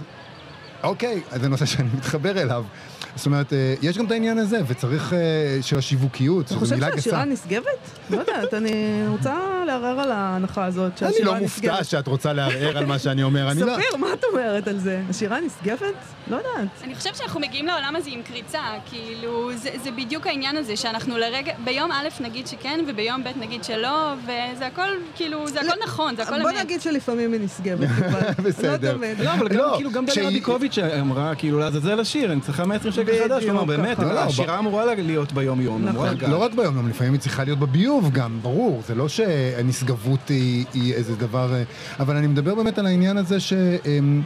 אוקיי, 0.84 1.20
אז 1.30 1.40
זה 1.40 1.48
נושא 1.48 1.66
שאני 1.66 1.88
מתחבר 1.96 2.42
אליו. 2.42 2.64
זאת 3.16 3.26
אומרת, 3.26 3.52
אה, 3.52 3.74
יש 3.82 3.98
גם 3.98 4.06
את 4.06 4.10
העניין 4.10 4.38
הזה, 4.38 4.60
וצריך, 4.66 5.12
אה, 5.12 5.18
של 5.62 5.78
השיווקיות, 5.78 6.46
אתה 6.46 6.54
חושב 6.54 6.74
מילה 6.74 6.90
גסה. 6.90 6.96
שהשירה 6.96 7.24
נשגבת? 7.24 8.00
לא 8.10 8.18
יודעת, 8.18 8.54
אני 8.54 9.04
רוצה 9.08 9.53
לערער 9.64 10.00
על 10.00 10.10
ההנחה 10.12 10.64
הזאת 10.64 11.02
אני 11.02 11.12
שהשירה 11.12 11.32
לא 11.32 11.44
נשגבת. 11.46 11.70
מופתע 11.72 11.84
שאת 11.84 12.06
רוצה 12.06 12.32
לערער 12.32 12.78
על 12.78 12.86
מה 12.86 12.98
שאני 12.98 13.22
אומר, 13.22 13.50
אני 13.50 13.60
לא... 13.60 13.72
ספיר, 13.74 13.96
מה 13.96 14.06
את 14.12 14.24
אומרת 14.32 14.68
על 14.68 14.78
זה? 14.78 15.00
השירה 15.10 15.38
נשגבת? 15.40 15.94
לא 16.28 16.36
יודעת. 16.36 16.68
אני 16.84 16.94
חושבת 16.94 17.16
שאנחנו 17.16 17.40
מגיעים 17.40 17.66
לעולם 17.66 17.96
הזה 17.96 18.10
עם 18.12 18.22
קריצה, 18.22 18.58
כאילו, 18.90 19.50
זה, 19.56 19.70
זה 19.84 19.90
בדיוק 19.90 20.26
העניין 20.26 20.56
הזה, 20.56 20.76
שאנחנו 20.76 21.16
לרגע, 21.18 21.52
ביום 21.64 21.90
א' 21.92 22.08
נגיד 22.20 22.46
שכן, 22.46 22.80
וביום 22.88 23.24
ב' 23.24 23.28
נגיד 23.40 23.64
שלא, 23.64 24.12
וזה 24.22 24.66
הכל, 24.66 24.82
כאילו, 25.16 25.48
זה 25.48 25.60
הכל 25.60 25.70
נכון, 25.86 26.16
זה 26.16 26.22
הכל 26.22 26.42
בוא 26.42 26.50
אמת. 26.50 26.58
נגיד 26.60 26.80
שלפעמים 26.80 27.32
היא 27.32 27.40
נשגבת, 27.40 27.88
אבל 28.10 28.20
בסדר. 28.42 28.96
לא. 28.96 29.06
לא, 29.24 29.34
אבל 29.34 29.48
גם, 29.48 29.56
לא, 29.58 29.72
כאילו, 29.76 29.90
גם 29.90 30.06
כשהיא- 30.06 30.26
רביקוביץ' 30.26 30.78
אמרה, 30.78 31.34
כאילו, 31.34 31.58
לעזאזל 31.58 32.00
השיר, 32.00 32.32
אני 32.32 32.40
צריכה 32.40 32.64
120 32.64 32.92
שקל 32.92 33.24
חדש, 33.24 33.44
כלומר, 33.44 33.64
באמת. 33.64 33.98
לא, 33.98 34.14
לא, 34.14 34.20
השירה 34.20 34.58
אמורה 34.58 34.84
להיות 34.94 35.32
ביום-יום, 35.32 35.84
נכון. 35.88 36.08
לא 36.28 36.42
רק 36.42 36.54
ביום 36.54 36.76
יום, 36.76 36.88
לפעמים 36.88 37.12
היא 37.12 37.20
צריכה 37.20 37.44
להיות 37.44 37.58
בביוב 37.58 38.10
גם, 38.12 38.38
ברור. 38.42 38.82
זה 38.86 38.94
לא 38.94 39.08
שהנשגבות 39.54 40.28
היא, 40.28 40.64
היא 40.74 40.94
איזה 40.94 41.16
דבר... 41.16 41.54
אה, 41.54 41.62
אבל 42.00 42.16
אני 42.16 42.26
מדבר 42.26 42.54
באמת 42.54 42.78
על 42.78 42.86
העניין 42.86 43.16
הזה 43.16 43.40
ש... 43.40 43.52
אמ, 43.86 44.22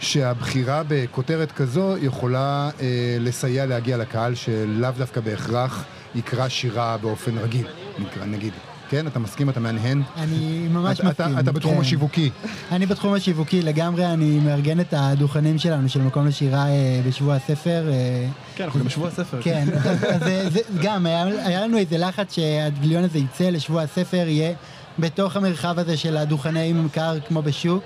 שהבחירה 0.00 0.82
בכותרת 0.88 1.52
כזו 1.52 1.96
יכולה 2.00 2.70
אה, 2.80 3.16
לסייע 3.20 3.66
להגיע 3.66 3.96
לקהל 3.96 4.34
שלאו 4.34 4.90
דווקא 4.98 5.20
בהכרח 5.20 5.84
יקרא 6.14 6.48
שירה 6.48 6.96
באופן 6.96 7.38
רגיל, 7.38 7.66
נקרא, 7.98 8.24
נגיד. 8.24 8.52
כן, 8.90 9.06
אתה 9.06 9.18
מסכים, 9.18 9.50
אתה 9.50 9.60
מהנהן? 9.60 10.02
אני 10.16 10.68
ממש 10.70 10.90
מסכים. 11.00 11.10
אתה- 11.10 11.40
אתה 11.40 11.52
בתחום 11.52 11.74
כן. 11.74 11.80
השיווקי. 11.80 12.30
אני 12.72 12.86
בתחום 12.86 13.14
השיווקי 13.14 13.62
לגמרי, 13.62 14.06
אני 14.06 14.38
מארגן 14.40 14.80
את 14.80 14.94
הדוכנים 14.96 15.58
שלנו 15.58 15.88
של 15.88 16.02
מקום 16.02 16.26
לשירה 16.26 16.68
אה, 16.68 17.00
בשבוע 17.08 17.34
הספר. 17.34 17.84
אה, 17.92 18.26
כן, 18.56 18.64
אנחנו 18.64 18.80
גם 18.80 18.86
בשבוע 18.86 19.08
הספר. 19.08 19.38
כן, 19.42 19.64
אז 20.08 20.20
זה, 20.52 20.60
גם 20.82 21.06
היה, 21.06 21.22
היה 21.24 21.60
לנו 21.66 21.78
איזה 21.78 21.98
לחץ 21.98 22.34
שהגיליון 22.34 23.04
הזה 23.04 23.18
יצא 23.18 23.44
לשבוע 23.50 23.82
הספר, 23.82 24.24
יהיה 24.28 24.52
בתוך 24.98 25.36
המרחב 25.36 25.78
הזה 25.78 25.96
של 25.96 26.16
הדוכני 26.16 26.72
ממכר 26.72 27.18
כמו 27.28 27.42
בשוק. 27.42 27.84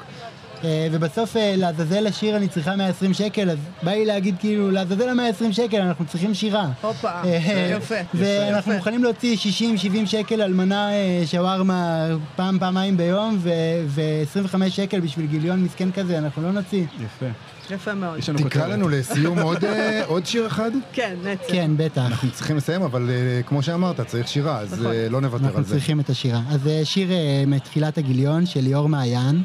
אה, 0.65 0.89
ובסוף 0.93 1.37
אה, 1.37 1.55
לעזאזל 1.57 2.07
השיר 2.07 2.37
אני 2.37 2.49
צריכה 2.49 2.77
120 2.77 3.15
שקל, 3.15 3.51
אז 3.51 3.59
בא 3.83 3.91
לי 3.91 4.05
להגיד 4.05 4.35
כאילו, 4.39 4.71
לעזאזל 4.71 5.09
ה-120 5.09 5.53
שקל, 5.53 5.81
אנחנו 5.81 6.05
צריכים 6.05 6.35
שירה. 6.35 6.69
הופה, 6.83 7.09
אה, 7.09 7.77
יפה. 7.77 7.95
ואנחנו. 8.15 8.73
מוכנים 8.73 9.05
להוציא 9.05 9.37
60-70 9.37 10.07
שקל 10.07 10.41
על 10.41 10.53
מנה 10.53 10.89
שווארמה 11.27 12.07
פעם, 12.37 12.59
פעמיים 12.59 12.97
ביום, 12.97 13.39
ו-25 13.87 14.69
שקל 14.69 15.01
בשביל 15.01 15.27
גיליון 15.27 15.65
מסכן 15.65 15.93
כזה, 15.93 16.19
אנחנו 16.19 16.43
לא 16.43 16.53
נוציא. 16.53 16.85
יפה. 17.05 17.27
יפה 17.71 17.95
מאוד. 17.95 18.21
תקרא. 18.37 18.67
לנו 18.67 18.89
לסיום 18.89 19.39
עוד, 19.39 19.65
עוד 20.07 20.27
שיר 20.27 20.47
אחד. 20.47 20.71
כן, 20.93 21.17
נצר. 21.25 21.53
כן, 21.53 21.71
בטח. 21.77 22.03
אנחנו 22.07 22.31
צריכים 22.31 22.57
לסיים, 22.57 22.83
אבל 22.83 23.11
כמו 23.47 23.63
שאמרת, 23.63 24.01
צריך 24.01 24.29
שירה, 24.29 24.59
אז 24.59 24.73
נכון. 24.73 24.93
לא 25.11 25.21
נוותר 25.21 25.45
אנחנו 25.45 25.59
על 25.59 25.65
זה. 25.65 25.75
צריכים 25.75 26.01
את 26.01 26.11
השירה. 26.11 26.41
אז 26.51 26.69
שיר 26.85 27.09
מתחילת 27.47 27.99
הגיליון 27.99 28.47
של 28.47 28.61
ליאור 28.61 28.89
מעיין. 28.89 29.43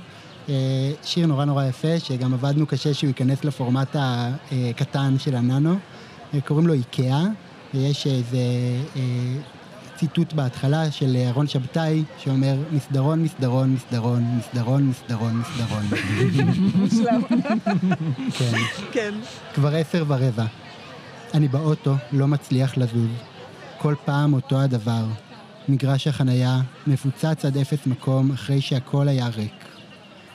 אה, 0.50 0.92
שיר 1.04 1.26
נורא 1.28 1.46
נורא 1.46 1.66
יפה, 1.66 2.00
שגם 2.00 2.34
עבדנו 2.34 2.68
קשה 2.68 2.94
שהוא 2.94 3.08
ייכנס 3.08 3.44
לפורמט 3.44 3.96
הקטן 4.52 5.16
של 5.20 5.36
הננו. 5.36 5.78
אה, 6.34 6.42
קוראים 6.42 6.68
לו 6.68 6.74
איקאה, 6.74 7.24
ויש 7.74 8.08
איזה 8.08 8.38
אה, 8.96 9.02
ציטוט 9.98 10.34
בהתחלה 10.34 10.92
של 10.92 11.18
אהרון 11.26 11.48
שבתאי, 11.48 12.04
שאומר, 12.18 12.56
מסדרון, 12.72 13.24
מסדרון, 13.24 13.74
מסדרון, 13.74 14.24
מסדרון, 14.38 14.84
מסדרון, 14.84 15.42
מסדרון. 15.42 15.86
מושלם. 16.76 17.22
כן. 18.38 18.58
כן. 18.92 19.14
כבר 19.54 19.76
עשר 19.76 20.04
ורבע. 20.08 20.46
אני 21.34 21.48
באוטו, 21.48 21.96
לא 22.12 22.28
מצליח 22.28 22.78
לזוז. 22.78 23.10
כל 23.78 23.96
פעם 24.06 24.34
אותו 24.34 24.60
הדבר. 24.60 25.06
מגרש 25.70 26.08
החנייה 26.08 26.60
מפוצץ 26.88 27.46
עד 27.46 27.58
אפס 27.58 27.86
מקום 27.86 28.32
אחרי 28.32 28.62
שהכל 28.62 29.08
היה 29.08 29.28
ריק. 29.28 29.77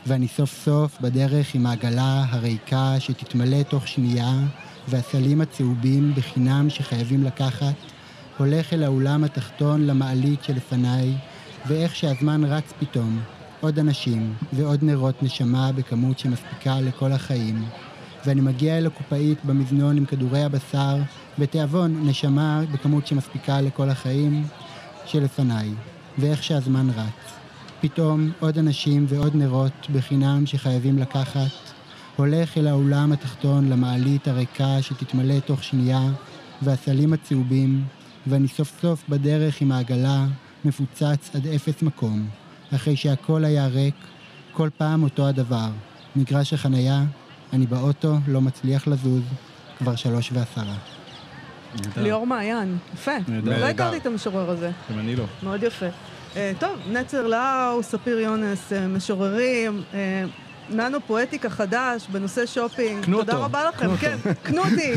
ואני 0.06 0.28
סוף 0.28 0.64
סוף 0.64 1.00
בדרך 1.00 1.54
עם 1.54 1.66
העגלה 1.66 2.24
הריקה 2.28 2.94
שתתמלא 2.98 3.62
תוך 3.62 3.88
שנייה, 3.88 4.32
והסלים 4.88 5.40
הצהובים 5.40 6.12
בחינם 6.14 6.70
שחייבים 6.70 7.24
לקחת, 7.24 7.74
הולך 8.38 8.72
אל 8.72 8.82
האולם 8.82 9.24
התחתון 9.24 9.86
למעלית 9.86 10.44
שלפניי, 10.44 11.14
ואיך 11.66 11.96
שהזמן 11.96 12.44
רץ 12.44 12.72
פתאום. 12.78 13.20
עוד 13.60 13.78
אנשים 13.78 14.34
ועוד 14.52 14.78
נרות 14.82 15.22
נשמה 15.22 15.72
בכמות 15.72 16.18
שמספיקה 16.18 16.80
לכל 16.80 17.12
החיים. 17.12 17.64
ואני 18.26 18.40
מגיע 18.40 18.78
אל 18.78 18.86
הקופאית 18.86 19.44
במזנון 19.44 19.96
עם 19.96 20.04
כדורי 20.04 20.42
הבשר, 20.42 20.96
בתיאבון 21.38 22.08
נשמה 22.08 22.62
בכמות 22.72 23.06
שמספיקה 23.06 23.60
לכל 23.60 23.88
החיים 23.88 24.46
שלפניי, 25.06 25.70
ואיך 26.18 26.42
שהזמן 26.42 26.90
רץ. 26.90 27.41
פתאום 27.82 28.30
עוד 28.40 28.58
אנשים 28.58 29.06
ועוד 29.08 29.34
נרות 29.36 29.86
בחינם 29.92 30.46
שחייבים 30.46 30.98
לקחת, 30.98 31.50
הולך 32.16 32.58
אל 32.58 32.66
האולם 32.66 33.12
התחתון 33.12 33.68
למעלית 33.68 34.28
הריקה 34.28 34.82
שתתמלא 34.82 35.40
תוך 35.40 35.64
שנייה, 35.64 36.00
והסלים 36.62 37.12
הצהובים, 37.12 37.84
ואני 38.26 38.48
סוף 38.48 38.80
סוף 38.80 39.04
בדרך 39.08 39.60
עם 39.60 39.72
העגלה, 39.72 40.26
מפוצץ 40.64 41.30
עד 41.34 41.46
אפס 41.46 41.82
מקום, 41.82 42.26
אחרי 42.74 42.96
שהכל 42.96 43.44
היה 43.44 43.66
ריק, 43.66 43.94
כל 44.52 44.68
פעם 44.76 45.02
אותו 45.02 45.28
הדבר. 45.28 45.68
מגרש 46.16 46.52
החנייה, 46.52 47.04
אני 47.52 47.66
באוטו, 47.66 48.14
לא 48.26 48.40
מצליח 48.40 48.86
לזוז, 48.86 49.22
כבר 49.78 49.96
שלוש 49.96 50.32
ועשרה. 50.32 50.76
ליאור 51.96 52.26
מעיין, 52.26 52.78
יפה. 52.94 53.12
לא 53.42 53.54
הכרתי 53.54 53.96
את 53.96 54.06
המשורר 54.06 54.50
הזה. 54.50 54.70
גם 54.92 54.98
אני 54.98 55.16
לא. 55.16 55.24
מאוד 55.42 55.62
יפה. 55.62 55.86
אה, 56.36 56.52
טוב, 56.58 56.78
נצר 56.90 57.26
לאו, 57.26 57.82
ספיר 57.82 58.18
יונס, 58.18 58.72
אה, 58.72 58.86
משוררים, 58.86 59.82
אה, 59.94 60.24
ננו 60.70 60.98
פואטיקה 61.06 61.50
חדש 61.50 62.06
בנושא 62.12 62.46
שופינג. 62.46 63.04
קנו 63.04 63.18
תודה 63.18 63.32
אותו, 63.32 63.44
רבה 63.44 63.68
לכם, 63.68 63.86
קנו 63.86 63.96
כן, 63.96 64.16
קנו 64.42 64.62
אותי. 64.62 64.92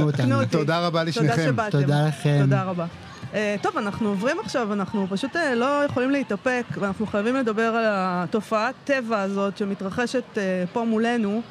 אותנו. 0.00 0.26
קנו 0.26 0.40
אותי. 0.40 0.50
תודה 0.50 0.78
רבה 0.78 0.88
תודה 0.88 1.02
לשניכם. 1.02 1.44
שבאתם. 1.46 1.80
תודה 1.80 2.06
לכם. 2.06 2.38
תודה 2.42 2.62
רבה. 2.62 2.86
אה, 3.34 3.56
טוב, 3.62 3.76
אנחנו 3.78 4.08
עוברים 4.08 4.36
עכשיו, 4.40 4.72
אנחנו 4.72 5.06
פשוט 5.10 5.36
אה, 5.36 5.54
לא 5.54 5.84
יכולים 5.84 6.10
להתאפק, 6.10 6.64
ואנחנו 6.78 7.06
חייבים 7.06 7.36
לדבר 7.36 7.62
על 7.62 7.84
התופעת 7.88 8.74
טבע 8.84 9.20
הזאת 9.20 9.58
שמתרחשת 9.58 10.38
אה, 10.38 10.64
פה 10.72 10.84
מולנו. 10.84 11.42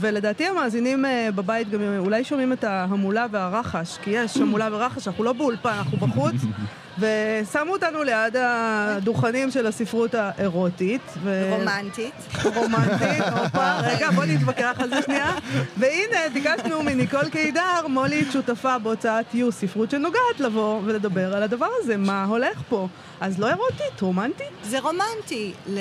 ולדעתי 0.00 0.46
המאזינים 0.46 1.04
בבית 1.34 1.70
גם 1.70 1.80
אולי 1.98 2.24
שומעים 2.24 2.52
את 2.52 2.64
ההמולה 2.64 3.26
והרחש, 3.30 3.98
כי 4.02 4.10
יש 4.10 4.36
המולה 4.36 4.68
ורחש, 4.72 5.08
אנחנו 5.08 5.24
לא 5.24 5.32
באולפן, 5.32 5.72
אנחנו 5.78 5.98
בחוץ, 5.98 6.34
ושמו 6.98 7.72
אותנו 7.72 8.02
ליד 8.02 8.36
הדוכנים 8.38 9.50
של 9.50 9.66
הספרות 9.66 10.14
האירוטית. 10.14 11.02
ו... 11.22 11.50
רומנטית. 11.50 12.14
רומנטית, 12.44 13.24
הופה, 13.42 13.80
רגע, 13.80 14.10
בוא 14.10 14.24
נתווכח 14.24 14.76
על 14.78 14.88
זה 14.88 15.02
שנייה. 15.02 15.34
והנה, 15.76 16.18
ביקשנו 16.32 16.82
מניקול 16.82 17.28
קידר, 17.28 17.86
מולית 17.88 18.32
שותפה 18.32 18.78
בהוצאת 18.78 19.34
יו, 19.34 19.52
ספרות 19.52 19.90
שנוגעת 19.90 20.40
לבוא 20.40 20.80
ולדבר 20.84 21.36
על 21.36 21.42
הדבר 21.42 21.68
הזה, 21.80 21.96
מה 21.96 22.24
הולך 22.24 22.62
פה. 22.68 22.88
אז 23.20 23.38
לא 23.38 23.48
אירוטית, 23.48 24.00
רומנטית? 24.00 24.46
זה 24.62 24.80
רומנטי. 24.80 25.52
ל... 25.66 25.78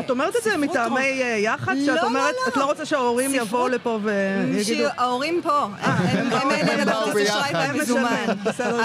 את 0.00 0.10
אומרת 0.10 0.36
את 0.36 0.42
זה 0.42 0.56
מטעמי 0.56 0.94
רומ- 0.94 1.22
אה, 1.22 1.36
יח"צ? 1.38 1.68
לא, 1.68 1.86
שאת 1.86 2.02
לא, 2.02 2.02
אומרת, 2.08 2.34
לא. 2.46 2.52
את 2.52 2.56
לא 2.56 2.64
רוצה 2.64 2.84
שההורים 2.86 3.30
ספרות- 3.30 3.46
יבואו 3.46 3.68
לפה 3.68 3.98
ויגידו... 4.02 4.64
שההורים 4.64 5.40
פה, 5.42 5.58
הם 5.80 6.32
הם- 6.32 6.50
אלה 6.50 6.84
באו 6.84 7.00
לכרטיס 7.10 7.30
אשראי 7.30 7.52
ביחד. 7.52 7.68
והמזומן. 7.74 8.24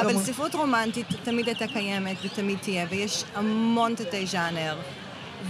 אבל. 0.02 0.18
ספרות 0.18 0.56
רומנטית 0.56 1.08
תמיד 1.24 1.48
הייתה 1.48 1.68
קיימת 1.68 2.18
ותמיד 2.26 2.58
תהיה, 2.62 2.86
ויש 2.90 3.24
המון 3.36 3.96
תתי 3.96 4.26
ז'אנר, 4.26 4.76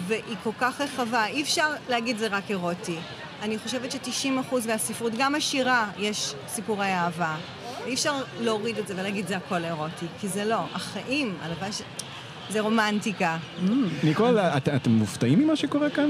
והיא 0.07 0.35
כל 0.43 0.51
כך 0.59 0.81
רחבה, 0.81 1.25
אי 1.25 1.41
אפשר 1.41 1.69
להגיד 1.89 2.17
זה 2.17 2.27
רק 2.27 2.43
אירוטי. 2.49 2.97
אני 3.41 3.57
חושבת 3.59 3.91
ש-90% 3.91 4.27
מהספרות, 4.67 5.13
גם 5.17 5.35
השירה, 5.35 5.85
יש 5.97 6.33
סיפורי 6.47 6.85
אהבה. 6.93 7.35
אי 7.85 7.93
אפשר 7.93 8.13
להוריד 8.39 8.77
את 8.77 8.87
זה 8.87 8.93
ולהגיד 8.97 9.27
זה 9.27 9.37
הכל 9.37 9.63
אירוטי, 9.63 10.05
כי 10.21 10.27
זה 10.27 10.45
לא. 10.45 10.57
החיים, 10.73 11.35
הלוואי 11.41 11.71
ש... 11.71 11.81
זה 12.49 12.61
רומנטיקה. 12.61 13.37
ניקול, 14.03 14.39
את- 14.39 14.69
אתם 14.69 14.91
מופתעים 14.91 15.39
ממה 15.39 15.55
שקורה 15.55 15.89
כאן? 15.89 16.09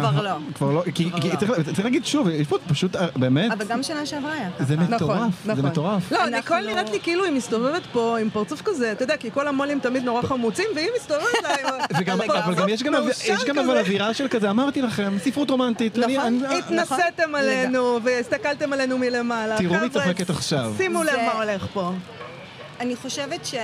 כבר 0.00 0.22
לא. 0.22 0.30
כבר 0.54 0.70
לא, 0.72 0.82
כי 0.94 1.10
לא. 1.12 1.56
צריך 1.62 1.84
להגיד 1.84 2.06
שוב, 2.06 2.28
יש 2.28 2.46
פה 2.46 2.56
פשוט, 2.68 2.96
אה, 2.96 3.06
באמת, 3.16 3.52
אבל 3.52 3.64
גם 3.64 3.82
שנה 3.82 4.06
שעברה 4.06 4.32
היה 4.32 4.48
ככה. 4.50 4.64
זה 4.64 4.76
מטורף, 4.76 5.00
נכון, 5.16 5.30
זה 5.44 5.52
נכון. 5.52 5.64
מטורף. 5.66 6.12
לא, 6.12 6.26
ניקול 6.26 6.60
נראית 6.66 6.90
לי 6.90 7.00
כאילו 7.00 7.24
היא 7.24 7.32
מסתובבת 7.32 7.82
פה 7.92 8.18
עם 8.20 8.30
פרצוף 8.30 8.62
כזה, 8.64 8.92
אתה 8.92 9.02
יודע, 9.04 9.16
כי 9.16 9.30
כל 9.30 9.48
המו"לים 9.48 9.78
תמיד 9.80 10.02
נורא 10.04 10.22
חמוצים, 10.22 10.66
והיא 10.74 10.88
מסתובבת 10.96 11.26
לה 11.42 11.48
אבל 12.44 12.54
גם 12.54 12.68
יש 12.68 12.82
גם. 12.82 13.58
אבל 13.58 13.78
אווירה 13.78 14.14
של 14.14 14.28
כזה, 14.28 14.50
אמרתי 14.50 14.82
לכם, 14.82 15.16
ספרות 15.24 15.50
רומנטית. 15.50 15.98
נכון. 15.98 16.10
אני- 16.20 16.58
התנסיתם 16.58 17.34
עלינו, 17.34 17.98
והסתכלתם 18.04 18.72
עלינו 18.72 18.98
מלמעלה. 18.98 19.58
תראו 19.58 19.74
מי 19.80 19.88
צוחקת 19.90 20.30
עכשיו. 20.30 20.72
שימו 20.76 21.02
לב 21.02 21.16
מה 21.26 21.42
הולך 21.42 21.66
פה. 21.72 21.92
אני 22.80 22.96
חושבת 22.96 23.46
ש... 23.46 23.54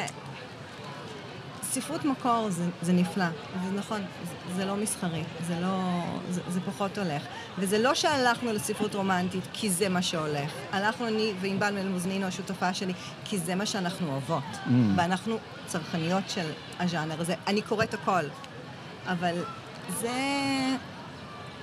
ספרות 1.73 2.05
מקור 2.05 2.51
זה, 2.51 2.65
זה 2.83 2.93
נפלא, 2.93 3.25
זה 3.65 3.71
נכון, 3.75 4.01
זה, 4.01 4.55
זה 4.57 4.65
לא 4.65 4.77
מסחרי, 4.77 5.23
זה 5.47 5.61
לא... 5.61 6.03
זה, 6.31 6.41
זה 6.49 6.61
פחות 6.61 6.99
הולך. 6.99 7.23
וזה 7.59 7.79
לא 7.79 7.95
שהלכנו 7.95 8.53
לספרות 8.53 8.95
רומנטית 8.95 9.45
כי 9.53 9.71
זה 9.71 9.89
מה 9.89 10.03
שהולך. 10.03 10.53
הלכנו 10.73 11.07
אני 11.07 11.33
וענבל 11.41 11.71
מלמוזנינו, 11.71 12.27
השותפה 12.27 12.75
שלי, 12.75 12.93
כי 13.25 13.39
זה 13.39 13.55
מה 13.55 13.67
שאנחנו 13.67 14.09
אוהבות. 14.09 14.43
Mm. 14.53 14.71
ואנחנו 14.97 15.37
צרכניות 15.67 16.25
של 16.29 16.47
הז'אנר 16.79 17.21
הזה. 17.21 17.35
אני 17.47 17.63
קוראת 17.63 17.95
הכל, 17.95 18.25
אבל 19.07 19.35
זה... 20.01 20.11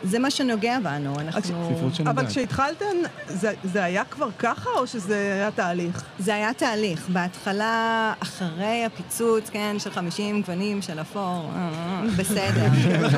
זה 0.03 0.19
מה 0.19 0.31
שנוגע 0.31 0.79
בנו, 0.79 1.19
אנחנו... 1.19 1.69
אבל 2.05 2.27
כשהתחלתן, 2.27 2.95
זה 3.27 3.53
זה 3.63 3.83
היה 3.83 4.03
כבר 4.05 4.29
ככה, 4.39 4.69
או 4.77 4.87
שזה 4.87 5.15
היה 5.15 5.51
תהליך? 5.51 6.03
זה 6.19 6.35
היה 6.35 6.53
תהליך. 6.53 7.09
בהתחלה, 7.09 8.13
אחרי 8.19 8.85
הפיצוץ, 8.85 9.49
כן, 9.49 9.75
של 9.79 9.91
50 9.91 10.41
גוונים 10.41 10.81
של 10.81 11.01
אפור, 11.01 11.51
אה, 11.55 11.69
אה, 11.75 12.01
בסדר. 12.17 12.67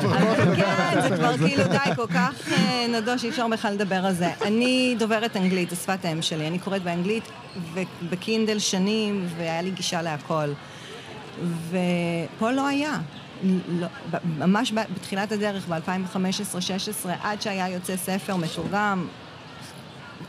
אבל 0.04 0.56
כן, 0.56 1.00
זה 1.02 1.16
כבר 1.16 1.38
כאילו 1.38 1.64
די, 1.64 1.94
כל 1.96 2.06
כך 2.06 2.52
אה, 2.52 2.86
נדוש 2.88 3.20
שאי 3.20 3.30
אפשר 3.30 3.48
בכלל 3.48 3.72
לדבר 3.72 4.06
על 4.06 4.14
זה. 4.14 4.30
אני 4.42 4.96
דוברת 4.98 5.36
אנגלית, 5.36 5.70
זו 5.70 5.76
שפת 5.76 6.04
האם 6.04 6.22
שלי. 6.22 6.46
אני 6.46 6.58
קוראת 6.58 6.82
באנגלית 6.82 7.24
ובקינדל 7.74 8.58
שנים, 8.58 9.26
והיה 9.36 9.62
לי 9.62 9.70
גישה 9.70 10.02
להכל. 10.02 10.52
ופה 11.70 12.50
לא 12.50 12.66
היה. 12.66 12.98
לא, 13.68 13.86
ממש 14.38 14.72
בתחילת 14.72 15.32
הדרך, 15.32 15.68
ב-2015-2016, 15.68 17.08
עד 17.22 17.42
שהיה 17.42 17.68
יוצא 17.68 17.96
ספר 17.96 18.36
מתורגם, 18.36 19.06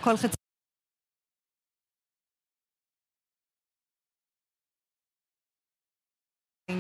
כל 0.02 0.18
חצי... 0.18 0.43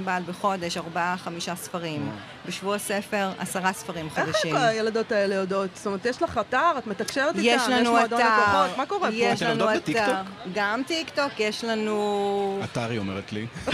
ענבל 0.09 0.31
בחודש 0.31 0.77
ארבעה, 0.77 1.15
חמישה 1.17 1.55
ספרים. 1.55 2.11
בשבוע 2.47 2.77
ספר, 2.77 3.29
עשרה 3.39 3.73
ספרים 3.73 4.05
איך 4.05 4.13
חדשים. 4.13 4.55
הילדות 4.55 5.11
האלה 5.11 5.35
יודעות? 5.35 5.69
זאת 5.75 5.85
אומרת, 5.85 6.05
יש 6.05 6.21
לך 6.21 6.37
אתר, 6.37 6.71
את 6.77 6.87
מתקשרת 6.87 7.35
איתם, 7.35 7.41
יש 7.41 7.61
לנו 7.69 7.91
מועדון 7.91 8.21
אתר, 8.21 8.27
לקוחות, 8.27 8.77
מה 8.77 8.85
קורה 8.85 9.09
פה? 9.09 9.15
יש 9.15 9.43
לנו 9.43 9.75
אתר? 9.75 10.13
גם 10.53 10.81
טיקטוק, 10.87 11.39
יש 11.39 11.63
לנו... 11.63 12.59
אתר 12.63 12.89
היא 12.89 12.99
אומרת 12.99 13.33
לי. 13.33 13.47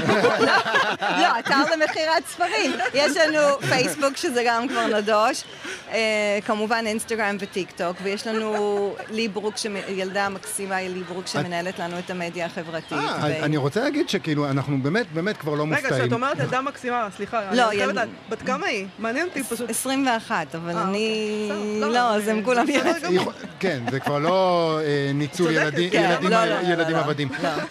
לא, 1.21 1.39
אתר 1.39 1.57
למכירת 1.73 2.27
ספרים. 2.27 2.71
יש 2.93 3.17
לנו 3.17 3.39
פייסבוק, 3.69 4.17
שזה 4.17 4.43
גם 4.45 4.67
כבר 4.67 4.87
נדוש, 4.87 5.43
אה, 5.91 6.39
כמובן 6.45 6.83
אינסטגרם 6.87 7.37
וטיק 7.39 7.71
טוק, 7.71 7.97
ויש 8.03 8.27
לנו 8.27 8.95
לי 9.09 9.27
ברוק, 9.27 9.57
שמ- 9.57 9.89
ילדה 9.89 10.29
מקסימה, 10.29 10.81
לי 10.81 11.03
ברוק, 11.03 11.27
שמנהלת 11.27 11.79
לנו 11.79 11.99
את 11.99 12.09
המדיה 12.09 12.45
החברתית. 12.45 12.91
אה, 12.97 13.45
אני 13.45 13.57
רוצה 13.57 13.81
להגיד 13.81 14.09
שכאילו, 14.09 14.49
אנחנו 14.49 14.81
באמת, 14.81 15.05
באמת 15.13 15.37
כבר 15.37 15.55
לא 15.55 15.65
מופתעים. 15.65 16.09
אומרת 16.23 16.39
ילדה 16.39 16.61
מקסימה, 16.61 17.07
סליחה, 17.17 17.41
לא, 17.51 17.67
חייבת 17.67 17.73
ילד- 17.73 17.89
לדעת, 17.89 18.07
בת 18.29 18.41
כמה 18.41 18.65
היא? 18.67 18.85
מעניין 18.99 19.27
אותי 19.27 19.43
פשוט. 19.43 19.69
21, 19.69 20.55
אבל 20.55 20.75
אה, 20.77 20.83
אני... 20.83 21.49
אוקיי. 21.51 21.79
לא, 21.81 21.91
לא, 21.91 22.15
אז 22.15 22.27
הם 22.27 22.37
זה 22.37 22.45
כולם... 22.45 22.65
יכול- 23.11 23.33
כן, 23.59 23.83
זה 23.91 23.99
כבר 23.99 24.19
לא 24.19 24.79
ניצול 25.13 25.51
ילדים-. 25.51 25.89
ילדים- 25.93 26.31
ילדים 26.69 26.95
עבדים. 26.95 27.29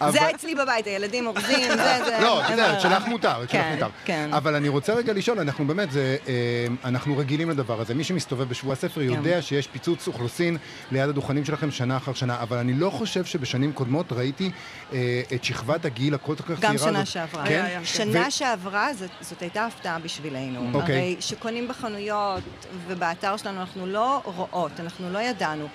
זה 0.09 0.29
אצלי 0.35 0.55
בבית, 0.55 0.87
הילדים 0.87 1.27
אורזים, 1.27 1.67
זה, 1.69 1.99
זה... 2.05 2.17
לא, 2.21 2.45
את 2.45 2.49
יודעת. 2.49 2.81
שלך 2.81 3.05
מותר, 3.07 3.41
שלך 3.41 3.51
כן, 3.51 3.71
מותר. 3.73 3.87
כן. 4.05 4.29
אבל 4.33 4.55
אני 4.55 4.67
רוצה 4.69 4.93
רגע 4.93 5.13
לשאול, 5.13 5.39
אנחנו 5.39 5.67
באמת, 5.67 5.91
זה, 5.91 6.17
אה, 6.27 6.33
אנחנו 6.85 7.17
רגילים 7.17 7.49
לדבר 7.49 7.81
הזה. 7.81 7.93
מי 7.93 8.03
שמסתובב 8.03 8.49
בשבוע 8.49 8.73
הספר 8.73 9.01
כן. 9.01 9.07
יודע 9.15 9.41
שיש 9.41 9.67
פיצוץ 9.67 10.07
אוכלוסין 10.07 10.57
ליד 10.91 11.09
הדוכנים 11.09 11.45
שלכם 11.45 11.71
שנה 11.71 11.97
אחר 11.97 12.13
שנה, 12.13 12.37
אבל 12.41 12.57
אני 12.57 12.73
לא 12.73 12.89
חושב 12.89 13.25
שבשנים 13.25 13.71
קודמות 13.73 14.13
ראיתי 14.13 14.51
אה, 14.93 14.97
את 15.35 15.43
שכבת 15.43 15.85
הגיל 15.85 16.13
הכל 16.13 16.35
כך 16.35 16.45
צעירה 16.59 16.71
גם. 16.73 16.77
שנה 16.77 17.05
שעברה. 17.05 17.45
כן? 17.47 17.79
שנה 17.83 18.31
שעברה 18.39 18.93
זאת, 18.93 19.09
זאת 19.21 19.41
הייתה 19.41 19.65
הפתעה 19.65 19.99
בשבילנו. 19.99 20.69
אוקיי. 20.73 20.95
הרי 20.99 21.15
שקונים 21.19 21.67
בחנויות 21.67 22.43
ובאתר 22.87 23.37
שלנו 23.37 23.61
אנחנו 23.61 23.87
לא 23.87 24.21
רואות, 24.25 24.71
אנחנו 24.79 25.09
לא 25.09 25.19
ידענו. 25.19 25.67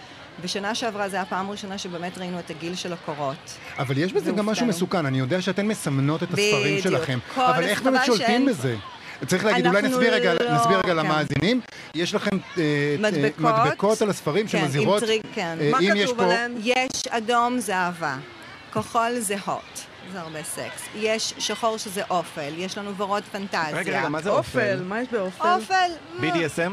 בשנה 0.45 0.75
שעברה 0.75 1.09
זו 1.09 1.17
הפעם 1.17 1.49
הראשונה 1.49 1.79
שבאמת 1.79 2.19
ראינו 2.19 2.39
את 2.39 2.51
הגיל 2.51 2.75
של 2.75 2.93
הקורות. 2.93 3.37
אבל 3.79 3.99
יש 3.99 4.13
בזה 4.13 4.33
גם 4.33 4.47
משהו. 4.47 4.67
מסוכן, 4.67 5.07
אני 5.07 5.19
יודע 5.19 5.41
שאתן 5.43 5.67
מסמנות 5.67 6.23
את 6.23 6.29
הספרים 6.29 6.63
בדיוק. 6.79 6.81
שלכם, 6.83 7.19
אבל 7.37 7.65
איך 7.65 7.83
באמת 7.83 8.01
שולטים 8.07 8.27
שאין- 8.27 8.47
בזה? 8.47 8.77
צריך 9.27 9.45
להגיד, 9.45 9.67
אולי 9.67 9.83
נסביר 9.83 10.15
רגע, 10.15 10.35
לא- 10.35 10.53
נסביר 10.55 10.79
רגע 10.79 10.89
כן. 10.89 10.97
למאזינים, 10.97 11.61
יש 11.95 12.15
לכם 12.15 12.31
אה, 12.37 12.63
אה, 12.63 12.97
מדבקות. 12.99 13.41
מדבקות 13.65 14.03
על 14.03 14.11
הספרים 14.11 14.47
כן, 14.47 14.59
עם 14.59 14.65
שמזהירות, 14.65 15.01
trig, 15.03 15.23
כן. 15.35 15.57
אה, 15.61 15.71
מה 15.71 15.79
כתוב 15.79 16.17
פה, 16.17 16.25
עליהן? 16.25 16.53
יש 16.65 17.07
אדום 17.11 17.59
זה 17.59 17.77
אהבה, 17.77 18.17
כחול 18.73 19.19
זה 19.19 19.37
hot, 19.47 19.81
זה 20.13 20.21
הרבה 20.21 20.43
סקס. 20.43 20.83
יש 20.95 21.35
שחור 21.39 21.77
שזה 21.77 22.03
אופל, 22.11 22.53
יש 22.57 22.79
לנו 22.79 22.97
ורוד 22.97 23.23
פנטזיה. 23.33 23.69
רגע, 23.73 23.99
רגע, 23.99 24.09
מה 24.09 24.23
זה 24.23 24.31
אופל, 24.31 24.59
אופל? 24.59 24.83
מה 24.83 25.03
יש 25.03 25.09
באופל? 25.09 25.49
אופל? 25.49 25.91
BDSM? 26.21 26.73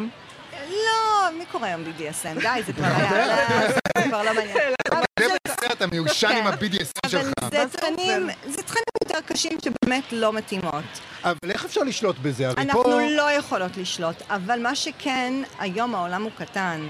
לא, 0.69 1.29
מי 1.37 1.45
קורא 1.51 1.65
היום 1.65 1.83
BDSM? 1.83 2.41
די, 2.41 2.63
זה 2.65 2.73
כבר 2.73 2.85
היה, 2.95 3.67
זה 3.67 4.03
כבר 4.03 4.23
לא 4.23 4.33
מעניין. 4.33 4.57
זה 5.19 5.27
בסרט 5.47 5.81
המיושן 5.81 6.27
כן. 6.27 6.35
עם 6.37 6.47
ה-BDSM 6.47 7.09
שלך. 7.09 7.31
אבל 7.41 7.67
זה 7.67 7.77
תכנים, 7.77 8.29
זה 8.47 8.63
תכנים 8.63 8.83
יותר 9.03 9.19
קשים 9.25 9.57
שבאמת 9.61 10.03
לא 10.11 10.33
מתאימות. 10.33 10.83
אבל 11.23 11.37
איך 11.49 11.65
אפשר 11.65 11.81
לשלוט 11.81 12.15
בזה? 12.21 12.47
הרי 12.47 12.55
אנחנו. 12.57 12.83
לא 13.09 13.31
יכולות 13.31 13.77
לשלוט, 13.77 14.15
אבל 14.29 14.59
מה 14.59 14.75
שכן, 14.75 15.33
היום 15.59 15.95
העולם 15.95 16.23
הוא 16.23 16.31
קטן, 16.37 16.87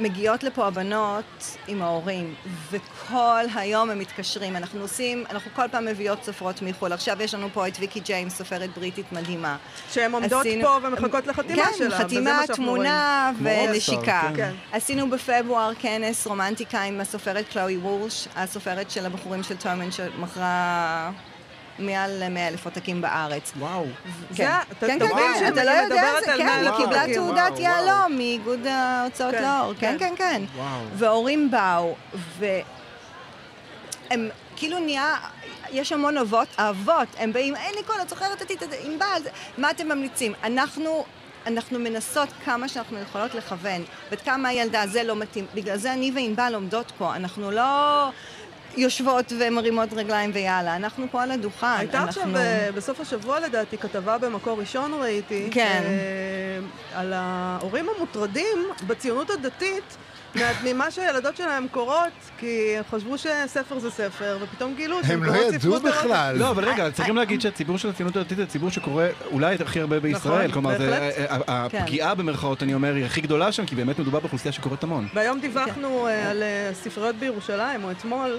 ומגיעות 0.00 0.42
לפה 0.42 0.66
הבנות 0.66 1.24
עם 1.68 1.82
ההורים, 1.82 2.34
וכל 2.70 3.44
היום 3.54 3.90
הם 3.90 3.98
מתקשרים. 3.98 4.56
אנחנו 4.56 4.80
עושים, 4.80 5.24
אנחנו 5.30 5.50
כל 5.54 5.68
פעם 5.70 5.84
מביאות 5.84 6.24
סופרות 6.24 6.62
מחו"ל. 6.62 6.92
עכשיו 6.92 7.22
יש 7.22 7.34
לנו 7.34 7.48
פה 7.52 7.68
את 7.68 7.72
ויקי 7.80 8.00
ג'יימס, 8.00 8.36
סופרת 8.38 8.70
בריטית 8.76 9.12
מדהימה. 9.12 9.56
שהן 9.92 10.12
עומדות 10.14 10.40
עשינו- 10.46 10.64
פה 10.68 10.78
ומחכות 10.82 11.26
לחתימה 11.26 11.64
כן, 11.64 11.70
שלה. 11.78 11.86
וזה 11.86 11.96
חתימה, 11.98 12.40
תמונה 12.54 13.32
ונשיקה. 13.42 14.30
כן. 14.36 14.52
עשינו 14.72 15.10
בפברואר 15.10 15.72
כנס 15.80 16.26
רומנטיקה 16.26 16.82
עם 16.82 17.00
הסופרת 17.00 17.48
קלואי 17.52 17.76
וורש, 17.76 18.28
הסופרת 18.36 18.90
של 18.90 19.06
הבחורים 19.06 19.42
של 19.42 19.56
טורמן 19.56 19.92
שמכרה 19.92 21.10
מעל 21.78 22.28
100 22.28 22.48
אלף 22.48 22.64
עותקים 22.64 23.00
בארץ. 23.00 23.52
וואו. 23.58 23.84
כן, 24.36 24.50
כן, 24.80 24.98
כן, 24.98 25.08
כן, 25.38 25.48
אתה 25.52 25.64
לא 25.64 25.70
יודע, 25.70 25.84
מדברת 25.86 26.24
זה 26.24 26.32
כן, 26.38 26.46
100 26.46 26.54
היא 26.54 26.70
קיבלה. 26.76 27.14
תעודת 27.14 27.58
יהלום 27.58 28.16
מאיגוד 28.16 28.66
ההוצאות 28.66 29.34
כן, 29.34 29.42
לאור, 29.42 29.72
כן, 29.78 29.96
כן. 29.98 30.14
כן. 30.16 30.42
וההורים 30.96 31.50
באו, 31.50 31.94
והם 32.38 34.28
כאילו 34.56 34.78
נהיה, 34.78 35.16
יש 35.70 35.92
המון 35.92 36.18
אבות, 36.18 36.48
האבות, 36.58 37.08
הם 37.18 37.32
באים, 37.32 37.56
אין 37.56 37.74
לי 37.74 37.82
קול, 37.82 37.96
את 38.02 38.08
זוכרת 38.08 38.42
אותי, 38.42 38.54
את- 38.54 38.62
ענבל, 38.84 39.06
זה- 39.22 39.30
מה 39.58 39.70
אתם 39.70 39.88
ממליצים? 39.88 40.32
אנחנו... 40.44 41.04
אנחנו 41.46 41.78
מנסות 41.78 42.28
כמה 42.44 42.68
שאנחנו 42.68 42.98
יכולות 42.98 43.34
לכוון, 43.34 43.82
ואת 44.10 44.20
כמה 44.22 44.48
הילדה, 44.48 44.86
זה 44.86 45.02
לא 45.02 45.16
מתאים. 45.16 45.46
בגלל 45.54 45.76
זה 45.76 45.92
אני 45.92 46.12
וענבל 46.14 46.54
עומדות 46.54 46.92
פה, 46.98 47.16
אנחנו 47.16 47.50
לא 47.50 48.08
יושבות 48.76 49.32
ומרימות 49.38 49.92
רגליים 49.92 50.30
ויאללה, 50.34 50.76
אנחנו 50.76 51.06
פה 51.10 51.22
על 51.22 51.30
הדוכן. 51.30 51.66
הייתה 51.78 52.02
עכשיו 52.02 52.22
אנחנו... 52.22 52.36
אה, 52.36 52.68
בסוף 52.74 53.00
השבוע 53.00 53.40
לדעתי 53.40 53.78
כתבה 53.78 54.18
במקור 54.18 54.58
ראשון 54.58 54.94
ראיתי, 54.94 55.48
כן. 55.50 55.82
אה, 55.84 56.98
על 57.00 57.12
ההורים 57.16 57.86
המוטרדים 57.96 58.58
בציונות 58.86 59.30
הדתית 59.30 59.96
ממה 60.64 60.90
שהילדות 60.90 61.36
שלהם 61.36 61.66
קוראות, 61.70 61.98
כי 62.38 62.74
הם 62.78 62.84
חשבו 62.90 63.18
שספר 63.18 63.78
זה 63.78 63.90
ספר, 63.90 64.38
ופתאום 64.42 64.74
גילו 64.74 64.96
שהם 65.04 65.10
הם 65.12 65.24
לא 65.24 65.32
קוראות 65.32 65.54
ידעו 65.54 65.76
ספרות. 65.76 65.82
בכלל. 65.82 66.36
לא, 66.38 66.50
אבל 66.50 66.64
רגע, 66.68 66.90
צריכים 66.90 67.16
להגיד 67.16 67.40
שהציבור 67.40 67.78
של 67.78 67.88
הציונות 67.88 68.16
הדתית 68.16 68.36
זה 68.38 68.46
ציבור 68.46 68.70
שקורא 68.70 69.04
אולי 69.32 69.56
הכי 69.64 69.80
הרבה 69.80 70.00
בישראל. 70.00 70.52
כלומר, 70.52 70.78
זה- 70.78 70.90
בהחלט. 70.90 71.30
ה- 71.48 71.52
ה- 71.52 71.68
כן. 71.68 71.78
הפגיעה 71.78 72.14
במרכאות, 72.14 72.62
אני 72.62 72.74
אומר, 72.74 72.94
היא 72.94 73.04
הכי 73.04 73.20
גדולה 73.20 73.52
שם, 73.52 73.66
כי 73.66 73.74
באמת 73.76 73.98
מדובר 73.98 74.20
באוכלוסייה 74.20 74.52
שקוראת 74.52 74.82
המון. 74.82 75.08
והיום 75.14 75.40
דיווחנו 75.40 76.08
אה, 76.08 76.30
על 76.30 76.42
אה, 76.42 76.70
ספריות 76.74 77.16
בירושלים, 77.16 77.84
או 77.84 77.90
אתמול, 77.90 78.30
אה, 78.30 78.36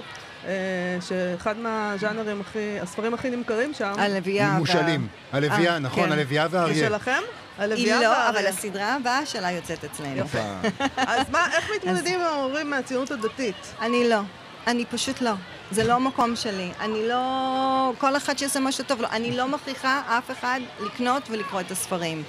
שאחד 1.08 1.58
מהז'אנרים 1.58 2.40
הכי, 2.40 2.80
הספרים 2.82 3.14
הכי 3.14 3.30
נמכרים 3.30 3.74
שם, 3.74 3.92
הלוויה. 3.98 4.44
וה- 4.48 4.56
ממושלים. 4.56 5.08
הלוויה, 5.32 5.72
אה, 5.74 5.78
נכון, 5.78 6.04
כן. 6.06 6.12
הלוויה 6.12 6.48
זה 6.48 6.56
והאריה. 6.56 6.88
שלכם? 6.88 7.20
היא 7.58 7.94
לא. 7.94 8.28
אבל 8.28 8.46
הסדרה 8.46 8.94
הבאה 8.94 9.26
שלה 9.26 9.50
יוצאת 9.50 9.84
אצלנו. 9.84 10.22
אז 10.96 11.30
מה, 11.30 11.46
איך 11.56 11.70
מתמודדים 11.76 12.20
עם 12.20 12.26
ההורים 12.26 12.70
מהציונות 12.70 13.10
הדתית? 13.10 13.74
אני 13.80 14.08
לא. 14.08 14.18
אני 14.66 14.84
פשוט 14.84 15.20
לא. 15.22 15.32
זה 15.70 15.84
לא 15.84 15.92
המקום 15.92 16.36
שלי. 16.36 16.70
אני 16.80 17.08
לא... 17.08 17.92
כל 17.98 18.16
אחד 18.16 18.38
שיעשה 18.38 18.60
מה 18.60 18.72
שטוב 18.72 19.00
לו. 19.00 19.08
אני 19.12 19.36
לא 19.36 19.48
מכריחה 19.48 20.02
אף 20.08 20.30
אחד 20.30 20.60
לקנות 20.80 21.22
ולקרוא 21.30 21.60
את 21.60 21.70
הספרים. 21.70 22.22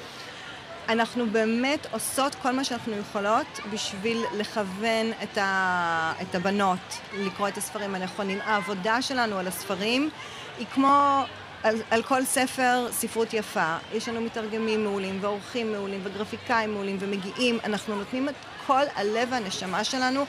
אנחנו 0.90 1.26
באמת 1.32 1.88
עושות 1.92 2.36
כל 2.36 2.52
מה 2.52 2.64
שאנחנו 2.64 2.94
יכולות 2.98 3.60
בשביל 3.72 4.24
לכוון 4.38 5.12
את, 5.24 5.38
ה... 5.38 6.14
את 6.22 6.36
הבנות 6.36 7.00
לקרוא 7.14 7.48
את 7.48 7.58
הספרים 7.58 7.96
הנכונים. 7.96 8.40
העבודה 8.42 9.02
שלנו 9.02 9.40
על 9.40 9.48
הספרים 9.48 10.10
היא 10.58 10.68
כמו 10.74 11.24
על, 11.64 11.76
על 11.92 12.04
כל 12.04 12.26
ספר 12.26 12.88
ספרות 12.92 13.34
יפה. 13.34 13.78
יש 13.94 14.10
לנו 14.10 14.22
מתרגמים 14.22 14.84
מעולים 14.84 15.18
ועורכים 15.22 15.72
מעולים 15.72 16.00
וגרפיקאים 16.04 16.74
מעולים 16.74 16.98
ומגיעים. 17.00 17.60
אנחנו 17.64 17.96
נותנים 17.96 18.30
את 18.30 18.36
כל 18.68 18.84
הלב 18.96 19.28
והנשמה 19.32 19.84
שלנו 19.84 20.26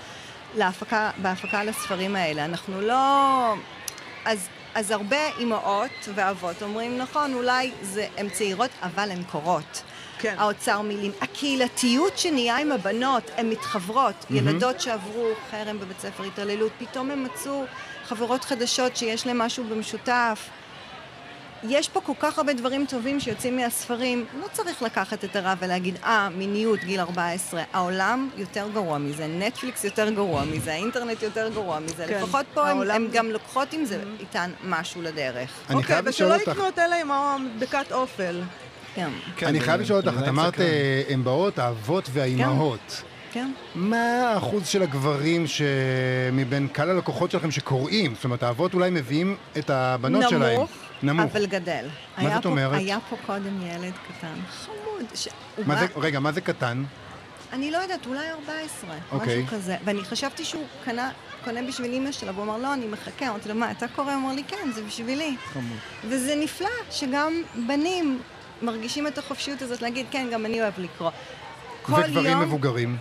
להפקה, 0.55 1.11
בהפקה 1.23 1.61
על 1.61 1.69
הספרים 1.69 2.17
האלה. 2.17 2.45
אנחנו 2.45 2.81
לא... 2.81 3.55
אז, 4.25 4.49
אז 4.75 4.91
הרבה 4.91 5.29
אימהות 5.39 6.09
ואבות 6.15 6.63
אומרים, 6.63 6.99
נכון, 6.99 7.35
אולי 7.35 7.71
זה, 7.83 8.07
הן 8.17 8.29
צעירות, 8.29 8.71
אבל 8.83 9.11
הן 9.11 9.23
קורות. 9.23 9.83
כן. 10.19 10.35
האוצר 10.39 10.81
מילים. 10.81 11.13
הקהילתיות 11.21 12.19
שנהיה 12.19 12.57
עם 12.57 12.73
הבנות, 12.73 13.31
הן 13.37 13.51
מתחברות. 13.51 14.27
ילדות 14.31 14.81
שעברו 14.81 15.27
חרם 15.51 15.81
בבית 15.81 16.01
ספר 16.01 16.23
התעללות, 16.25 16.73
פתאום 16.79 17.11
הן 17.11 17.25
מצאו 17.27 17.65
חברות 18.05 18.45
חדשות 18.45 18.97
שיש 18.97 19.27
להן 19.27 19.37
משהו 19.39 19.65
במשותף. 19.65 20.49
יש 21.69 21.89
פה 21.89 22.01
כל 22.01 22.13
כך 22.21 22.39
הרבה 22.39 22.53
דברים 22.53 22.87
טובים 22.87 23.21
שיוצאים 23.21 23.57
מהספרים. 23.57 24.25
לא 24.41 24.47
צריך 24.53 24.83
לקחת 24.83 25.25
את 25.25 25.37
הרע 25.37 25.55
ולהגיד, 25.59 25.99
אה, 26.05 26.29
מיניות, 26.29 26.85
גיל 26.85 27.01
14. 27.01 27.63
העולם 27.73 28.29
יותר 28.37 28.69
גרוע 28.75 28.99
מזה, 28.99 29.27
נטפליקס 29.27 29.85
יותר 29.85 30.11
גרוע 30.11 30.45
מזה, 30.45 30.73
האינטרנט 30.73 31.23
יותר 31.23 31.49
גרוע 31.49 31.79
מזה. 31.79 32.07
כן, 32.09 32.17
לפחות 32.23 32.47
פה 32.55 32.61
הן 32.63 32.77
העולם- 32.77 33.09
גם 33.13 33.31
לוקחות 33.31 33.73
עם 33.73 33.85
זה 33.85 33.99
איתן 34.21 34.51
משהו 34.65 35.03
לדרך. 35.03 35.51
אני 35.69 35.77
אוקיי, 35.77 35.87
חייב 35.87 36.09
לשאול 36.09 36.29
ושלא 36.33 36.41
אותך, 36.41 36.53
יקנו 36.53 36.69
את 36.69 36.79
אלה 36.79 37.01
עם 37.01 37.11
המדבקת 37.13 37.93
אופל. 37.93 38.43
כן, 39.37 39.47
אני 39.47 39.61
חייב 39.61 39.81
לשאול 39.81 39.99
אותך, 39.99 40.19
את 40.23 40.29
אמרת. 40.29 40.61
אה, 40.61 41.03
הן 41.09 41.25
באות, 41.25 41.59
האבות 41.59 42.09
והאימהות. 42.13 43.03
כן. 43.33 43.53
מה 43.75 43.97
האחוז 44.35 44.67
של 44.67 44.83
הגברים 44.83 45.45
שמבין 45.47 46.69
קהל 46.69 46.91
הלקוחות 46.91 47.31
שלכם 47.31 47.51
שקוראים? 47.51 48.15
זאת 48.15 48.25
אומרת, 48.25 48.43
האבות 48.43 48.75
אולי 48.75 48.91
מביאים 48.91 49.37
את 49.59 49.71
הבנות 49.71 50.25
שלהם. 50.31 50.57
נמוך, 50.57 50.71
נמוך. 51.03 51.33
אבל 51.33 51.47
גדל. 51.47 51.89
מה 52.19 52.35
זאת 52.35 52.43
פה- 52.43 52.49
אומרת? 52.49 52.79
היה 52.79 52.99
פה 53.11 53.17
קודם 53.27 53.63
ילד 53.63 53.93
קטן, 54.09 54.35
חמוד. 54.51 55.05
ש- 55.15 55.29
מה 55.67 55.75
בא- 55.75 55.81
זה, 55.81 55.87
רגע, 55.97 56.21
מה 56.21 56.33
זה 56.33 56.41
קטן? 56.41 56.85
אני 57.53 57.71
לא 57.71 57.77
יודעת, 57.79 58.07
אולי 58.07 58.31
14, 58.31 58.91
אוקיי. 59.13 59.43
משהו 59.43 59.57
כזה. 59.57 59.77
ואני 59.85 60.05
חשבתי 60.05 60.45
שהוא 60.45 60.65
קנה, 60.85 61.11
קונה 61.45 61.61
בשביל 61.69 61.93
אימא 61.93 62.13
שלה, 62.13 62.33
והוא 62.33 62.45
אמר, 62.45 62.59
לא, 62.59 62.75
אני 62.75 62.87
מחכה. 62.87 63.29
אמרתי 63.29 63.49
לו, 63.49 63.55
מה, 63.55 63.71
אתה 63.71 63.87
קורא? 63.89 64.13
הוא 64.13 64.23
אמר 64.23 64.33
לי, 64.33 64.43
כן, 64.49 64.71
זה 64.75 64.83
בשבילי. 64.83 65.37
וזה 66.09 66.35
נפלא 66.43 66.69
שגם 66.91 67.33
בנים 67.67 68.19
מרגישים 68.63 69.07
את 69.07 69.19
החופשיות 69.19 69.63
הזאת 69.63 69.83
להגיד, 69.83 70.07
כן, 70.11 70.29
גם 70.33 70.47
אני 70.47 70.63
אוהב 70.63 70.75
לקרוא. 70.79 71.11
כל 71.83 71.93
וגברים 71.93 72.31
יום, 72.31 72.41
מבוגרים. 72.41 72.97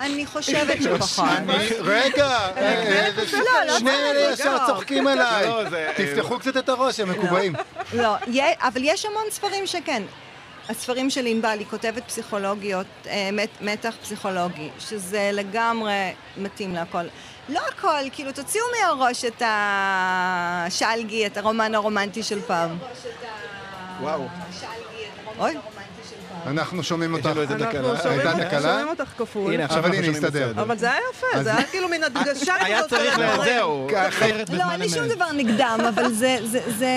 אני 0.00 0.26
חושבת 0.26 0.82
שפחות. 0.82 1.28
רגע, 1.80 2.26
אה, 2.56 3.08
לא, 3.32 3.64
לא 3.66 3.78
שני 3.78 3.90
אלה 3.90 4.32
ישר 4.32 4.54
לא. 4.54 4.66
צוחקים 4.66 5.06
עליי. 5.06 5.46
תפתחו 5.96 6.38
קצת 6.38 6.56
את 6.56 6.68
הראש, 6.68 7.00
הם 7.00 7.10
מקובעים. 7.10 7.54
לא, 7.92 8.14
אבל 8.60 8.80
יש 8.84 9.06
המון 9.06 9.24
ספרים 9.30 9.66
שכן. 9.66 10.02
הספרים 10.68 11.10
של 11.10 11.26
ענבל, 11.26 11.58
היא 11.58 11.66
כותבת 11.66 12.02
פסיכולוגיות, 12.06 12.86
אה, 13.06 13.30
מת, 13.32 13.48
מתח 13.60 13.94
פסיכולוגי, 14.02 14.68
שזה 14.78 15.30
לגמרי 15.32 16.12
מתאים 16.36 16.74
להכל. 16.74 17.02
לא 17.48 17.60
הכל, 17.68 18.10
כאילו, 18.12 18.32
תוציאו 18.32 18.64
מהראש 18.80 19.24
את 19.24 19.42
השלגי, 19.46 21.26
את 21.26 21.36
הרומן 21.36 21.74
הרומנטי 21.74 22.22
של 22.22 22.40
פעם. 22.40 22.78
וואו. 24.00 24.26
אוי, 25.38 25.54
אנחנו 26.46 26.82
שומעים 26.82 27.14
אותך. 27.14 27.26
לנו 27.26 27.40
איזה 27.40 27.54
אנחנו 27.54 27.66
תקלה. 27.70 27.96
שומעים 28.02 28.20
הייתה 28.20 28.32
אותך- 28.32 28.44
תקלה? 28.46 28.60
שומעים 28.70 28.88
אותך 28.88 29.04
כפול. 29.18 29.52
הנה, 29.54 29.64
עכשיו 29.64 29.78
אבל 29.78 29.88
אנחנו 29.88 30.04
שומעים. 30.04 30.22
בסדר. 30.22 30.52
אבל 30.56 30.76
זה 30.78 30.86
היה 30.90 31.00
יפה, 31.12 31.42
זה 31.42 31.54
היה 31.56 31.66
כאילו 31.66 31.88
מין 31.88 32.04
הדגשה. 32.04 32.54
היה 32.64 32.82
צריך 32.82 33.14
של 33.14 33.20
ל... 33.20 33.24
הדברים. 33.24 33.52
זהו, 33.52 33.88
אחרת 34.08 34.50
לא, 34.50 34.62
אין 34.72 34.80
לי 34.80 34.88
שום. 34.88 35.08
דבר 35.08 35.32
נגדם, 35.32 35.78
אבל 35.88 36.12
זה, 36.12 36.38
זה, 36.44 36.60
זה, 36.78 36.88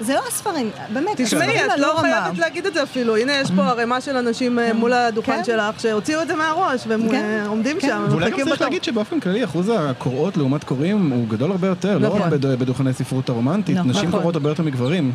זה 0.00 0.14
לא 0.14 0.20
הספרים, 0.28 0.70
באמת, 0.92 1.10
תשמעי, 1.20 1.64
את 1.64 1.70
לא. 1.78 1.96
חייבת 2.00 2.38
להגיד 2.38 2.66
את 2.66 2.74
זה 2.74 2.82
אפילו. 2.82 3.16
הנה, 3.16 3.32
יש 3.32 3.50
פה 3.56 3.62
ערימה 3.68 4.00
של 4.00 4.16
אנשים 4.16 4.58
אה, 4.58 4.72
מול 4.72 4.92
הדוכן 4.92 5.36
כן. 5.36 5.44
שלך, 5.44 5.80
שהוציאו 5.80 6.22
את 6.22 6.28
זה 6.28 6.34
מהראש, 6.34 6.80
והם 6.88 7.08
כן. 7.10 7.14
אה, 7.42 7.48
עומדים 7.48 7.80
כן. 7.80 7.88
שם, 7.88 8.04
ואולי 8.10 8.30
גם 8.30 8.48
צריך. 8.48 8.60
להגיד 8.60 8.84
שבאופן 8.84 9.20
כללי 9.20 9.44
אחוז 9.44 9.72
הקוראות 9.78 10.36
לעומת 10.36 10.64
קוראים 10.64 11.10
הוא 11.10 11.28
גדול 11.28 11.50
הרבה 11.50 11.66
יותר, 11.66 11.98
לא 11.98 12.08
נכון. 12.08 12.22
רק 12.22 12.32
בד- 12.32 12.46
בדוכני 12.58 12.92
ספרות 12.92 13.28
הרומנטית, 13.28 13.76
נכון. 13.76 13.90
נשים 13.90 14.08
נכון. 14.08 14.20
קוראות 14.20 14.34
הרבה 14.34 14.48
יותר 14.50 14.62
מגברים. 14.62 15.12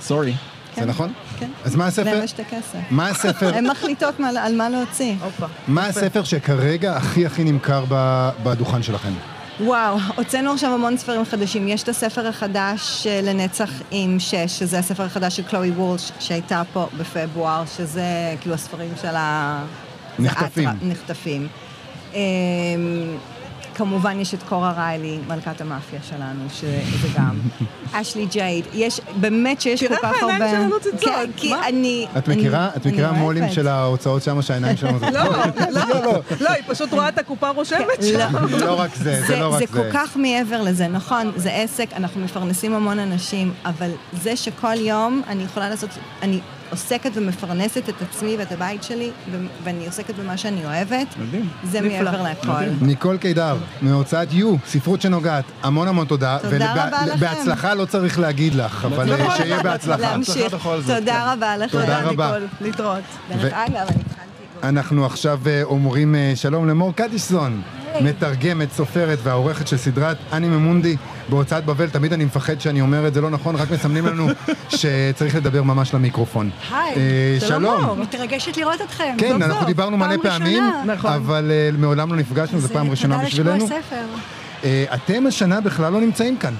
סורי. 0.00 0.34
זה 0.80 0.86
נכון? 0.86 1.12
כן. 1.38 1.48
אז 1.64 1.76
מה 1.76 1.86
הספר? 1.86 2.14
להם 2.14 2.24
יש 2.24 2.32
את 2.32 2.40
הכסף. 2.40 2.78
מה 2.90 3.08
הספר? 3.08 3.54
הן 3.54 3.66
מחליטות 3.70 4.20
מה- 4.20 4.28
על 4.28 4.54
מה 4.56 4.68
להוציא. 4.68 5.14
מה 5.68 5.86
הספר 5.86 6.24
שכרגע 6.24 6.96
הכי 6.96 7.26
הכי 7.26 7.44
נמכר 7.44 7.84
בדוכן 8.42 8.82
שלכם? 8.82 9.12
וואו, 9.60 9.98
הוצאנו 10.16 10.52
עכשיו 10.52 10.74
המון 10.74 10.96
ספרים 10.96 11.24
חדשים. 11.24 11.68
יש 11.68 11.82
את 11.82 11.88
הספר 11.88 12.26
החדש 12.26 13.06
אה, 13.06 13.20
לנצח 13.22 13.70
עם 13.90 14.16
שש, 14.20 14.34
שזה 14.58 14.78
הספר 14.78 15.02
החדש 15.04 15.36
של 15.36 15.42
קלואי 15.42 15.70
וולש, 15.70 16.12
שהייתה 16.20 16.62
פה 16.72 16.88
בפברואר, 16.98 17.62
שזה 17.76 18.02
כאילו 18.40 18.54
הספרים 18.54 18.90
של 19.02 19.16
ה... 19.16 19.58
נחטפים. 20.18 20.68
נחטפים. 20.82 21.48
כמובן 23.78 24.20
יש 24.20 24.34
את 24.34 24.42
קורה 24.42 24.72
ריילי, 24.72 25.18
מלכת 25.28 25.60
המאפיה 25.60 26.00
שלנו, 26.08 26.44
שזה 26.50 27.08
גם. 27.16 27.38
אשלי 27.92 28.26
ג'ייד. 28.26 28.64
יש, 28.74 29.00
באמת 29.20 29.60
שיש 29.60 29.84
כל 29.84 29.88
תראה 29.88 29.98
כך 30.02 30.14
איך 30.14 30.22
הרבה... 30.22 30.32
העיניים 30.34 30.56
שלנו 30.56 30.80
צצות. 30.80 31.00
כן, 31.00 31.30
כי 31.36 31.50
מה? 31.50 31.68
אני... 31.68 32.06
את 32.18 32.28
מכירה? 32.28 32.70
את 32.76 32.86
מכירה 32.86 33.12
מו"לים. 33.12 33.50
של 33.50 33.68
ההוצאות 33.68 34.22
שם 34.22 34.42
שהעיניים 34.42 34.76
שלנו 34.76 34.98
זה... 35.00 35.10
לא, 35.10 35.24
לא, 35.70 36.22
לא, 36.40 36.50
היא 36.50 36.62
פשוט 36.66 36.92
רואה 36.92 37.08
את 37.08 37.18
הקופה 37.18 37.48
רושמת 37.48 38.02
שם. 38.02 38.32
לא 38.66 38.80
רק 38.80 38.94
זה, 38.94 39.20
זה 39.20 39.26
זה, 39.26 39.36
לא 39.36 39.54
רק 39.54 39.60
זה 39.60 39.66
זה. 39.72 39.82
כל 39.82 39.92
כך 39.92 40.16
מעבר 40.16 40.62
לזה, 40.62 40.88
נכון, 40.88 41.32
זה 41.36 41.52
עסק, 41.52 41.92
אנחנו 41.96 42.20
מפרנסים 42.20 42.74
המון 42.74 42.98
אנשים, 42.98 43.52
אבל 43.64 43.90
זה 44.12 44.36
שכל 44.36 44.76
יום 44.76 45.22
אני 45.28 45.42
יכולה 45.42 45.68
לעשות, 45.68 45.90
אני 46.22 46.40
עוסקת 46.70 47.10
ומפרנסת 47.14 47.88
את 47.88 48.02
עצמי 48.02 48.36
ואת 48.38 48.52
הבית 48.52 48.82
שלי, 48.82 49.10
ו- 49.32 49.36
ואני 49.64 49.86
עוסקת 49.86 50.14
במה 50.14 50.36
שאני 50.36 50.64
אוהבת, 50.64 51.06
מדהים. 51.18 51.48
זה. 51.64 51.80
מעבר 51.80 52.22
להכל. 52.22 52.64
ניקול 52.82 53.16
קידר, 53.16 53.56
מהוצאת 53.82 54.32
יו, 54.32 54.54
ספרות 54.66 55.00
שנוגעת, 55.00 55.44
המון 55.62 55.88
המון 55.88 56.06
תודה. 56.06 56.38
תודה 56.42 56.72
רבה 56.72 57.06
לכם. 57.06 57.20
בהצלחה 57.20 57.74
לא 57.74 57.84
צריך 57.84 58.18
להגיד 58.18 58.54
לך, 58.54 58.84
אבל 58.84 59.12
אה, 59.12 59.36
שיהיה 59.36 59.62
בהצלחה. 59.62 60.00
להמשיך. 60.00 60.54
בכל 60.54 60.80
זאת, 60.80 60.96
תודה 60.98 61.32
רבה 61.32 61.56
לכם. 61.56 61.80
תודה 61.80 62.00
רבה. 62.02 62.26
ניקול, 62.32 62.48
להתראות. 62.60 63.02
דרך 63.28 63.42
ו- 63.42 63.46
אגב, 63.66 63.76
אני 63.76 63.84
התחלתי... 63.86 64.68
אנחנו 64.68 65.06
עכשיו 65.06 65.40
אה, 65.46 65.62
אומרים 65.62 66.14
אה, 66.14 66.32
שלום 66.34 66.68
למור 66.68 66.92
קדישזון, 66.94 67.62
מתרגמת, 68.02 68.72
סופרת 68.72 69.18
והעורכת 69.22 69.68
של 69.68 69.76
סדרת 69.76 70.16
אני 70.32 70.48
ממונדי 70.48 70.96
בהוצאת 71.28 71.64
בבל. 71.64 71.88
תמיד 71.88 72.12
אני 72.12 72.24
מפחד 72.24 72.60
שאני 72.60 72.80
אומר 72.80 73.06
את 73.08 73.14
זה 73.14 73.20
לא 73.20 73.30
נכון, 73.30 73.56
רק 73.56 73.70
מסמנים 73.70 74.06
לנו 74.06 74.28
שצריך 74.78 75.34
לדבר 75.34 75.62
ממש 75.62 75.94
למיקרופון. 75.94 76.50
היי, 76.72 76.94
אה, 76.96 77.48
שלום. 77.48 78.00
מתרגשת 78.00 78.56
לראות 78.56 78.80
אתכם. 78.80 79.14
כן, 79.18 79.42
אנחנו 79.42 79.66
דיברנו 79.66 79.96
מלא 79.96 80.16
פעמים. 80.22 80.62
נכון. 80.86 81.12
אבל 81.12 81.50
אה, 81.50 81.70
מעולם 81.78 82.10
לא 82.10 82.16
נפגשנו, 82.16 82.60
זו 82.60 82.68
פעם 82.68 82.90
ראשונה 82.90 83.18
בשבילנו. 83.24 83.68
אה, 84.64 84.84
אתם 84.94 85.26
השנה 85.26 85.60
בכלל 85.60 85.92
לא 85.92 86.00
נמצאים 86.00 86.36
כאן. 86.36 86.54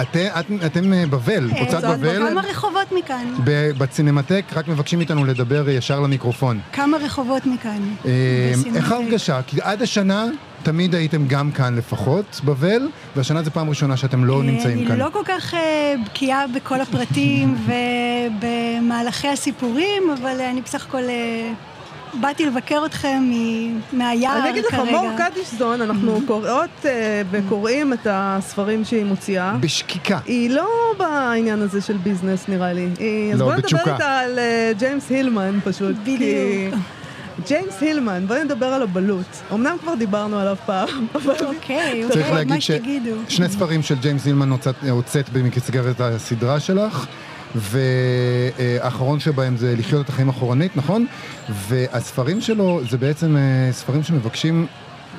אתם, 0.00 0.18
את- 0.40 0.64
אתם 0.66 1.10
בבל, 1.10 1.50
אה, 1.52 1.60
הוצאת 1.60 1.84
בבל, 1.84 2.28
כמה 2.30 2.40
רחובות 2.50 2.92
מכאן? 2.98 3.34
בצינמטק, 3.78 4.44
רק 4.54 4.68
מבקשים 4.68 4.98
מאיתנו 4.98 5.24
לדבר 5.24 5.68
ישר 5.68 6.00
למיקרופון. 6.00 6.60
כמה 6.72 6.96
רחובות 6.96 7.46
מכאן? 7.46 7.82
אה. 8.06 8.10
איך 8.74 8.92
ההרגשה? 8.92 9.40
כי 9.46 9.56
עד 9.62 9.82
השנה 9.82 10.26
תמיד 10.62 10.94
הייתם 10.94 11.26
גם 11.26 11.50
כאן 11.52 11.76
לפחות, 11.76 12.40
בבל, 12.44 12.88
והשנה 13.16 13.42
זו 13.42 13.50
פעם 13.50 13.68
ראשונה 13.68 13.96
שאתם 13.96 14.24
לא 14.24 14.38
אה, 14.38 14.42
נמצאים 14.42 14.84
כאן. 14.84 14.90
אני 14.90 15.00
לא 15.00 15.08
כל 15.12 15.22
כך 15.24 15.54
אה, 15.54 15.94
בקיאה 16.06 16.44
בכל 16.54 16.80
הפרטים 16.80 17.56
ובמהלכי 17.66 19.28
הסיפורים, 19.28 20.02
אבל 20.20 20.40
אה, 20.40 20.50
אני 20.50 20.60
בסך 20.60 20.86
הכל 20.86 21.02
באתי 22.20 22.46
לבקר 22.46 22.82
אתכם 22.86 23.30
מהיער 23.92 24.34
כרגע. 24.34 24.42
אני 24.42 24.50
אגיד 24.50 24.64
לך, 24.64 24.74
מור 24.90 25.08
קדישזון, 25.18 25.82
אנחנו 25.82 26.20
קוראות 26.26 26.84
וקוראים 27.30 27.92
את 27.92 28.06
הספרים 28.10 28.84
שהיא 28.84 29.04
מוציאה. 29.04 29.56
בשקיקה. 29.60 30.18
היא 30.26 30.50
לא 30.50 30.68
בעניין 30.98 31.62
הזה 31.62 31.80
של 31.80 31.96
ביזנס 31.96 32.48
נראה 32.48 32.72
לי. 32.72 32.88
היא... 32.98 33.32
אז 33.32 33.40
לא, 33.40 33.44
בואי 33.44 33.56
נדבר 33.56 33.68
בתשוקה. 33.68 33.92
איתה 33.92 34.18
על 34.18 34.38
ג'יימס 34.78 35.10
הילמן 35.10 35.58
פשוט. 35.64 35.96
בדיוק. 35.96 36.74
ג'יימס 37.48 37.80
הילמן, 37.80 38.26
בואי 38.26 38.44
נדבר 38.44 38.66
על 38.66 38.82
הבלוט. 38.82 39.26
אמנם 39.52 39.76
כבר 39.80 39.94
דיברנו 39.94 40.38
עליו 40.38 40.56
פעם, 40.66 40.88
אבל... 41.14 41.34
אוקיי, 41.46 42.02
צריך 42.08 42.16
אוקיי, 42.26 42.34
להגיד 42.34 42.54
מה 42.54 42.60
שתגידו. 42.60 43.10
ששני 43.28 43.48
ספרים 43.48 43.82
של 43.82 43.94
ג'יימס 43.94 44.24
הילמן 44.26 44.50
הוצאת- 44.90 45.28
במסגרת 45.32 46.00
הסדרה 46.00 46.60
שלך, 46.60 47.06
והאחרון 47.54 49.20
שבהם 49.20 49.56
זה 49.56 49.74
לחיות 49.78 50.04
את 50.04 50.08
החיים 50.08 50.28
אחורנית, 50.28 50.76
נכון? 50.76 51.06
והספרים 51.68 52.40
שלו 52.40 52.80
זה 52.90 52.98
בעצם 52.98 53.36
אה, 53.36 53.72
ספרים 53.72 54.02
שמבקשים 54.02 54.66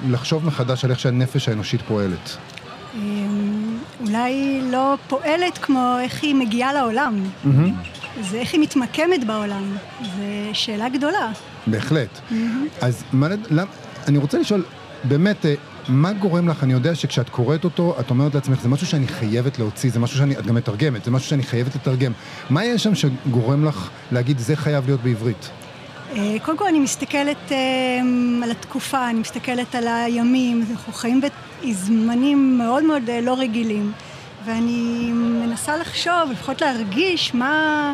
לחשוב 0.09 0.45
מחדש 0.45 0.85
על 0.85 0.91
איך 0.91 0.99
שהנפש 0.99 1.49
האנושית 1.49 1.81
פועלת. 1.81 2.37
אמ, 2.95 3.77
אולי 4.07 4.61
לא 4.71 4.95
פועלת 5.07 5.57
כמו 5.57 5.97
איך 6.01 6.23
היא 6.23 6.35
מגיעה 6.35 6.73
לעולם. 6.73 7.23
זה 8.19 8.37
איך 8.39 8.53
היא 8.53 8.61
מתמקמת 8.61 9.23
בעולם. 9.27 9.77
זו 10.01 10.09
שאלה 10.53 10.89
גדולה. 10.89 11.31
בהחלט. 11.67 12.19
אז 12.81 13.03
מה, 13.13 13.27
לד- 13.29 13.47
למ, 13.51 13.67
אני 14.07 14.17
רוצה 14.17 14.39
לשאול, 14.39 14.63
באמת, 15.03 15.45
אה, 15.45 15.53
מה 15.87 16.13
גורם 16.13 16.49
לך, 16.49 16.63
אני 16.63 16.73
יודע 16.73 16.95
שכשאת 16.95 17.29
קוראת 17.29 17.63
אותו, 17.63 17.95
את 17.99 18.09
אומרת 18.09 18.35
לעצמך, 18.35 18.61
זה 18.61 18.69
משהו 18.69 18.87
שאני 18.87 19.07
חייבת 19.07 19.59
להוציא, 19.59 19.91
זה 19.91 19.99
משהו 19.99 20.17
שאני, 20.17 20.37
את 20.39 20.45
גם 20.45 20.55
מתרגמת, 20.55 21.03
זה 21.05 21.11
משהו 21.11 21.29
שאני 21.29 21.43
חייבת 21.43 21.75
לתרגם. 21.75 22.11
מה 22.49 22.65
יש 22.65 22.83
שם 22.83 22.95
שגורם 22.95 23.65
לך 23.65 23.89
להגיד, 24.11 24.39
זה 24.39 24.55
חייב 24.55 24.85
להיות 24.85 25.01
בעברית? 25.01 25.49
אה, 26.15 26.35
קודם 26.45 26.57
כל 26.57 26.67
אני 26.67 26.79
מסתכלת 26.79 27.51
אה, 27.51 27.57
על 28.43 28.51
התקופה, 28.51 29.09
אני 29.09 29.19
מסתכלת 29.19 29.75
על 29.75 29.87
הימים, 29.87 30.65
אנחנו 30.71 30.93
חיים 30.93 31.21
בזמנים 31.63 32.57
מאוד 32.57 32.83
מאוד 32.83 33.03
לא 33.23 33.35
רגילים, 33.39 33.91
ואני 34.45 35.11
מנסה 35.13 35.77
לחשוב, 35.77 36.31
לפחות 36.31 36.61
להרגיש 36.61 37.33
מה... 37.33 37.93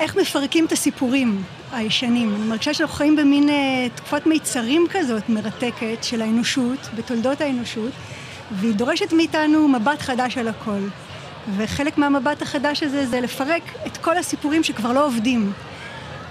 איך 0.00 0.16
מפרקים 0.16 0.64
את 0.64 0.72
הסיפורים 0.72 1.42
הישנים. 1.72 2.34
אני 2.34 2.48
מרגישה 2.48 2.74
שאנחנו 2.74 2.96
חיים 2.96 3.16
במין 3.16 3.48
אה, 3.48 3.86
תקופת 3.94 4.26
מיצרים 4.26 4.86
כזאת 4.90 5.28
מרתקת 5.28 5.98
של 6.02 6.22
האנושות, 6.22 6.88
בתולדות 6.96 7.40
האנושות, 7.40 7.92
והיא 8.52 8.74
דורשת 8.74 9.12
מאיתנו 9.12 9.68
מבט 9.68 10.00
חדש 10.00 10.38
על 10.38 10.48
הכל. 10.48 10.80
וחלק 11.56 11.98
מהמבט 11.98 12.42
החדש 12.42 12.82
הזה 12.82 13.06
זה 13.06 13.20
לפרק 13.20 13.62
את 13.86 13.96
כל 13.96 14.16
הסיפורים 14.16 14.64
שכבר 14.64 14.92
לא 14.92 15.06
עובדים. 15.06 15.52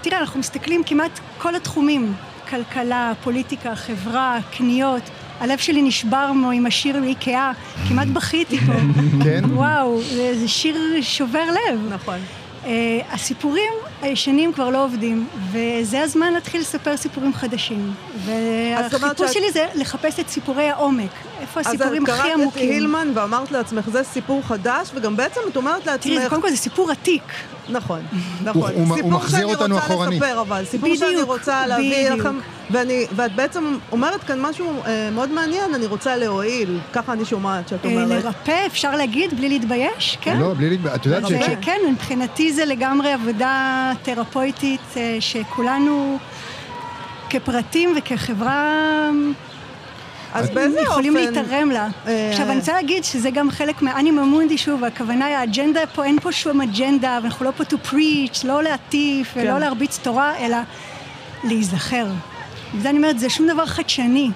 תראה, 0.00 0.18
אנחנו 0.18 0.40
מסתכלים 0.40 0.84
כמעט 0.84 1.20
כל 1.38 1.54
התחומים, 1.54 2.14
כלכלה, 2.48 3.12
פוליטיקה, 3.22 3.76
חברה, 3.76 4.38
קניות. 4.56 5.02
הלב 5.40 5.58
שלי 5.58 5.82
נשבר 5.82 6.32
מו 6.32 6.50
עם 6.50 6.66
השיר 6.66 7.00
מאיקאה, 7.00 7.52
כמעט 7.88 8.08
בכיתי 8.08 8.58
פה. 8.58 8.72
כן? 9.24 9.42
וואו, 9.52 10.00
זה, 10.02 10.38
זה 10.38 10.48
שיר 10.48 10.76
שובר 11.02 11.44
לב. 11.50 11.80
נכון. 11.90 12.18
Uh, 12.64 12.66
הסיפורים 13.12 13.72
הישנים 14.02 14.52
כבר 14.52 14.70
לא 14.70 14.84
עובדים, 14.84 15.26
וזה 15.52 16.02
הזמן 16.02 16.32
להתחיל 16.32 16.60
לספר 16.60 16.96
סיפורים 16.96 17.34
חדשים. 17.34 17.92
והחיפוש 18.24 19.00
שאת- 19.18 19.32
שלי 19.32 19.52
זה 19.52 19.66
לחפש 19.74 20.20
את 20.20 20.28
סיפורי 20.28 20.68
העומק. 20.68 21.10
איפה 21.40 21.60
הסיפורים 21.60 22.02
אז 22.06 22.08
את 22.10 22.18
הכי 22.18 22.22
קראת 22.22 22.34
את 22.34 22.40
עמוקים. 22.40 22.70
הילמן 22.70 23.08
ואמרת 23.14 23.52
לעצמך, 23.52 23.88
זה 23.88 24.04
סיפור 24.04 24.42
חדש, 24.46 24.90
וגם 24.94 25.16
בעצם 25.16 25.40
את 25.48 25.56
אומרת 25.56 25.86
לעצמך... 25.86 26.12
תראי, 26.12 26.22
זה 26.22 26.28
קודם 26.28 26.42
כל 26.42 26.50
זה 26.50 26.56
סיפור 26.56 26.90
עתיק. 26.90 27.22
נכון, 27.70 28.00
נכון. 28.44 28.62
הוא- 28.62 28.86
הוא 28.88 28.96
סיפור 28.96 29.10
מחזיר 29.10 29.38
שאני 29.40 29.52
אותנו 29.54 29.74
רוצה 29.74 29.86
אחורנית. 29.86 30.22
לספר, 30.22 30.40
אבל 30.40 30.64
סיפור 30.64 30.94
שאני 30.96 31.22
רוצה 31.22 31.66
להביא 31.66 32.06
בדיוק. 32.08 32.20
לכם, 32.26 32.36
ואני, 32.70 33.06
ואת 33.16 33.34
בעצם 33.34 33.76
אומרת 33.92 34.24
כאן 34.24 34.40
משהו 34.40 34.82
אה, 34.86 35.08
מאוד 35.12 35.30
מעניין, 35.30 35.74
אני 35.74 35.86
רוצה 35.86 36.16
להועיל, 36.16 36.78
ככה 36.92 37.12
אני 37.12 37.24
שומעת 37.24 37.68
שאת 37.68 37.86
אה, 37.86 37.90
אומרת. 37.90 38.24
לרפא, 38.24 38.66
אפשר 38.66 38.96
להגיד, 38.96 39.34
בלי 39.36 39.48
להתבייש, 39.48 40.18
כן? 40.20 40.38
לא, 40.38 40.54
בלי 40.54 40.70
להתבייש. 40.70 40.96
את 40.96 41.06
יודעת 41.06 41.26
ש... 41.26 41.32
זה, 41.32 41.54
כן, 41.62 41.78
מבחינתי 41.92 42.52
זה 42.52 42.64
לגמרי 42.64 43.12
עבודה 43.12 43.92
תרפויטית 44.02 44.80
אה, 44.96 45.16
שכולנו 45.20 46.18
כפרטים 47.30 47.94
וכחברה 47.98 48.76
אז 50.34 50.50
באיזה 50.50 50.80
יכולים 50.80 51.16
אופן- 51.16 51.26
להתערם 51.34 51.70
לה. 51.70 51.88
אה, 52.06 52.28
עכשיו, 52.30 52.46
אני 52.50 52.58
רוצה 52.58 52.72
להגיד 52.72 53.04
שזה 53.04 53.30
גם 53.30 53.50
חלק 53.50 53.82
מהאנימה 53.82 54.24
מונדי, 54.24 54.58
שוב, 54.58 54.84
הכוונה 54.84 55.24
היא, 55.26 55.36
האג'נדה 55.36 55.86
פה, 55.86 56.04
אין 56.04 56.18
פה 56.20 56.32
שום 56.32 56.60
אג'נדה, 56.60 57.18
ואנחנו 57.22 57.44
לא 57.44 57.50
פה 57.56 57.64
to 57.64 57.88
preach, 57.90 58.46
לא 58.46 58.62
להטיף 58.62 59.30
כן. 59.34 59.40
ולא 59.40 59.58
להרביץ 59.58 59.98
תורה, 60.02 60.38
אלא 60.38 60.56
להיזכר. 61.44 62.06
וזה 62.74 62.90
אני 62.90 62.98
אומרת, 62.98 63.18
זה 63.18 63.30
שום 63.30 63.46
דבר 63.48 63.66
חדשני. 63.66 64.30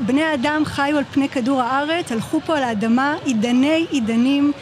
בני 0.00 0.22
האדם 0.24 0.62
חיו 0.64 0.98
על 0.98 1.04
פני 1.12 1.28
כדור 1.28 1.62
הארץ, 1.62 2.12
הלכו 2.12 2.40
פה 2.46 2.56
על 2.56 2.62
האדמה 2.62 3.14
עידני 3.24 3.86
עידנים, 3.90 4.52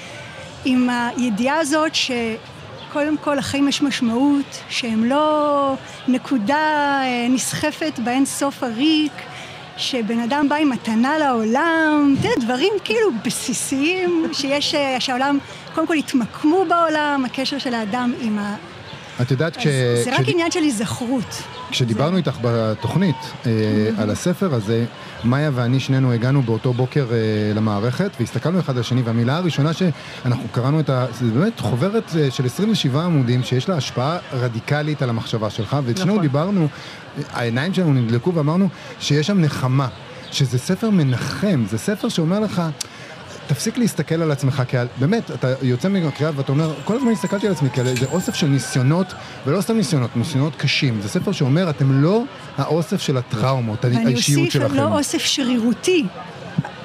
עם 0.65 0.89
הידיעה 0.91 1.59
הזאת 1.59 1.93
שקודם 1.95 3.17
כל 3.21 3.35
לחיים 3.35 3.69
יש 3.69 3.83
משמעות, 3.83 4.59
שהם 4.69 5.05
לא 5.05 5.75
נקודה 6.09 6.57
אה, 7.05 7.27
נסחפת 7.31 7.99
באין 8.05 8.27
סוף 8.27 8.63
הריק, 8.63 9.13
שבן 9.79 10.19
אדם 10.19 10.49
בא 10.49 10.57
עם 10.57 10.71
מתנה 10.71 11.19
לעולם, 11.19 12.15
אתה 12.21 12.29
יודע, 12.29 12.41
דברים 12.45 12.73
כאילו 12.85 13.11
בסיסיים, 13.25 14.25
שיש, 14.33 14.75
אה, 14.75 15.01
שהעולם, 15.01 15.39
קודם 15.75 15.87
כל 15.87 15.95
התמקמו 15.95 16.65
בעולם, 16.69 17.23
הקשר 17.25 17.59
של 17.59 17.75
האדם 17.75 18.13
עם 18.21 18.39
ה... 18.39 18.57
את 19.23 19.31
יודעת, 19.31 19.57
כש... 19.57 19.67
זה 20.05 20.15
רק 20.15 20.21
כש- 20.23 20.29
עניין 20.29 20.51
של 20.51 20.61
היזכרות. 20.61 21.43
כשדיברנו 21.71 22.17
איתך 22.17 22.37
בתוכנית 22.43 23.17
אה, 23.47 23.51
על 23.99 24.11
הספר 24.11 24.55
הזה, 24.55 24.85
מאיה 25.25 25.51
ואני 25.55 25.81
שנינו 25.81 26.13
הגענו 26.13 26.43
באותו 26.43 26.73
בוקר 26.73 27.07
אה, 27.11 27.17
למערכת 27.55 28.11
והסתכלנו 28.21 28.61
אחד 28.61 28.75
על 28.75 28.81
השני 28.81 29.03
והמילה 29.03 29.37
הראשונה 29.37 29.73
שאנחנו 29.73 30.49
קראנו 30.53 30.81
את 30.81 30.91
ה... 30.91 31.07
זה 31.21 31.31
באמת 31.31 31.61
חוברת 31.61 32.13
אה, 32.17 32.31
של 32.31 32.47
27 32.47 33.05
עמודים 33.05 33.43
שיש 33.43 33.69
לה 33.69 33.77
השפעה 33.77 34.19
רדיקלית 34.33 35.03
על 35.03 35.11
המחשבה 35.11 35.51
שלך 35.51 35.77
ושנינו 35.85 36.13
נכון. 36.13 36.23
דיברנו, 36.23 36.69
העיניים 37.33 37.75
שלנו 37.75 37.93
נדלקו 37.93 38.35
ואמרנו 38.35 38.69
שיש 39.01 39.27
שם 39.27 39.41
נחמה, 39.41 39.89
שזה 40.31 40.59
ספר 40.59 40.91
מנחם, 40.91 41.65
זה 41.71 41.79
ספר 41.79 42.09
שאומר 42.09 42.41
לך... 42.41 42.63
תפסיק 43.49 43.79
להסתכל 43.79 44.23
על 44.23 44.31
עצמך 44.31 44.63
כעל, 44.69 44.87
באמת, 44.99 45.31
אתה 45.31 45.55
יוצא 45.63 45.89
מהקריאה 45.89 46.33
ואתה 46.37 46.53
אומר, 46.53 46.75
כל 46.85 46.97
הזמן 46.97 47.13
הסתכלתי 47.13 47.47
על 47.47 47.53
עצמי 47.53 47.71
כאל 47.71 47.87
איזה 47.87 48.07
אוסף 48.13 48.35
של 48.35 48.47
ניסיונות, 48.47 49.15
ולא 49.47 49.61
סתם 49.61 49.77
ניסיונות, 49.77 50.17
ניסיונות 50.17 50.57
קשים. 50.57 51.01
זה 51.03 51.09
ספר 51.09 51.33
שאומר, 51.33 51.71
אתם 51.71 52.03
לא 52.03 52.23
האוסף 52.59 53.01
של 53.01 53.17
הטראומות, 53.17 53.85
ואני 53.85 53.97
האישיות 53.97 54.47
אוסיף, 54.47 54.53
שלכם. 54.53 54.75
לא 54.75 54.99
אוסף 54.99 55.19
שרירותי, 55.19 56.05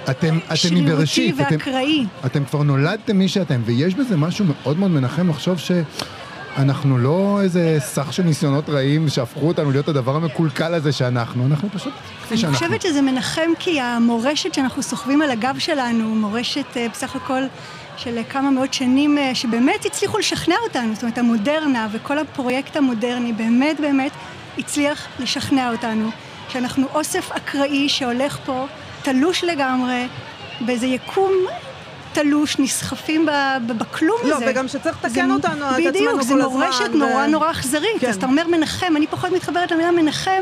אתם, 0.10 0.38
אתם 0.46 0.56
שרירותי 0.56 0.82
מבראשית, 0.82 1.36
אתם, 1.42 1.56
ואקראי. 1.56 2.06
אתם 2.26 2.46
כבר 2.46 2.64
נולדתם 2.64 3.18
מי 3.18 3.28
שאתם, 3.28 3.62
ויש 3.66 3.96
בזה 3.96 4.18
משהו 4.18 4.46
מאוד 4.46 4.80
מאוד 4.80 4.92
מנחם 4.92 5.30
לחשוב 5.30 5.60
ש... 5.60 5.72
אנחנו 6.58 6.98
לא 6.98 7.40
איזה 7.44 7.78
סך 7.80 8.14
של 8.14 8.24
ניסיונות 8.24 8.70
רעים 8.70 9.10
שהפכו 9.10 9.48
אותנו 9.48 9.72
להיות 9.72 9.88
הדבר 9.88 10.16
המקולקל 10.16 10.74
הזה 10.74 10.92
שאנחנו, 10.92 11.46
אנחנו 11.46 11.70
פשוט 11.70 11.94
כפי 11.94 12.34
אני 12.34 12.38
שאנחנו. 12.42 12.58
חושבת 12.58 12.82
שזה 12.82 13.02
מנחם 13.02 13.52
כי 13.60 13.82
המורשת 13.82 14.54
שאנחנו 14.54 14.84
סוחבים 14.84 15.22
על 15.22 15.32
הגב 15.32 15.56
שלנו, 15.60 16.16
מורשת 16.16 16.78
אה, 16.78 16.88
בסך 16.90 17.16
הכל 17.16 17.44
של 17.98 18.20
כמה 18.30 18.52
מאות 18.52 18.74
שנים, 18.74 19.18
אה, 19.18 19.36
שבאמת 19.36 19.86
הצליחו 19.86 20.18
לשכנע 20.18 20.56
אותנו, 20.64 20.94
זאת 20.94 21.04
אומרת 21.04 21.18
המודרנה 21.18 21.88
וכל 21.92 22.20
הפרויקט 22.20 22.76
המודרני 22.76 23.34
באמת 23.34 23.80
באמת 23.80 24.12
הצליח 24.58 25.08
לשכנע 25.20 25.72
אותנו, 25.72 26.10
שאנחנו 26.50 26.88
אוסף 26.94 27.32
אקראי 27.32 27.90
שהולך 27.90 28.38
פה, 28.46 28.66
תלוש 29.02 29.44
לגמרי, 29.44 30.08
באיזה 30.62 30.86
יקום 30.86 31.32
תלוש, 32.14 32.60
נסחפים 32.60 33.26
בכלום 33.78 34.18
לא, 34.24 34.36
הזה. 34.36 34.46
וגם 34.50 34.68
שצריך 34.68 34.98
לתקן 35.06 35.28
זה- 35.28 35.34
אותנו, 35.34 35.66
את 35.66 35.72
עצמנו 35.72 35.90
בדיוק, 35.90 36.22
זה 36.22 36.34
כל 36.34 36.42
הזמן, 36.42 36.60
מורשת 36.60 36.90
ו- 36.94 36.98
נורא 36.98 37.26
נורא 37.28 37.52
אכזרית. 37.52 37.90
כן. 38.00 38.08
אז 38.10 38.16
אתה 38.16 38.26
אומר 38.26 38.48
מנחם, 38.48 38.94
אני 38.98 39.08
פחות 39.08 39.32
מתחברת 39.32 39.72
למילה 39.72 39.92
מנחם, 39.92 40.42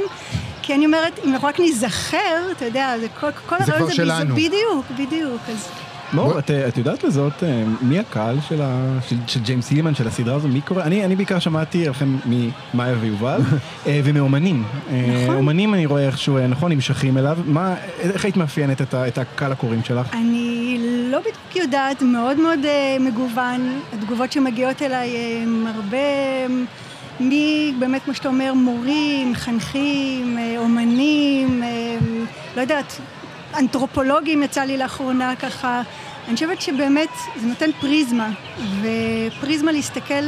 כי 0.62 0.76
אני 0.76 0.86
אומרת, 0.86 1.20
אם 1.26 1.34
אנחנו 1.34 1.48
רק 1.48 1.60
ניזכר, 1.60 2.18
אתה 2.52 2.66
יודע, 2.66 2.96
זה 3.00 3.08
כל, 3.20 3.28
כל 3.50 3.56
זה 3.60 3.64
הרעיון 3.72 3.88
כבר 3.88 3.96
שלנו. 3.96 4.36
בדיוק, 4.36 4.86
בדיוק. 5.00 5.42
אז 5.50 5.68
לא, 6.14 6.40
את, 6.40 6.52
את 6.52 6.78
יודעת 6.78 7.04
לזאת 7.04 7.44
אה, 7.44 7.64
מי 7.82 8.00
הקהל 8.00 8.38
של, 8.50 8.62
ה, 8.62 8.76
של, 9.10 9.16
של 9.28 9.40
ג'יימס 9.40 9.70
הילמן, 9.70 9.96
של 9.96 10.08
הסדרה 10.08 10.36
הזו, 10.36 10.48
מי 10.48 10.62
קורא? 10.62 10.84
אני, 10.84 11.06
אני 11.06 11.16
בעיקר 11.16 11.40
שמעתי 11.40 11.90
לכם 11.90 12.18
ממאיה 12.26 12.96
ויובל, 13.02 13.40
אה, 13.88 14.02
ומאומנים. 14.04 14.64
אה, 14.90 15.24
נכון. 15.24 15.36
אומנים 15.36 15.74
אני 15.74 15.86
רואה 15.86 16.06
איכשהו, 16.06 16.48
נכון, 16.48 16.72
נמשכים 16.72 17.18
אליו. 17.18 17.38
מה, 17.46 17.76
איך 18.00 18.26
היית 18.26 18.38
מאפיינת 18.38 18.82
את, 18.82 18.94
ה- 18.94 19.08
את 19.08 19.18
הקהל 19.18 19.52
הקוראים 19.52 19.84
שלך? 19.84 20.08
אני 20.14 20.78
לא 21.12 21.20
בדיוק 21.20 21.56
יודעת, 21.56 22.02
מאוד 22.02 22.38
מאוד 22.38 22.60
uh, 22.64 23.02
מגוון. 23.02 23.80
התגובות 23.94 24.32
שמגיעות 24.32 24.82
אליי 24.82 25.10
הן 25.44 25.68
הרבה, 25.76 25.98
מי 27.20 27.74
באמת, 27.80 28.04
כמו 28.04 28.14
שאתה 28.14 28.28
אומר, 28.28 28.54
מורים, 28.54 29.32
מחנכים, 29.32 30.38
אה, 30.38 30.56
אומנים, 30.58 31.64
אה, 31.64 31.70
לא 32.56 32.62
יודעת, 32.62 33.00
אנתרופולוגים 33.58 34.44
יצא 34.44 34.62
לי 34.62 34.78
לאחרונה 34.78 35.36
ככה. 35.36 35.82
אני 36.28 36.34
חושבת 36.36 36.62
שבאמת 36.62 37.10
זה 37.42 37.48
נותן 37.48 37.70
פריזמה, 37.82 38.30
ופריזמה 38.82 39.72
להסתכל, 39.72 40.24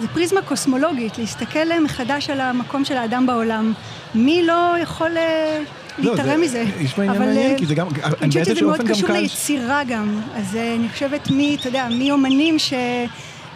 זה 0.00 0.08
פריזמה 0.14 0.42
קוסמולוגית, 0.42 1.18
להסתכל 1.18 1.72
אה, 1.72 1.80
מחדש 1.80 2.30
על 2.30 2.40
המקום 2.40 2.84
של 2.84 2.96
האדם 2.96 3.26
בעולם. 3.26 3.72
מי 4.14 4.46
לא 4.46 4.74
יכול 4.82 5.16
אה, 5.16 5.58
זה- 5.60 5.77
להתערם 5.98 6.40
מזה? 6.40 6.64
יש 6.80 6.94
פה 6.94 7.02
עניין 7.02 7.18
מעניין, 7.18 7.52
אה, 7.52 7.58
כי 7.58 7.66
זה 7.66 7.74
גם, 7.74 7.86
אני 8.22 8.28
חושבת 8.28 8.46
שזה 8.46 8.66
מאוד 8.66 8.80
קשור. 8.88 9.10
ליצירה 9.12 9.82
גם. 9.88 10.20
אז 10.34 10.56
אה, 10.56 10.74
אני 10.74 10.88
חושבת 10.88 11.30
מי, 11.30 11.56
אתה 11.60 11.68
יודע, 11.68 11.88
מי 11.88 12.10
אומנים 12.10 12.58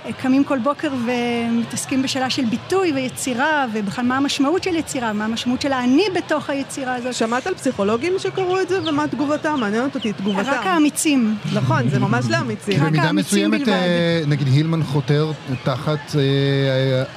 שקמים 0.09 0.45
כל 0.45 0.59
בוקר 0.59 0.89
ומתעסקים 1.07 2.03
בשאלה 2.03 2.31
של 2.31 2.45
ביטוי 2.45 2.93
ויצירה, 2.93 3.67
ובכלל 3.73 4.05
מה 4.05 4.17
המשמעות 4.17 4.63
של 4.63 4.77
יצירה, 4.77 5.13
מה 5.13 5.25
המשמעות 5.25 5.61
של 5.61 5.73
האני 5.73 6.05
בתוך 6.15 6.51
היצירה 6.51 6.95
הזאת. 6.95 7.15
שמעת 7.15 7.47
על 7.47 7.55
פסיכולוגים 7.55 8.13
שקראו 8.19 8.61
את 8.61 8.69
זה, 8.69 8.79
ומה 8.89 9.09
תגובתם? 9.09 9.61
מעניינת 9.61 9.95
אותי 9.95 10.13
תגובתם. 10.13 10.51
רק 10.51 10.67
האמיצים. 10.67 11.37
נכון, 11.53 11.89
זה 11.89 11.99
ממש 11.99 12.25
לאמיצים. 12.31 12.75
רק 12.75 12.89
במידה 12.89 13.03
האמיצים 13.03 13.51
מסוימת, 13.51 13.61
בלבד. 13.61 13.73
אה, 13.73 14.23
נגיד 14.27 14.47
הילמן 14.47 14.83
חותר 14.83 15.33
תחת 15.65 15.99
אה, 16.15 16.21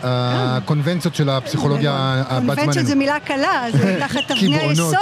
אה, 0.04 0.58
הקונבנציות 0.58 1.16
של 1.16 1.30
הפסיכולוגיה 1.30 1.92
הבת 1.94 2.30
זמננו. 2.30 2.56
קונבנציות 2.56 2.86
זה 2.86 2.96
מילה 2.96 3.20
קלה, 3.20 3.66
זה 3.72 3.98
תחת 4.08 4.32
אבני 4.32 4.58
היסוד. 4.58 4.98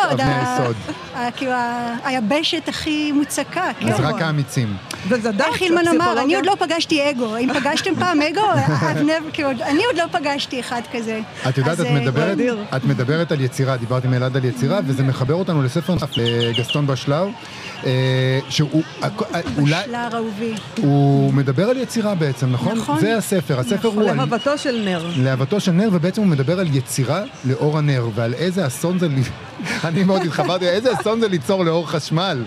כאילו 1.36 1.51
היבשת 2.03 2.67
הכי 2.67 3.11
מוצקה. 3.11 3.71
אז 3.81 3.97
כן. 3.97 4.03
רק 4.03 4.21
האמיצים. 4.21 4.75
איך 5.11 5.61
הילמן 5.61 5.88
אמר, 5.88 6.21
אני 6.23 6.36
עוד 6.36 6.45
לא 6.45 6.55
פגשתי 6.59 7.09
אגו. 7.09 7.38
אם 7.38 7.49
פגשתם 7.74 7.95
פעם 7.99 8.19
אגו, 8.21 8.41
כאילו, 9.34 9.49
אני 9.51 9.86
עוד 9.86 9.95
לא 9.97 10.03
פגשתי 10.19 10.59
אחד 10.59 10.82
כזה. 10.93 11.19
את 11.49 11.57
יודעת, 11.57 11.80
את 11.80 11.86
אה, 11.86 11.93
מדברת. 11.93 12.38
את 12.76 12.84
מדברת 12.86 13.32
על 13.32 13.41
יצירה, 13.41 13.78
דיברתי 13.78 14.07
עם 14.07 14.13
אלעד 14.13 14.38
על 14.38 14.45
יצירה, 14.45 14.80
וזה 14.86 15.03
מחבר 15.03 15.34
אותנו 15.34 15.63
לספר 15.63 15.93
נוסף, 15.93 16.07
לגסטון 16.17 16.88
בשלר, 16.88 17.28
אה, 17.86 17.89
שהוא 18.49 18.84
הכ- 19.01 19.05
אה, 19.36 19.41
אולי, 19.57 19.82
בשלר 19.84 20.07
אהובי. 20.13 20.53
הוא 20.78 21.34
מדבר 21.34 21.69
על 21.69 21.78
יצירה 21.78 22.15
בעצם, 22.15 22.51
נכון? 22.51 22.78
נכון. 22.78 22.99
זה 22.99 23.17
הספר, 23.17 23.59
הספר 23.59 23.88
הוא 23.88 24.09
על... 24.09 24.15
להבתו 24.15 24.57
של 24.57 24.82
נר. 24.86 25.11
להבתו 25.17 25.59
של 25.59 25.71
נר, 25.71 25.89
ובעצם 25.91 26.21
הוא 26.21 26.30
מדבר 26.30 26.59
על 26.59 26.76
יצירה 26.76 27.21
לאור 27.45 27.78
הנר, 27.78 28.07
ועל 28.15 28.34
איזה 28.34 28.67
אסון 28.67 28.99
זה... 28.99 29.07
אני 29.88 30.03
מאוד 30.03 30.21
התחברתי, 30.21 30.67
איזה 30.69 30.93
אסון 30.93 31.19
זה 31.19 31.28
ליצור 31.28 31.65
לאור 31.65 31.89
חשמל. 31.89 32.43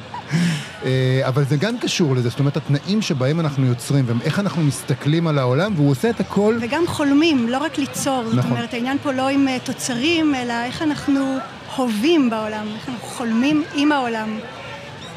אה, 0.85 1.21
אבל 1.29 1.45
זה 1.45 1.57
גם 1.57 1.79
קשור 1.79 2.17
לזה, 2.17 2.29
זאת 2.29 2.39
אומרת, 2.39 2.57
התנאים 2.57 3.03
שבהם 3.03 3.41
אנחנו 3.41 3.67
יוצרים, 3.67 4.05
ואיך 4.09 4.39
אנחנו 4.39 4.63
מסתכלים 4.63 5.27
על 5.27 5.39
העולם, 5.39 5.73
והוא 5.77 5.91
עושה 5.91 6.11
את 6.11 6.21
הכל... 6.21 6.59
וגם 6.61 6.87
חולמים, 6.87 7.49
לא 7.49 7.59
רק 7.59 7.79
ליצור. 7.79 8.23
זאת 8.25 8.35
נכון. 8.35 8.51
אומרת, 8.51 8.75
העניין 8.75 8.99
פה 9.03 9.13
לא 9.13 9.29
עם 9.29 9.49
אה, 9.49 9.59
תוצרים, 9.65 10.35
אלא 10.35 10.65
איך 10.65 10.83
אנחנו 10.83 11.37
הווים 11.77 12.31
בעולם, 12.31 12.67
איך 12.75 12.89
אנחנו 12.89 13.09
חולמים 13.09 13.65
עם 13.75 13.93
העולם, 13.93 14.39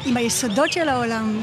עם 0.06 0.16
היסודות 0.16 0.72
של 0.72 0.88
העולם. 0.88 1.38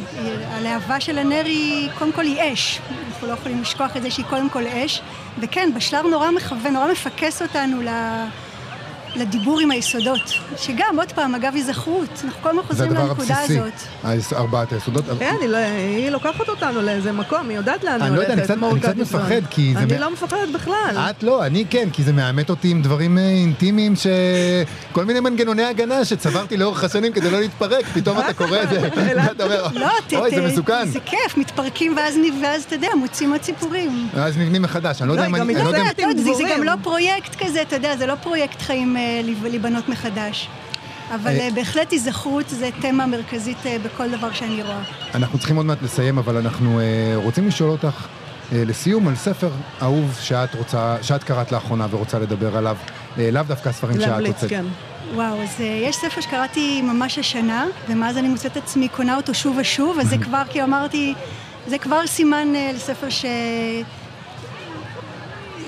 הלהבה 0.51 0.99
של 0.99 1.17
הנר 1.17 1.45
היא, 1.45 1.89
קודם 1.97 2.11
כל 2.11 2.21
היא 2.21 2.53
אש. 2.53 2.79
אנחנו 3.07 3.27
לא 3.27 3.33
יכולים 3.33 3.61
לשכוח 3.61 3.97
את 3.97 4.01
זה 4.01 4.11
שהיא 4.11 4.25
קודם 4.25 4.49
כל 4.49 4.67
אש. 4.67 5.01
וכן, 5.39 5.69
בשלב 5.75 6.05
נורא 6.05 6.31
מכוון, 6.31 6.73
נורא 6.73 6.91
מפקס 6.91 7.41
אותנו 7.41 7.81
ל... 7.81 7.89
לדיבור 9.15 9.59
עם 9.59 9.71
היסודות, 9.71 10.21
שגם, 10.57 10.95
עוד 10.97 11.11
פעם, 11.11 11.35
אגב 11.35 11.55
היזכרות, 11.55 12.09
אנחנו 12.25 12.41
כל 12.41 12.49
הזמן 12.49 12.61
זה 12.61 12.67
חוזרים 12.67 12.91
הדבר 12.91 13.03
לנקודה 13.07 13.35
הבסיסי. 13.35 13.59
הזאת. 13.59 13.73
היס- 14.03 14.33
ארבעת 14.33 14.71
היסודות. 14.73 15.05
כן, 15.19 15.35
היא 15.41 15.49
לא- 15.49 15.57
היא 15.57 16.09
לוקחת 16.09 16.49
אותנו 16.49 16.81
לאיזה 16.81 17.11
מקום, 17.11 17.49
היא 17.49 17.57
יודעת 17.57 17.83
לאן 17.83 17.93
היא 17.93 18.01
אני 18.01 18.09
לא 18.09 18.15
הולכת. 18.15 18.29
יודע, 18.29 18.33
אני 18.33 18.79
קצת- 18.81 18.91
אני. 18.91 19.01
מפחד, 19.01 19.41
כי 19.49 19.73
זה 19.73 19.79
אני 19.79 19.97
מ- 19.97 19.99
לא 20.01 20.11
מפחדת 20.11 20.49
בכלל. 20.53 20.95
את 21.09 21.23
לא, 21.23 21.45
אני 21.45 21.65
כן, 21.69 21.87
כי 21.93 22.03
זה 22.03 22.13
מאמת 22.13 22.49
אותי 22.49 22.67
עם 22.71 22.81
דברים 22.81 23.17
אה, 23.17 23.23
אינטימיים 23.29 23.95
ש... 23.95 24.07
כל 24.91 25.05
מיני 25.05 25.19
מנגנוני 25.19 25.63
הגנה 25.63 26.05
שצברתי 26.05 26.57
לאורך 26.57 26.83
השנים 26.83 27.13
כדי 27.13 27.31
לא 27.31 27.39
להתפרק, 27.39 27.85
פתאום 27.93 28.19
אתה 28.19 28.33
קורא 28.33 28.57
את 28.63 28.69
זה, 28.69 28.81
ואתה 29.17 29.43
אומר, 29.43 29.67
לא, 29.73 29.89
אוי, 30.19 30.29
זה 30.35 30.41
מסוכן. 30.47 30.87
זה 30.87 30.99
כיף, 30.99 31.37
מתפרקים 31.37 31.95
ואז, 31.97 32.15
אתה 32.67 32.75
יודע, 32.75 32.87
מוצאים 32.99 33.31
עוד 33.31 33.41
סיפורים. 33.43 34.07
ואז 34.13 34.37
נבנים 34.37 34.61
מחדש, 34.61 35.01
אני 35.01 35.07
לא 35.09 35.13
יודע 35.13 35.25
אם 35.25 35.35
אני... 35.35 35.43
אני 35.55 35.63
לא 35.63 35.69
אם- 35.77 35.87
אתה 35.89 36.01
יודע, 36.01 36.21
זה- 36.23 36.33
זה 36.33 36.43
גם 36.55 36.63
לא 36.63 36.73
פרויקט 36.83 37.35
כזה, 37.45 37.61
אתה 37.61 37.75
יודע, 37.75 37.97
זה 37.97 38.05
לא 38.05 38.15
פרויקט 38.15 38.61
חיים 38.61 38.97
אה, 38.97 39.01
להיבנות 39.43 39.89
מחדש. 39.89 40.49
אבל 41.13 41.31
אה. 41.31 41.39
אה, 41.39 41.49
בהחלט 41.55 41.91
היזכרות 41.91 42.49
זה 42.49 42.69
תמה 42.81 43.05
מרכזית 43.05 43.57
אה, 43.65 43.77
בכל 43.83 44.11
דבר 44.11 44.33
שאני 44.33 44.63
רואה. 44.63 44.81
אנחנו 45.15 45.37
צריכים 45.37 45.55
עוד 45.55 45.65
מעט 45.65 45.81
לסיים, 45.81 46.17
אבל 46.17 46.37
אנחנו 46.37 46.79
רוצים 47.15 47.47
לשאול 47.47 47.69
אותך 47.69 48.07
לסיום 48.51 49.07
על 49.07 49.15
ספר 49.15 49.49
אהוב 49.81 50.17
שאת 50.21 50.55
רוצה, 50.55 50.97
שאת 51.01 51.23
קראת 51.23 51.51
לאחרונה 51.51 51.87
ורוצה 51.89 52.19
לדבר 52.19 52.57
עליו, 52.57 52.77
לאו 53.17 53.43
דווקא 53.47 53.69
הספרים 53.69 54.01
שאת 54.01 54.27
הוצאת. 54.27 54.49
כן. 54.49 54.65
וואו, 55.13 55.43
אז 55.43 55.55
אה, 55.59 55.65
יש 55.65 55.95
ספר 55.95 56.21
שקראתי 56.21 56.81
ממש 56.81 57.19
השנה, 57.19 57.65
ומאז 57.89 58.17
אני 58.17 58.27
מוצאת 58.27 58.57
עצמי 58.57 58.87
קונה 58.87 59.15
אותו 59.17 59.33
שוב 59.33 59.57
ושוב, 59.59 59.99
אז 59.99 60.09
זה 60.09 60.17
כבר, 60.25 60.43
כי 60.49 60.63
אמרתי, 60.63 61.13
זה 61.67 61.77
כבר 61.77 62.07
סימן 62.07 62.55
אה, 62.55 62.71
לספר 62.75 63.09
ש... 63.09 63.25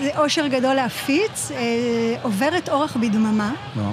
זה 0.04 0.10
אושר 0.18 0.48
גדול 0.48 0.74
להפיץ, 0.74 1.52
אה, 1.52 1.58
עוברת 2.22 2.70
אורח 2.70 2.98
בדממה. 2.98 3.52
לא. 3.76 3.84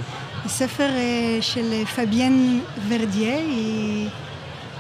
זה 0.45 0.49
ספר 0.51 0.89
אה, 0.89 1.39
של 1.41 1.85
פביאן 1.97 2.61
ורדיה, 2.89 3.37
היא 3.37 4.09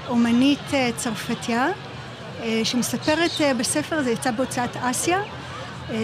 אומנית 0.09 0.75
אה, 0.75 0.91
צרפתיה, 0.97 1.69
אה, 2.43 2.61
שמספרת 2.65 3.31
אה, 3.41 3.55
בספר, 3.55 4.03
זה 4.03 4.11
יצא 4.11 4.31
בהוצאת 4.31 4.77
אסיה. 4.77 5.19
אה, 5.91 5.95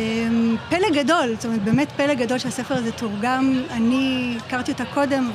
פלא 0.68 0.90
גדול, 1.02 1.34
זאת 1.34 1.44
אומרת, 1.44 1.64
באמת 1.64 1.92
פלא 1.96 2.14
גדול 2.14 2.38
שהספר 2.38 2.74
הזה 2.74 2.92
תורגם. 2.92 3.62
אני 3.70 4.36
הכרתי 4.46 4.72
אותה 4.72 4.84
קודם, 4.84 5.30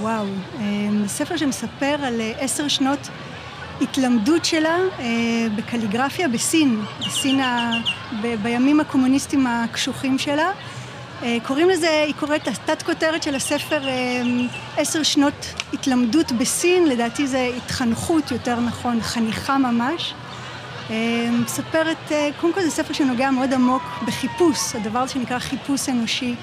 וואו. 0.00 0.24
אה, 0.60 0.62
ספר 1.06 1.36
שמספר 1.36 1.96
על 2.02 2.20
אה, 2.20 2.32
עשר 2.38 2.68
שנות 2.68 3.08
התלמדות 3.80 4.44
שלה 4.44 4.78
אה, 4.98 5.04
בקליגרפיה 5.56 6.28
בסין, 6.28 6.84
בסין, 7.06 7.40
ה... 7.40 7.72
ב... 8.22 8.34
בימים 8.42 8.80
הקומוניסטיים 8.80 9.46
הקשוחים 9.46 10.18
שלה. 10.18 10.50
אה, 11.22 11.36
קוראים 11.46 11.70
לזה, 11.70 12.02
היא 12.06 12.14
קוראת, 12.14 12.48
התת 12.48 12.82
כותרת 12.82 13.22
של 13.22 13.34
הספר 13.34 13.88
אה, 13.88 14.22
עשר 14.76 15.02
שנות 15.02 15.54
התלמדות 15.72 16.32
בסין, 16.32 16.88
לדעתי 16.88 17.26
זה 17.26 17.50
התחנכות 17.56 18.30
יותר 18.30 18.60
נכון, 18.60 19.00
חניכה 19.00 19.58
ממש. 19.58 20.14
מספרת, 21.44 22.12
קודם 22.40 22.52
כל 22.52 22.60
זה 22.62 22.70
ספר 22.70 22.92
שנוגע 22.92 23.30
מאוד 23.30 23.52
עמוק 23.52 23.82
בחיפוש, 24.06 24.58
הדבר 24.74 25.06
שנקרא 25.06 25.38
חיפוש 25.38 25.88
אנושי. 25.88 26.34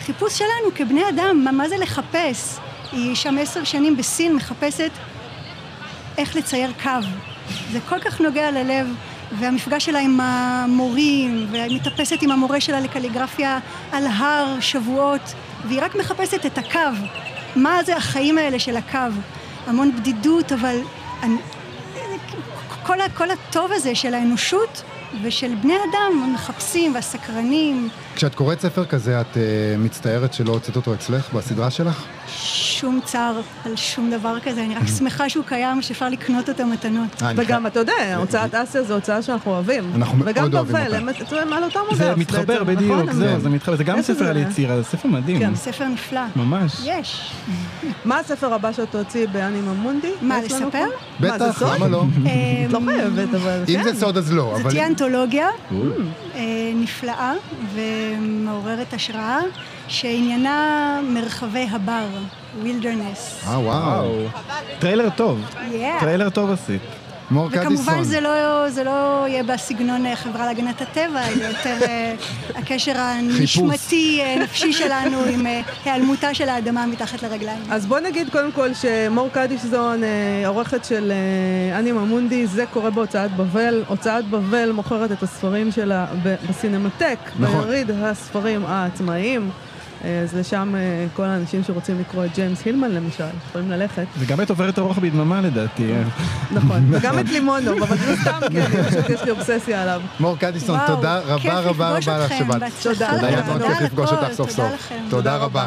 חיפוש 0.00 0.38
שלנו 0.38 0.74
כבני 0.74 1.08
אדם, 1.08 1.44
מה, 1.44 1.52
מה 1.52 1.68
זה 1.68 1.76
לחפש? 1.76 2.58
היא 2.92 3.14
שם 3.14 3.38
עשר 3.40 3.64
שנים 3.64 3.96
בסין 3.96 4.36
מחפשת 4.36 4.90
איך 6.18 6.36
לצייר 6.36 6.72
קו. 6.82 6.90
זה 7.72 7.78
כל 7.88 7.98
כך 7.98 8.20
נוגע 8.20 8.50
ללב, 8.50 8.86
והמפגש 9.38 9.84
שלה 9.84 9.98
עם 9.98 10.20
המורים, 10.20 11.46
והיא 11.50 11.76
מתאפסת 11.76 12.22
עם 12.22 12.30
המורה 12.30 12.60
שלה 12.60 12.80
לקליגרפיה 12.80 13.58
על 13.92 14.06
הר 14.06 14.60
שבועות, 14.60 15.34
והיא 15.64 15.80
רק 15.82 15.94
מחפשת 15.94 16.46
את 16.46 16.58
הקו. 16.58 16.78
מה 17.56 17.82
זה 17.82 17.96
החיים 17.96 18.38
האלה 18.38 18.58
של 18.58 18.76
הקו? 18.76 18.98
המון 19.66 19.96
בדידות, 19.96 20.52
אבל 20.52 20.78
אני, 21.22 21.36
כל, 22.86 22.96
כל 23.14 23.30
הטוב 23.30 23.72
הזה 23.72 23.94
של 23.94 24.14
האנושות 24.14 24.82
ושל 25.22 25.54
בני 25.54 25.74
אדם, 25.90 26.22
המחפשים 26.24 26.94
והסקרנים, 26.94 27.88
כשאת 28.14 28.34
קוראת 28.34 28.60
ספר 28.60 28.84
כזה, 28.84 29.20
את 29.20 29.36
אה, 29.36 29.42
מצטערת 29.78 30.34
שלא 30.34 30.52
הוצאת 30.52 30.76
אותו 30.76 30.94
אצלך 30.94 31.32
בסדרה 31.32 31.70
שלך? 31.70 32.04
שום 32.82 33.00
צער 33.04 33.40
על 33.64 33.76
שום 33.76 34.10
דבר 34.10 34.40
כזה, 34.40 34.64
אני 34.64 34.74
רק 34.74 34.86
שמחה 34.98 35.28
שהוא 35.28 35.44
קיים, 35.44 35.82
שאפשר 35.82 36.08
לקנות 36.08 36.48
אותו 36.48 36.66
מתנות. 36.66 37.22
אה, 37.22 37.32
וגם, 37.36 37.66
אתה 37.66 37.78
יודע, 37.78 38.16
הוצאת 38.16 38.54
אסיה 38.54 38.82
זו 38.82 38.94
הוצאה 38.94 39.22
שאנחנו 39.22 39.50
אוהבים. 39.50 39.90
אנחנו 39.94 40.18
מאוד 40.18 40.28
וגם 40.30 40.42
אוהבים 40.54 40.76
אותה. 40.76 40.96
הם 40.96 41.08
אתה 41.08 41.34
יודע, 41.34 41.56
על 41.56 41.64
אותם 41.64 41.80
מודל. 41.90 41.96
זה 41.96 42.16
מתחבר 42.16 42.64
בדיוק, 42.64 43.12
זהו, 43.12 43.40
זה 43.40 43.48
מתחבר, 43.48 43.76
זה 43.76 43.84
גם 43.84 44.02
ספר 44.02 44.14
זה? 44.24 44.30
על 44.30 44.36
יצירה, 44.36 44.76
זה 44.76 44.84
ספר 44.84 45.08
מדהים. 45.08 45.38
כן. 45.38 45.54
ספר 45.54 45.88
נפלא. 45.88 46.20
ממש. 46.36 46.72
יש. 46.84 47.32
מה 48.04 48.18
הספר 48.18 48.54
הבא 48.54 48.72
שאת 48.72 48.90
תוציא 48.90 49.26
באנימה 49.32 49.72
מונדי? 49.72 50.12
מה, 50.22 50.42
לספר? 50.42 50.86
זה 51.20 51.30
בטח? 51.30 51.62
למה 51.62 51.88
לא? 51.88 52.04
את 52.66 52.72
לא 52.72 52.80
חייבת, 52.86 53.34
אבל 53.34 53.64
אם 53.68 53.74
כן. 53.74 53.82
זה 53.82 54.00
סוד 54.00 54.16
אז 54.16 54.32
לא, 54.32 54.56
אבל... 54.60 54.70
תהיה 54.70 54.86
אנתולוגיה 54.86 55.48
נפלאה 56.74 57.32
ומעוררת 57.74 58.92
השראה, 58.92 59.38
שעניינה 59.88 61.00
מרחבי 61.04 61.66
הבר, 61.70 62.06
wilderness. 62.62 63.48
אה, 63.48 63.58
וואו. 63.58 64.14
טריילר 64.78 65.08
טוב. 65.16 65.40
Yeah. 65.54 66.00
טריילר 66.00 66.30
טוב 66.30 66.50
עשית. 66.50 66.82
מור 67.32 67.46
וכמובן 67.46 67.66
קדיסון. 67.74 68.04
זה 68.04 68.20
לא, 68.20 68.70
זה 68.70 68.84
לא 68.84 69.24
יהיה 69.28 69.42
בסגנון 69.42 70.06
אה, 70.06 70.16
חברה 70.16 70.46
להגנת 70.46 70.82
הטבע, 70.82 71.28
אלא 71.28 71.44
יותר 71.44 71.76
אה, 71.82 72.14
הקשר 72.54 72.92
הנשמתי, 72.96 74.20
אה, 74.22 74.36
נפשי 74.42 74.72
שלנו 74.72 75.18
עם 75.24 75.46
היעלמותה 75.84 76.34
של 76.34 76.48
האדמה 76.48 76.86
מתחת 76.86 77.22
לרגליים. 77.22 77.62
אז 77.70 77.86
בוא 77.86 78.00
נגיד 78.00 78.30
קודם 78.30 78.52
כל 78.52 78.74
שמור 78.74 79.28
קדישזון, 79.32 80.04
אה, 80.04 80.48
עורכת 80.48 80.84
של 80.84 81.12
אנימה 81.78 82.04
מונדי, 82.04 82.46
זה 82.46 82.64
קורה 82.66 82.90
בהוצאת 82.90 83.36
בבל. 83.36 83.84
הוצאת 83.88 84.24
בבל 84.28 84.72
מוכרת 84.72 85.12
את 85.12 85.22
הספרים 85.22 85.72
שלה 85.72 86.06
בסינמטק, 86.48 87.18
נכון. 87.38 87.60
ביריד 87.64 87.90
הספרים 87.90 88.64
העצמאיים. 88.66 89.50
אה, 90.04 90.20
אז 90.20 90.36
לשם 90.36 90.74
אה, 90.74 91.06
כל 91.16 91.24
האנשים 91.24 91.64
שרוצים 91.64 92.00
לקרוא 92.00 92.24
את 92.24 92.34
ג'יימס 92.34 92.64
הילמן 92.64 92.90
למשל, 92.90 93.24
יכולים 93.48 93.70
ללכת. 93.70 94.06
וגם 94.18 94.40
את 94.40 94.50
עוברת 94.50 94.78
הרוח 94.78 94.98
בדממה 94.98 95.40
לדעתי. 95.40 95.92
נכון, 96.52 96.86
וגם 96.90 97.18
את 97.18 97.28
לימונוב, 97.28 97.82
אבל 97.82 97.96
זה 97.96 98.16
סתם 98.16 98.40
כי 98.50 98.62
אני 98.62 98.84
פשוט 98.84 99.10
יש 99.10 99.22
לי 99.22 99.30
אובססיה 99.30 99.82
עליו. 99.82 100.00
מור 100.20 100.36
קדיסון, 100.38 100.80
תודה 100.86 101.18
רבה 101.18 101.60
רבה 101.60 101.90
רבה 101.98 102.18
לך 102.18 102.32
שבאת. 102.38 102.62
תודה. 102.82 103.12
לכם, 103.12 103.88
תודה. 104.36 104.74
לכם. 104.74 105.04
תודה 105.10 105.36
רבה. 105.36 105.66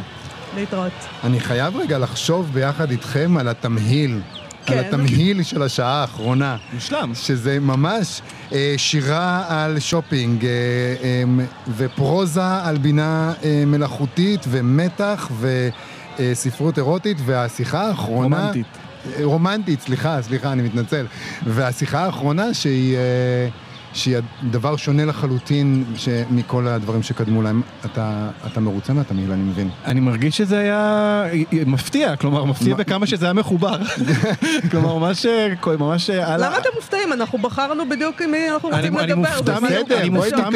להתראות. 0.55 0.91
אני 1.23 1.39
חייב 1.39 1.77
רגע 1.77 1.97
לחשוב 1.97 2.49
ביחד 2.53 2.91
איתכם 2.91 3.38
על 3.38 3.47
התמהיל. 3.47 4.19
על 4.68 4.84
כן. 4.84 4.88
התמהיל 4.88 5.43
של 5.43 5.63
השעה 5.63 6.01
האחרונה. 6.01 6.57
מושלם. 6.74 7.11
שזה 7.16 7.59
ממש 7.59 8.22
אה, 8.53 8.74
שירה 8.78 9.45
על 9.47 9.80
שופינג, 9.80 10.45
אה, 10.45 10.51
אה, 11.03 11.45
ופרוזה 11.78 12.57
על 12.63 12.78
בינה 12.78 13.34
אה, 13.43 13.63
מלאכותית, 13.68 14.45
ומתח, 14.49 15.32
וספרות 16.20 16.78
אירוטית, 16.78 17.18
והשיחה 17.26 17.88
האחרונה... 17.88 18.38
רומנטית. 18.39 18.66
אה, 19.05 19.26
רומנטית, 19.26 19.82
סליחה, 19.82 20.22
סליחה, 20.22 20.51
אני 20.51 20.61
מתנצל. 20.61 21.05
והשיחה 21.45 22.05
האחרונה 22.05 22.53
שהיא... 22.53 22.97
אה, 23.95 23.99
שהיא 23.99 24.17
דבר 24.51 24.75
שונה 24.75 25.05
לחלוטין 25.05 25.83
מכל 26.31 26.67
הדברים 26.67 27.03
שקדמו 27.03 27.41
להם. 27.41 27.61
אתה, 27.85 28.29
אתה 28.45 28.59
מרוצה 28.59 28.93
מהתמהיל, 28.93 29.31
אני 29.31 29.43
מבין. 29.43 29.69
אני 29.85 29.99
מרגיש 29.99 30.37
שזה 30.37 30.59
היה 30.59 31.23
מפתיע, 31.65 32.15
כלומר 32.15 32.43
מפתיע 32.45 32.69
מה- 32.69 32.77
בכמה 32.77 33.07
שזה 33.07 33.25
היה 33.25 33.33
מחובר. 33.33 33.77
כלומר 34.71 34.97
ממש, 34.97 35.25
ממש 35.79 36.09
על 36.09 36.43
ה... 36.43 36.47
למה 36.47 36.57
אתם 36.57 36.69
מופתעים? 36.75 37.13
אנחנו 37.13 37.37
בחרנו 37.37 37.89
בדיוק 37.89 38.21
עם 38.21 38.31
מי 38.31 38.49
אנחנו 38.49 38.69
רוצים 38.69 38.97
אני 38.97 39.07
לדבר. 39.07 39.97
אני 39.97 40.09
מופתע 40.09 40.49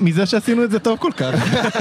מזה 0.00 0.26
שעשינו 0.26 0.64
את 0.64 0.70
זה 0.70 0.78
טוב 0.78 0.98
כל 0.98 1.10
כך. 1.16 1.34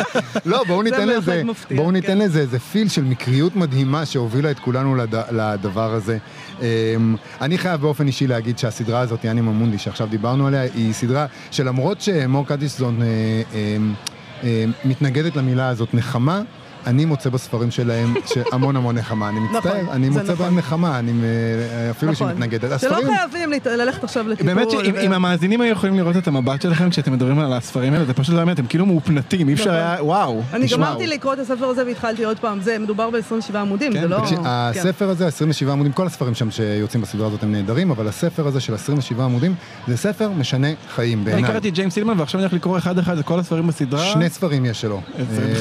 לא, 0.46 0.64
בואו 0.68 0.82
ניתן 0.82 1.08
לזה, 1.08 1.42
בואו 1.76 1.88
כן. 1.88 1.94
ניתן 1.94 2.18
לזה 2.18 2.40
איזה 2.40 2.60
פיל 2.60 2.90
של 2.90 3.04
מקריות 3.04 3.56
מדהימה 3.56 4.06
שהובילה 4.06 4.52
את 4.52 4.60
כולנו 4.60 4.96
לד, 4.96 5.16
לדבר 5.32 5.94
הזה. 5.94 6.18
אמ, 6.64 7.16
אני 7.42 7.58
חייב 7.58 7.82
באופן 7.82 8.08
אישי 8.08 8.28
להגיד 8.28 8.58
שהסדרה 8.58 9.00
הזאת, 9.00 9.24
יאני 9.24 9.42
ממונדי, 9.42 9.78
שעכשיו 9.78 10.08
דיברנו 10.08 10.48
עליה, 10.48 10.62
היא 10.62 10.94
סדרה 10.94 11.26
שלמרות 11.52 12.02
שמור 12.02 12.46
קדישזון 12.48 13.02
אה, 13.02 13.08
אמ, 13.54 13.94
אה, 14.44 14.66
מתנגדת 14.86 15.36
למילה 15.36 15.68
הזאת 15.68 15.94
נחמה, 15.94 16.42
אני 16.88 17.06
מוצא 17.06 17.30
בספרים 17.30 17.72
שלהם 17.72 18.14
המון 18.52 18.76
המון 18.76 18.98
נחמה. 18.98 19.30
אני 19.30 19.40
מצטער, 19.40 19.60
נכון, 19.82 19.94
אני 19.94 20.12
זה 20.12 20.20
מוצא 20.20 20.34
נכון. 20.34 20.46
בהם 20.46 20.58
נחמה, 20.58 21.00
אני, 21.00 21.12
אה, 21.12 21.90
אפילו 21.92 22.16
שהיא 22.16 22.26
נכון. 22.28 22.38
מתנגדת. 22.38 22.80
שלא 22.80 22.90
הספרים- 22.90 23.08
חייבים 23.18 23.50
ללכת 23.66 24.04
עכשיו 24.04 24.28
לטיפול. 24.28 24.54
באמת 24.54 24.72
שאם 24.72 25.14
המאזינים 25.14 25.62
היו 25.62 25.72
יכולים 25.72 25.96
לראות 25.98 26.18
את 26.18 26.28
המבט 26.28 26.62
שלכם 26.62 26.90
כשאתם 26.90 27.14
מדברים 27.14 27.40
על 27.40 27.54
הספרים 27.54 27.94
האלה, 27.94 28.06
זה 28.06 28.14
פשוט 28.14 28.36
לא 28.36 28.40
האמת, 28.40 28.60
הם 28.60 28.66
כאילו 28.66 28.86
מאופנטים, 28.86 29.50
אי 29.50 29.54
אפשר 29.54 29.64
נכון. 29.64 29.76
היה, 29.76 29.98
וואו, 30.04 30.42
אני. 30.54 30.68
גמרתי 30.68 31.08
לקרוא 31.08 31.34
את 31.34 31.40
הספר 31.40 31.66
הזה 31.66 31.86
והתחלתי 31.86 32.24
עוד 32.24 32.40
פעם, 32.40 32.62
זה 32.62 32.80
מדובר 32.80 33.10
ב-27 33.10 33.58
עמודים, 33.58 33.94
כן, 33.94 34.02
זה 34.02 34.08
לא... 34.08 34.26
כן. 34.30 34.36
הספר 34.46 35.10
הזה, 35.10 35.28
27 35.28 35.72
עמודים, 35.72 35.92
כל 35.92 36.08
הספרים 36.08 36.34
שם 36.36 36.52
שיוצאים 36.52 37.02
בסדרה 37.04 37.28
הזאת 37.28 37.44
הם 37.44 37.52
נהדרים, 37.52 37.92
אבל 37.92 38.08
הספר 38.08 38.48
הזה 38.48 38.60
של 38.60 38.74
27 38.74 39.24
עמודים, 39.26 39.56
זה 39.88 39.98
ספר 39.98 40.30
משנה 40.30 40.68
חיים 40.96 41.18
אני 41.18 41.26
בעיניי. 41.32 41.52
קראתי 41.52 41.70
את 41.70 41.74
ג'יימס 41.74 41.94
סילמן 41.94 42.20
ועכשיו 42.20 42.40
אני 42.40 42.44
הולך 42.44 42.54
לקרוא 42.54 42.78
אחד 42.78 42.98
אחד 43.00 43.18
את 43.18 43.26
כל 43.26 43.40
הספרים 43.40 43.68
בסדרה. 43.68 44.06
שני 44.06 44.30
ספרים 44.30 44.66
יש 44.66 44.82
שלו. 44.82 45.02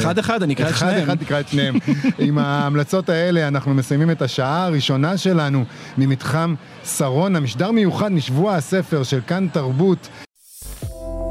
אחד 0.00 0.18
אחד, 0.18 0.42
אני 0.42 0.54
אקרא 0.54 0.66
את 0.66 0.70
אחד 0.70 0.90
שניהם. 0.90 1.08
אחד 1.12 1.24
תקרא 1.24 1.40
את 1.40 1.48
שניהם. 1.48 1.74
עם 2.26 2.38
ההמלצות 2.38 3.08
האלה 3.08 3.48
אנחנו 3.48 3.74
מסיימים 3.74 4.10
את 4.10 4.22
השעה 4.22 4.66
הראשונה 4.66 5.16
שלנו 5.16 5.64
ממתחם 5.98 6.54
שרונה, 6.84 7.40
משדר 7.40 7.70
מיוחד 7.70 8.12
משבוע 8.12 8.54
הספר 8.54 9.02
של 9.02 9.20
כאן 9.26 9.48
תרבות. 9.52 10.08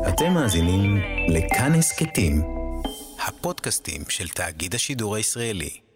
אתם 0.08 0.34
מאזינים 0.34 1.02
לכאן 1.30 1.74
הסכתים, 1.74 2.42
הפודקאסטים 3.28 4.02
של 4.10 4.28
תאגיד 4.28 4.76
השידור 4.76 5.16
הישראלי. 5.16 5.91